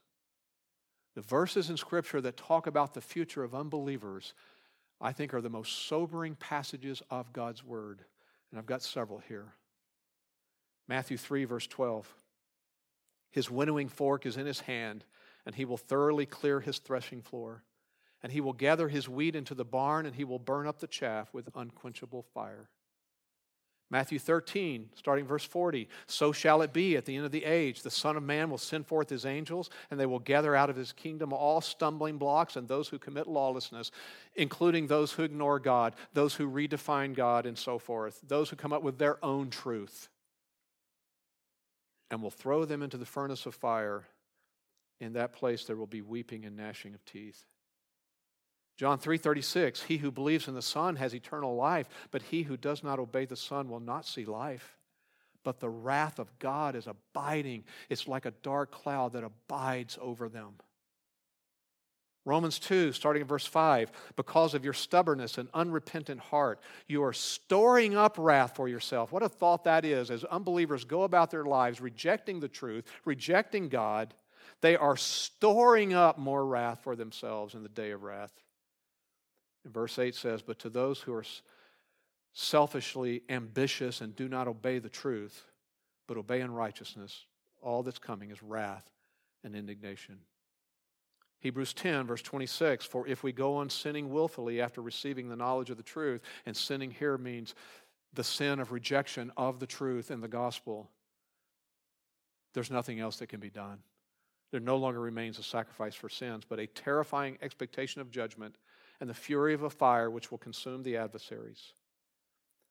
The 1.15 1.21
verses 1.21 1.71
in 1.71 1.77
Scripture 1.77 2.21
that 2.21 2.37
talk 2.37 2.67
about 2.67 2.93
the 2.93 3.01
future 3.01 3.43
of 3.43 3.55
unbelievers, 3.55 4.35
I 5.01 5.11
think, 5.11 5.33
are 5.33 5.41
the 5.41 5.49
most 5.49 5.87
sobering 5.87 6.35
passages 6.35 7.01
of 7.09 7.33
God's 7.33 7.63
Word. 7.63 8.03
And 8.51 8.59
I've 8.59 8.67
got 8.67 8.83
several 8.83 9.23
here. 9.27 9.53
Matthew 10.87 11.17
3, 11.17 11.45
verse 11.45 11.65
12. 11.65 12.13
His 13.31 13.49
winnowing 13.49 13.89
fork 13.89 14.25
is 14.25 14.37
in 14.37 14.45
his 14.45 14.61
hand, 14.61 15.05
and 15.45 15.55
he 15.55 15.65
will 15.65 15.77
thoroughly 15.77 16.25
clear 16.25 16.59
his 16.59 16.79
threshing 16.79 17.21
floor. 17.21 17.63
And 18.21 18.31
he 18.31 18.41
will 18.41 18.53
gather 18.53 18.87
his 18.87 19.09
wheat 19.09 19.35
into 19.35 19.55
the 19.55 19.65
barn, 19.65 20.05
and 20.05 20.15
he 20.15 20.23
will 20.23 20.39
burn 20.39 20.67
up 20.67 20.79
the 20.79 20.87
chaff 20.87 21.33
with 21.33 21.49
unquenchable 21.55 22.23
fire. 22.33 22.69
Matthew 23.91 24.19
13, 24.19 24.89
starting 24.95 25.25
verse 25.25 25.43
40. 25.43 25.89
So 26.07 26.31
shall 26.31 26.61
it 26.61 26.71
be 26.71 26.95
at 26.95 27.03
the 27.03 27.17
end 27.17 27.25
of 27.25 27.31
the 27.31 27.43
age. 27.43 27.81
The 27.81 27.91
Son 27.91 28.15
of 28.15 28.23
Man 28.23 28.49
will 28.49 28.57
send 28.57 28.87
forth 28.87 29.09
his 29.09 29.25
angels, 29.25 29.69
and 29.91 29.99
they 29.99 30.05
will 30.05 30.19
gather 30.19 30.55
out 30.55 30.69
of 30.69 30.77
his 30.77 30.93
kingdom 30.93 31.33
all 31.33 31.59
stumbling 31.59 32.17
blocks 32.17 32.55
and 32.55 32.69
those 32.69 32.87
who 32.87 32.97
commit 32.97 33.27
lawlessness, 33.27 33.91
including 34.35 34.87
those 34.87 35.11
who 35.11 35.23
ignore 35.23 35.59
God, 35.59 35.95
those 36.13 36.35
who 36.35 36.49
redefine 36.49 37.13
God, 37.13 37.45
and 37.45 37.57
so 37.57 37.77
forth, 37.77 38.21
those 38.25 38.49
who 38.49 38.55
come 38.55 38.71
up 38.71 38.81
with 38.81 38.97
their 38.97 39.23
own 39.23 39.49
truth, 39.49 40.07
and 42.11 42.21
will 42.21 42.29
throw 42.29 42.65
them 42.65 42.83
into 42.83 42.97
the 42.97 43.05
furnace 43.05 43.45
of 43.45 43.55
fire. 43.55 44.03
In 44.99 45.13
that 45.13 45.33
place 45.33 45.65
there 45.65 45.77
will 45.77 45.87
be 45.87 46.01
weeping 46.01 46.45
and 46.45 46.55
gnashing 46.55 46.93
of 46.93 47.03
teeth. 47.05 47.45
John 48.77 48.99
3:36 48.99 49.83
He 49.83 49.97
who 49.97 50.11
believes 50.11 50.47
in 50.47 50.53
the 50.53 50.61
Son 50.61 50.97
has 50.97 51.15
eternal 51.15 51.55
life, 51.55 51.87
but 52.11 52.23
he 52.23 52.43
who 52.43 52.57
does 52.57 52.83
not 52.83 52.99
obey 52.99 53.25
the 53.25 53.35
Son 53.35 53.69
will 53.69 53.79
not 53.79 54.05
see 54.05 54.25
life. 54.25 54.77
But 55.43 55.59
the 55.59 55.69
wrath 55.69 56.19
of 56.19 56.37
God 56.37 56.75
is 56.75 56.85
abiding. 56.85 57.63
It's 57.89 58.07
like 58.07 58.25
a 58.25 58.31
dark 58.31 58.71
cloud 58.71 59.13
that 59.13 59.23
abides 59.23 59.97
over 59.99 60.29
them. 60.29 60.55
Romans 62.23 62.59
2, 62.59 62.91
starting 62.91 63.21
in 63.21 63.27
verse 63.27 63.47
5, 63.47 63.91
because 64.15 64.53
of 64.53 64.63
your 64.63 64.73
stubbornness 64.73 65.39
and 65.39 65.49
unrepentant 65.53 66.19
heart, 66.19 66.59
you 66.87 67.03
are 67.03 67.13
storing 67.13 67.95
up 67.95 68.15
wrath 68.19 68.55
for 68.55 68.67
yourself. 68.67 69.11
What 69.11 69.23
a 69.23 69.29
thought 69.29 69.63
that 69.63 69.85
is 69.85 70.11
as 70.11 70.23
unbelievers 70.25 70.83
go 70.83 71.01
about 71.01 71.31
their 71.31 71.45
lives 71.45 71.81
rejecting 71.81 72.39
the 72.39 72.47
truth, 72.47 72.85
rejecting 73.05 73.69
God, 73.69 74.13
they 74.61 74.75
are 74.75 74.97
storing 74.97 75.93
up 75.93 76.19
more 76.19 76.45
wrath 76.45 76.81
for 76.83 76.95
themselves 76.95 77.55
in 77.55 77.63
the 77.63 77.69
day 77.69 77.89
of 77.89 78.03
wrath. 78.03 78.31
And 79.63 79.73
verse 79.73 79.97
8 79.97 80.13
says, 80.13 80.43
But 80.43 80.59
to 80.59 80.69
those 80.69 80.99
who 81.01 81.13
are 81.13 81.25
selfishly 82.33 83.23
ambitious 83.29 84.01
and 84.01 84.15
do 84.15 84.29
not 84.29 84.47
obey 84.47 84.77
the 84.77 84.89
truth, 84.89 85.43
but 86.07 86.17
obey 86.17 86.41
unrighteousness, 86.41 87.25
all 87.61 87.81
that's 87.81 87.99
coming 87.99 88.29
is 88.29 88.43
wrath 88.43 88.87
and 89.43 89.55
indignation. 89.55 90.19
Hebrews 91.41 91.73
10, 91.73 92.05
verse 92.05 92.21
26 92.21 92.85
For 92.85 93.07
if 93.07 93.23
we 93.23 93.31
go 93.31 93.55
on 93.57 93.69
sinning 93.69 94.09
willfully 94.09 94.61
after 94.61 94.81
receiving 94.81 95.27
the 95.27 95.35
knowledge 95.35 95.69
of 95.69 95.77
the 95.77 95.83
truth, 95.83 96.21
and 96.45 96.55
sinning 96.55 96.91
here 96.91 97.17
means 97.17 97.55
the 98.13 98.23
sin 98.23 98.59
of 98.59 98.71
rejection 98.71 99.31
of 99.35 99.59
the 99.59 99.67
truth 99.67 100.11
and 100.11 100.23
the 100.23 100.27
gospel, 100.27 100.89
there's 102.53 102.71
nothing 102.71 102.99
else 102.99 103.17
that 103.17 103.27
can 103.27 103.39
be 103.39 103.49
done. 103.49 103.79
There 104.51 104.59
no 104.59 104.77
longer 104.77 104.99
remains 104.99 105.39
a 105.39 105.43
sacrifice 105.43 105.95
for 105.95 106.09
sins, 106.09 106.43
but 106.47 106.59
a 106.59 106.67
terrifying 106.67 107.37
expectation 107.41 108.01
of 108.01 108.11
judgment 108.11 108.55
and 108.99 109.09
the 109.09 109.13
fury 109.13 109.53
of 109.53 109.63
a 109.63 109.69
fire 109.69 110.11
which 110.11 110.29
will 110.29 110.37
consume 110.37 110.83
the 110.83 110.97
adversaries. 110.97 111.73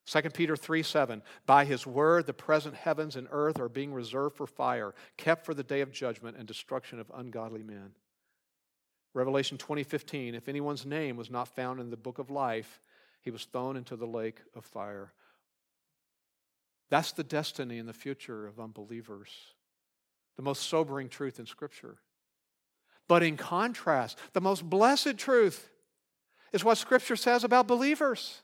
2 0.06 0.22
Peter 0.30 0.56
3 0.56 0.82
7, 0.82 1.22
by 1.46 1.64
his 1.64 1.86
word, 1.86 2.26
the 2.26 2.32
present 2.32 2.74
heavens 2.74 3.16
and 3.16 3.26
earth 3.30 3.58
are 3.58 3.68
being 3.68 3.92
reserved 3.92 4.36
for 4.36 4.46
fire, 4.46 4.94
kept 5.16 5.44
for 5.44 5.54
the 5.54 5.62
day 5.62 5.80
of 5.80 5.92
judgment 5.92 6.36
and 6.36 6.46
destruction 6.46 7.00
of 7.00 7.10
ungodly 7.14 7.62
men. 7.62 7.92
Revelation 9.12 9.58
20:15 9.58 10.34
if 10.34 10.48
anyone's 10.48 10.86
name 10.86 11.16
was 11.16 11.30
not 11.30 11.48
found 11.48 11.80
in 11.80 11.90
the 11.90 11.96
book 11.96 12.18
of 12.18 12.30
life, 12.30 12.80
he 13.20 13.30
was 13.30 13.44
thrown 13.44 13.76
into 13.76 13.96
the 13.96 14.06
lake 14.06 14.40
of 14.54 14.64
fire. 14.64 15.12
That's 16.88 17.12
the 17.12 17.24
destiny 17.24 17.78
and 17.78 17.88
the 17.88 17.92
future 17.92 18.46
of 18.46 18.58
unbelievers. 18.58 19.30
The 20.36 20.42
most 20.42 20.62
sobering 20.62 21.08
truth 21.08 21.38
in 21.38 21.46
Scripture. 21.46 21.98
But 23.08 23.22
in 23.22 23.36
contrast, 23.36 24.18
the 24.32 24.40
most 24.40 24.68
blessed 24.68 25.16
truth 25.18 25.68
is 26.52 26.64
what 26.64 26.78
Scripture 26.78 27.16
says 27.16 27.44
about 27.44 27.66
believers. 27.66 28.42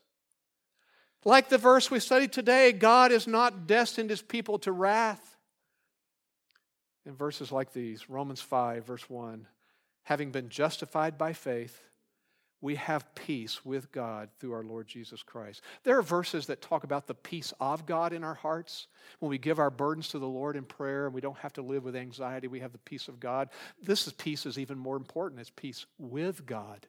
Like 1.25 1.49
the 1.49 1.59
verse 1.59 1.91
we 1.91 1.99
studied 1.99 2.33
today, 2.33 2.73
God 2.73 3.11
is 3.11 3.27
not 3.27 3.67
destined 3.67 4.11
his 4.11 4.23
people 4.23 4.59
to 4.61 4.73
wrath. 4.73 5.37
In 7.05 7.15
verses 7.15 7.51
like 7.51 7.73
these, 7.73 8.09
Romans 8.09 8.41
5, 8.41 8.85
verse 8.85 9.09
1, 9.09 9.47
having 10.07 10.31
been 10.31 10.49
justified 10.49 11.19
by 11.19 11.33
faith, 11.33 11.83
we 12.61 12.77
have 12.77 13.13
peace 13.17 13.65
with 13.65 13.91
God 13.91 14.29
through 14.39 14.53
our 14.53 14.63
Lord 14.63 14.87
Jesus 14.87 15.23
Christ. 15.23 15.63
There 15.83 15.99
are 15.99 16.03
verses 16.03 16.47
that 16.47 16.63
talk 16.63 16.85
about 16.85 17.09
the 17.09 17.15
peace 17.15 17.53
of 17.61 17.87
God 17.87 18.13
in 18.13 18.23
our 18.23 18.35
hearts. 18.35 18.87
When 19.19 19.31
we 19.31 19.37
give 19.37 19.59
our 19.59 19.71
burdens 19.71 20.09
to 20.11 20.21
the 20.21 20.27
Lord 20.27 20.55
in 20.57 20.65
prayer 20.65 21.07
and 21.07 21.15
we 21.15 21.21
don't 21.21 21.37
have 21.39 21.53
to 21.55 21.63
live 21.63 21.83
with 21.85 21.97
anxiety, 21.97 22.47
we 22.47 22.61
have 22.61 22.71
the 22.73 22.79
peace 22.79 23.09
of 23.09 23.19
God. 23.19 23.51
This 23.83 24.07
is, 24.07 24.13
peace 24.13 24.47
is 24.47 24.59
even 24.59 24.79
more 24.79 24.97
important. 24.97 25.41
It's 25.41 25.51
peace 25.51 25.87
with 25.99 26.47
God. 26.47 26.87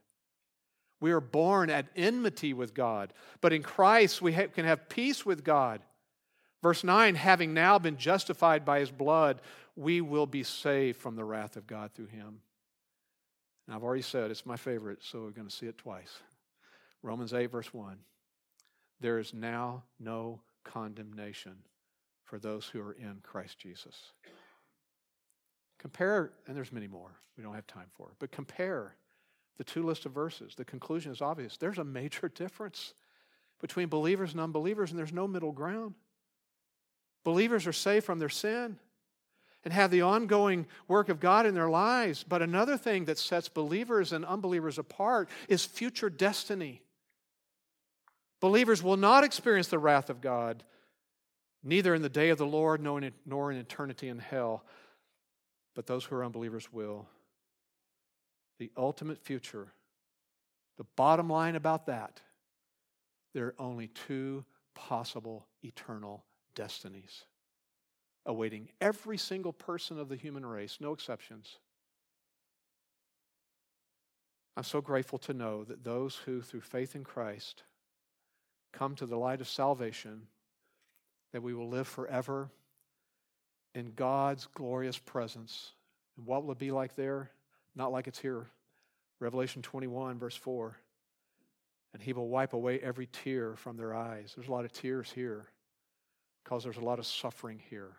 We 1.02 1.12
are 1.12 1.20
born 1.20 1.72
at 1.72 1.88
enmity 1.96 2.54
with 2.54 2.76
God, 2.76 3.14
but 3.42 3.52
in 3.52 3.64
Christ 3.64 4.22
we 4.22 4.34
ha- 4.34 4.48
can 4.54 4.66
have 4.66 4.90
peace 4.90 5.26
with 5.26 5.44
God. 5.44 5.82
Verse 6.62 6.84
9, 6.84 7.16
having 7.16 7.54
now 7.54 7.80
been 7.80 7.98
justified 7.98 8.64
by 8.64 8.80
his 8.80 8.92
blood, 8.92 9.42
we 9.76 10.02
will 10.02 10.28
be 10.28 10.44
saved 10.44 11.00
from 11.00 11.16
the 11.16 11.26
wrath 11.26 11.56
of 11.56 11.68
God 11.68 11.92
through 11.94 12.08
him. 12.08 12.42
And 13.68 13.76
I've 13.76 13.84
already 13.84 14.02
said 14.02 14.32
it's 14.32 14.46
my 14.46 14.56
favorite, 14.56 15.00
so 15.02 15.22
we're 15.22 15.32
going 15.32 15.48
to 15.48 15.54
see 15.54 15.66
it 15.66 15.78
twice. 15.78 16.20
Romans 17.04 17.34
8, 17.34 17.52
verse 17.52 17.74
1. 17.74 17.98
There 19.02 19.20
is 19.20 19.34
now 19.34 19.84
no 20.00 20.42
condemnation 20.64 21.58
for 22.24 22.40
those 22.40 22.66
who 22.66 22.82
are 22.82 22.94
in 22.94 23.20
Christ 23.24 23.60
Jesus. 23.60 24.14
Compare, 25.80 26.32
and 26.48 26.56
there's 26.56 26.72
many 26.72 26.88
more 26.88 27.12
we 27.38 27.44
don't 27.44 27.54
have 27.54 27.68
time 27.68 27.88
for, 27.96 28.14
but 28.20 28.32
compare 28.32 28.96
the 29.58 29.64
two 29.64 29.84
lists 29.84 30.06
of 30.06 30.14
verses. 30.14 30.54
The 30.56 30.66
conclusion 30.66 31.12
is 31.12 31.22
obvious. 31.22 31.58
There's 31.58 31.78
a 31.78 31.84
major 31.84 32.30
difference 32.36 32.94
between 33.60 33.90
believers 33.90 34.32
and 34.32 34.42
unbelievers, 34.42 34.92
and 34.92 35.00
there's 35.00 35.14
no 35.14 35.28
middle 35.28 35.52
ground. 35.52 35.96
Believers 37.24 37.68
are 37.68 37.74
saved 37.74 38.06
from 38.06 38.20
their 38.20 38.30
sin 38.30 38.80
and 39.68 39.74
have 39.74 39.92
the 39.92 40.02
ongoing 40.02 40.66
work 40.88 41.10
of 41.10 41.20
God 41.20 41.46
in 41.46 41.54
their 41.54 41.70
lives. 41.70 42.24
But 42.24 42.42
another 42.42 42.78
thing 42.78 43.04
that 43.04 43.18
sets 43.18 43.50
believers 43.50 44.14
and 44.14 44.24
unbelievers 44.24 44.80
apart 44.80 45.28
is 45.50 45.66
future 45.66 46.10
destiny. 46.10 46.82
Believers 48.40 48.82
will 48.82 48.96
not 48.96 49.26
experience 49.26 49.68
the 49.68 49.78
wrath 49.78 50.10
of 50.10 50.22
God, 50.22 50.64
neither 51.66 51.94
in 51.94 52.02
the 52.02 52.08
day 52.08 52.30
of 52.30 52.38
the 52.38 52.46
Lord 52.46 52.82
nor 52.82 53.52
in 53.52 53.58
eternity 53.58 54.08
in 54.08 54.20
hell, 54.20 54.64
but 55.76 55.86
those 55.86 56.06
who 56.06 56.16
are 56.16 56.24
unbelievers 56.24 56.72
will 56.72 57.06
the 58.60 58.72
ultimate 58.78 59.22
future, 59.22 59.68
the 60.78 60.86
bottom 60.96 61.30
line 61.30 61.58
about 61.58 61.88
that, 61.88 62.22
there 63.34 63.48
are 63.48 63.56
only 63.60 63.90
two 63.90 64.46
possible 64.76 65.46
eternal 65.62 66.24
destinies 66.56 67.26
awaiting 68.28 68.70
every 68.80 69.18
single 69.18 69.54
person 69.54 70.00
of 70.00 70.10
the 70.10 70.16
human 70.16 70.46
race, 70.46 70.78
no 70.80 70.94
exceptions. 70.94 71.58
I'm 74.56 74.64
so 74.64 74.82
grateful 74.82 75.18
to 75.20 75.34
know 75.34 75.64
that 75.64 75.84
those 75.84 76.16
who, 76.16 76.42
through 76.42 76.62
faith 76.62 76.96
in 76.96 77.04
Christ, 77.04 77.64
come 78.72 78.96
to 78.96 79.06
the 79.06 79.18
light 79.18 79.42
of 79.42 79.48
salvation, 79.48 80.28
that 81.32 81.42
we 81.42 81.56
will 81.56 81.70
live 81.70 81.88
forever 81.88 82.50
in 83.74 83.94
God's 83.96 84.48
glorious 84.54 84.98
presence. 84.98 85.74
And 86.16 86.26
what 86.26 86.44
will 86.44 86.52
it 86.52 86.60
be 86.60 86.72
like 86.72 86.96
there? 86.96 87.32
not 87.78 87.92
like 87.92 88.08
it's 88.08 88.20
here. 88.20 88.48
Revelation 89.20 89.62
21, 89.62 90.18
verse 90.18 90.36
4. 90.36 90.76
And 91.94 92.02
he 92.02 92.14
will 92.14 92.28
wipe 92.28 92.54
away 92.54 92.80
every 92.80 93.08
tear 93.08 93.56
from 93.56 93.78
their 93.78 93.96
eyes. 93.96 94.34
There's 94.36 94.50
a 94.50 94.52
lot 94.52 94.66
of 94.66 94.74
tears 94.74 95.12
here 95.12 95.46
because 96.44 96.64
there's 96.64 96.78
a 96.78 96.82
lot 96.82 97.00
of 97.00 97.06
suffering 97.06 97.62
here. 97.70 97.94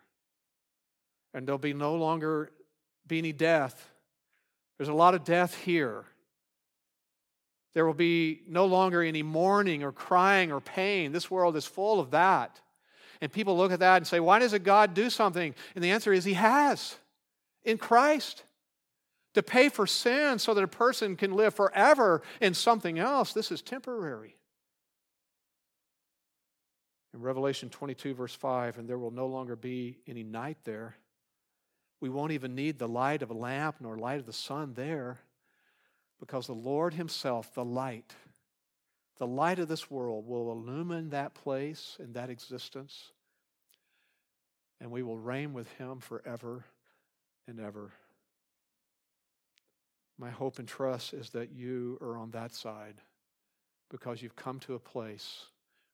And 1.33 1.47
there'll 1.47 1.59
be 1.59 1.73
no 1.73 1.95
longer 1.95 2.51
be 3.07 3.19
any 3.19 3.33
death. 3.33 3.89
There's 4.77 4.89
a 4.89 4.93
lot 4.93 5.15
of 5.15 5.23
death 5.23 5.55
here. 5.55 6.05
There 7.73 7.85
will 7.85 7.93
be 7.93 8.41
no 8.47 8.65
longer 8.65 9.03
any 9.03 9.23
mourning 9.23 9.83
or 9.83 9.91
crying 9.91 10.51
or 10.51 10.59
pain. 10.59 11.11
This 11.11 11.29
world 11.29 11.55
is 11.55 11.65
full 11.65 11.99
of 11.99 12.11
that. 12.11 12.59
And 13.21 13.31
people 13.31 13.57
look 13.57 13.71
at 13.71 13.79
that 13.79 13.97
and 13.97 14.07
say, 14.07 14.19
why 14.19 14.39
doesn't 14.39 14.63
God 14.63 14.93
do 14.93 15.09
something? 15.09 15.53
And 15.75 15.83
the 15.83 15.91
answer 15.91 16.13
is, 16.13 16.23
He 16.23 16.33
has 16.33 16.95
in 17.63 17.77
Christ 17.77 18.43
to 19.33 19.43
pay 19.43 19.69
for 19.69 19.85
sin 19.85 20.39
so 20.39 20.53
that 20.53 20.63
a 20.63 20.67
person 20.67 21.15
can 21.15 21.33
live 21.33 21.53
forever 21.53 22.21
in 22.41 22.53
something 22.53 22.97
else. 22.97 23.33
This 23.33 23.51
is 23.51 23.61
temporary. 23.61 24.35
In 27.13 27.21
Revelation 27.21 27.69
22, 27.69 28.13
verse 28.13 28.33
5, 28.33 28.77
and 28.77 28.87
there 28.87 28.97
will 28.97 29.11
no 29.11 29.27
longer 29.27 29.55
be 29.55 29.97
any 30.07 30.23
night 30.23 30.57
there. 30.63 30.95
We 32.01 32.09
won't 32.09 32.31
even 32.31 32.55
need 32.55 32.79
the 32.79 32.87
light 32.87 33.21
of 33.21 33.29
a 33.29 33.33
lamp 33.33 33.77
nor 33.79 33.97
light 33.97 34.19
of 34.19 34.25
the 34.25 34.33
sun 34.33 34.73
there 34.73 35.19
because 36.19 36.47
the 36.47 36.53
Lord 36.53 36.93
Himself, 36.93 37.53
the 37.53 37.65
light, 37.65 38.13
the 39.17 39.27
light 39.27 39.59
of 39.59 39.67
this 39.67 39.91
world, 39.91 40.27
will 40.27 40.51
illumine 40.51 41.09
that 41.09 41.33
place 41.33 41.97
and 41.99 42.13
that 42.13 42.29
existence, 42.29 43.11
and 44.79 44.91
we 44.91 45.03
will 45.03 45.17
reign 45.17 45.53
with 45.53 45.69
Him 45.73 45.99
forever 45.99 46.65
and 47.47 47.59
ever. 47.59 47.91
My 50.17 50.29
hope 50.29 50.59
and 50.59 50.67
trust 50.67 51.13
is 51.13 51.29
that 51.31 51.51
you 51.51 51.97
are 52.01 52.17
on 52.17 52.31
that 52.31 52.53
side 52.53 52.95
because 53.89 54.21
you've 54.21 54.35
come 54.35 54.59
to 54.59 54.75
a 54.75 54.79
place 54.79 55.45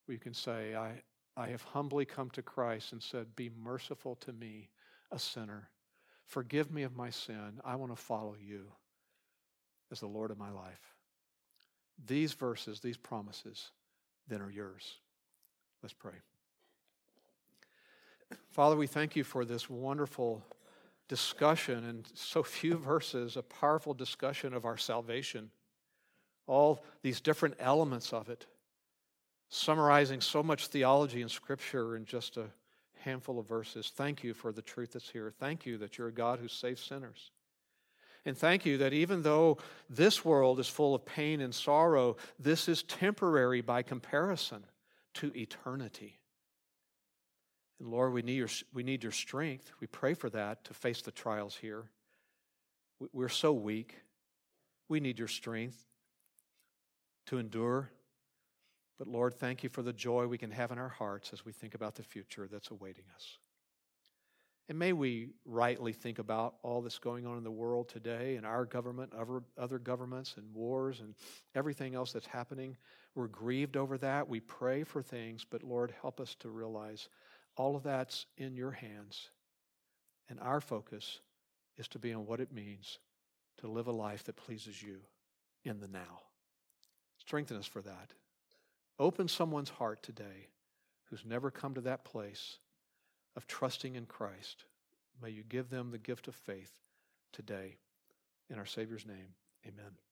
where 0.05 0.13
you 0.13 0.19
can 0.19 0.33
say, 0.33 0.75
I, 0.75 1.01
I 1.37 1.47
have 1.49 1.61
humbly 1.61 2.05
come 2.05 2.29
to 2.31 2.41
Christ 2.41 2.91
and 2.91 3.01
said, 3.01 3.35
Be 3.35 3.51
merciful 3.63 4.15
to 4.17 4.33
me, 4.33 4.69
a 5.11 5.19
sinner. 5.19 5.69
Forgive 6.26 6.71
me 6.71 6.84
of 6.84 6.95
my 6.95 7.09
sin. 7.09 7.59
I 7.63 7.76
want 7.76 7.95
to 7.95 8.01
follow 8.01 8.36
you 8.39 8.65
as 9.91 9.99
the 9.99 10.07
Lord 10.07 10.32
of 10.32 10.38
my 10.38 10.51
life. 10.51 10.95
These 12.07 12.34
verses, 12.34 12.80
these 12.80 12.97
promises, 12.97 13.71
then 14.28 14.41
are 14.41 14.51
yours. 14.51 14.95
Let's 15.82 15.93
pray. 15.93 16.13
Father, 18.49 18.76
we 18.76 18.88
thank 18.88 19.15
you 19.15 19.23
for 19.23 19.45
this 19.45 19.69
wonderful 19.69 20.43
discussion 21.07 21.86
and 21.86 22.07
so 22.15 22.41
few 22.41 22.78
verses, 22.78 23.38
a 23.38 23.43
powerful 23.43 23.93
discussion 23.93 24.53
of 24.53 24.65
our 24.65 24.78
salvation, 24.78 25.51
all 26.47 26.84
these 27.01 27.21
different 27.21 27.55
elements 27.59 28.13
of 28.13 28.30
it, 28.30 28.47
summarizing 29.49 30.21
so 30.21 30.41
much 30.41 30.67
theology 30.67 31.21
and 31.21 31.30
scripture 31.30 31.95
in 31.95 32.05
just 32.05 32.38
a 32.38 32.45
handful 33.05 33.39
of 33.39 33.47
verses. 33.47 33.91
Thank 33.95 34.23
you 34.23 34.33
for 34.33 34.51
the 34.51 34.61
truth 34.61 34.93
that's 34.93 35.09
here. 35.09 35.31
Thank 35.39 35.65
you 35.65 35.77
that 35.77 35.97
you're 35.97 36.09
a 36.09 36.13
God 36.13 36.39
who 36.39 36.47
saves 36.47 36.81
sinners. 36.81 37.31
And 38.25 38.37
thank 38.37 38.65
you 38.65 38.79
that 38.79 38.91
even 38.91 39.21
though 39.21 39.59
this 39.89 40.25
world 40.25 40.59
is 40.59 40.67
full 40.67 40.95
of 40.95 41.05
pain 41.05 41.41
and 41.41 41.53
sorrow, 41.53 42.17
this 42.39 42.67
is 42.67 42.81
temporary 42.83 43.61
by 43.61 43.83
comparison 43.83 44.63
to 45.13 45.31
eternity. 45.37 46.17
And 47.79 47.89
Lord, 47.89 48.13
we 48.13 48.23
need 48.23 48.37
your, 48.37 48.49
we 48.73 48.83
need 48.83 49.03
your 49.03 49.11
strength. 49.11 49.71
We 49.79 49.87
pray 49.87 50.15
for 50.15 50.29
that 50.31 50.63
to 50.65 50.73
face 50.73 51.01
the 51.03 51.11
trials 51.11 51.55
here. 51.55 51.83
We're 53.13 53.29
so 53.29 53.53
weak. 53.53 53.95
We 54.89 54.99
need 54.99 55.19
your 55.19 55.27
strength 55.27 55.85
to 57.27 57.37
endure. 57.37 57.91
But 58.97 59.07
Lord, 59.07 59.33
thank 59.33 59.63
you 59.63 59.69
for 59.69 59.81
the 59.81 59.93
joy 59.93 60.27
we 60.27 60.37
can 60.37 60.51
have 60.51 60.71
in 60.71 60.77
our 60.77 60.89
hearts 60.89 61.31
as 61.33 61.45
we 61.45 61.51
think 61.51 61.75
about 61.75 61.95
the 61.95 62.03
future 62.03 62.47
that's 62.49 62.71
awaiting 62.71 63.05
us. 63.13 63.37
And 64.67 64.79
may 64.79 64.93
we 64.93 65.29
rightly 65.45 65.93
think 65.93 66.17
about 66.17 66.55
all 66.63 66.81
that's 66.81 66.97
going 66.97 67.27
on 67.27 67.37
in 67.37 67.43
the 67.43 67.51
world 67.51 67.87
today 67.87 68.35
and 68.35 68.45
our 68.45 68.65
government, 68.65 69.13
other, 69.13 69.43
other 69.57 69.77
governments, 69.77 70.35
and 70.37 70.53
wars 70.55 71.01
and 71.01 71.13
everything 71.53 71.93
else 71.93 72.11
that's 72.11 72.25
happening. 72.25 72.75
We're 73.13 73.27
grieved 73.27 73.77
over 73.77 73.97
that. 73.99 74.27
We 74.27 74.39
pray 74.39 74.83
for 74.83 75.03
things, 75.03 75.45
but 75.47 75.61
Lord, 75.61 75.93
help 76.01 76.19
us 76.19 76.35
to 76.39 76.49
realize 76.49 77.09
all 77.57 77.75
of 77.75 77.83
that's 77.83 78.25
in 78.37 78.55
your 78.55 78.71
hands. 78.71 79.29
And 80.29 80.39
our 80.39 80.61
focus 80.61 81.19
is 81.77 81.87
to 81.89 81.99
be 81.99 82.13
on 82.13 82.25
what 82.25 82.39
it 82.39 82.51
means 82.51 82.99
to 83.57 83.67
live 83.67 83.87
a 83.87 83.91
life 83.91 84.23
that 84.25 84.35
pleases 84.35 84.81
you 84.81 84.97
in 85.63 85.79
the 85.79 85.87
now. 85.87 86.21
Strengthen 87.19 87.57
us 87.57 87.67
for 87.67 87.81
that. 87.81 88.13
Open 88.99 89.27
someone's 89.27 89.69
heart 89.69 90.01
today 90.01 90.49
who's 91.09 91.25
never 91.25 91.51
come 91.51 91.73
to 91.73 91.81
that 91.81 92.05
place 92.05 92.57
of 93.35 93.47
trusting 93.47 93.95
in 93.95 94.05
Christ. 94.05 94.65
May 95.21 95.31
you 95.31 95.43
give 95.43 95.69
them 95.69 95.91
the 95.91 95.97
gift 95.97 96.27
of 96.27 96.35
faith 96.35 96.71
today. 97.33 97.77
In 98.49 98.57
our 98.57 98.65
Savior's 98.65 99.05
name, 99.05 99.33
amen. 99.65 99.97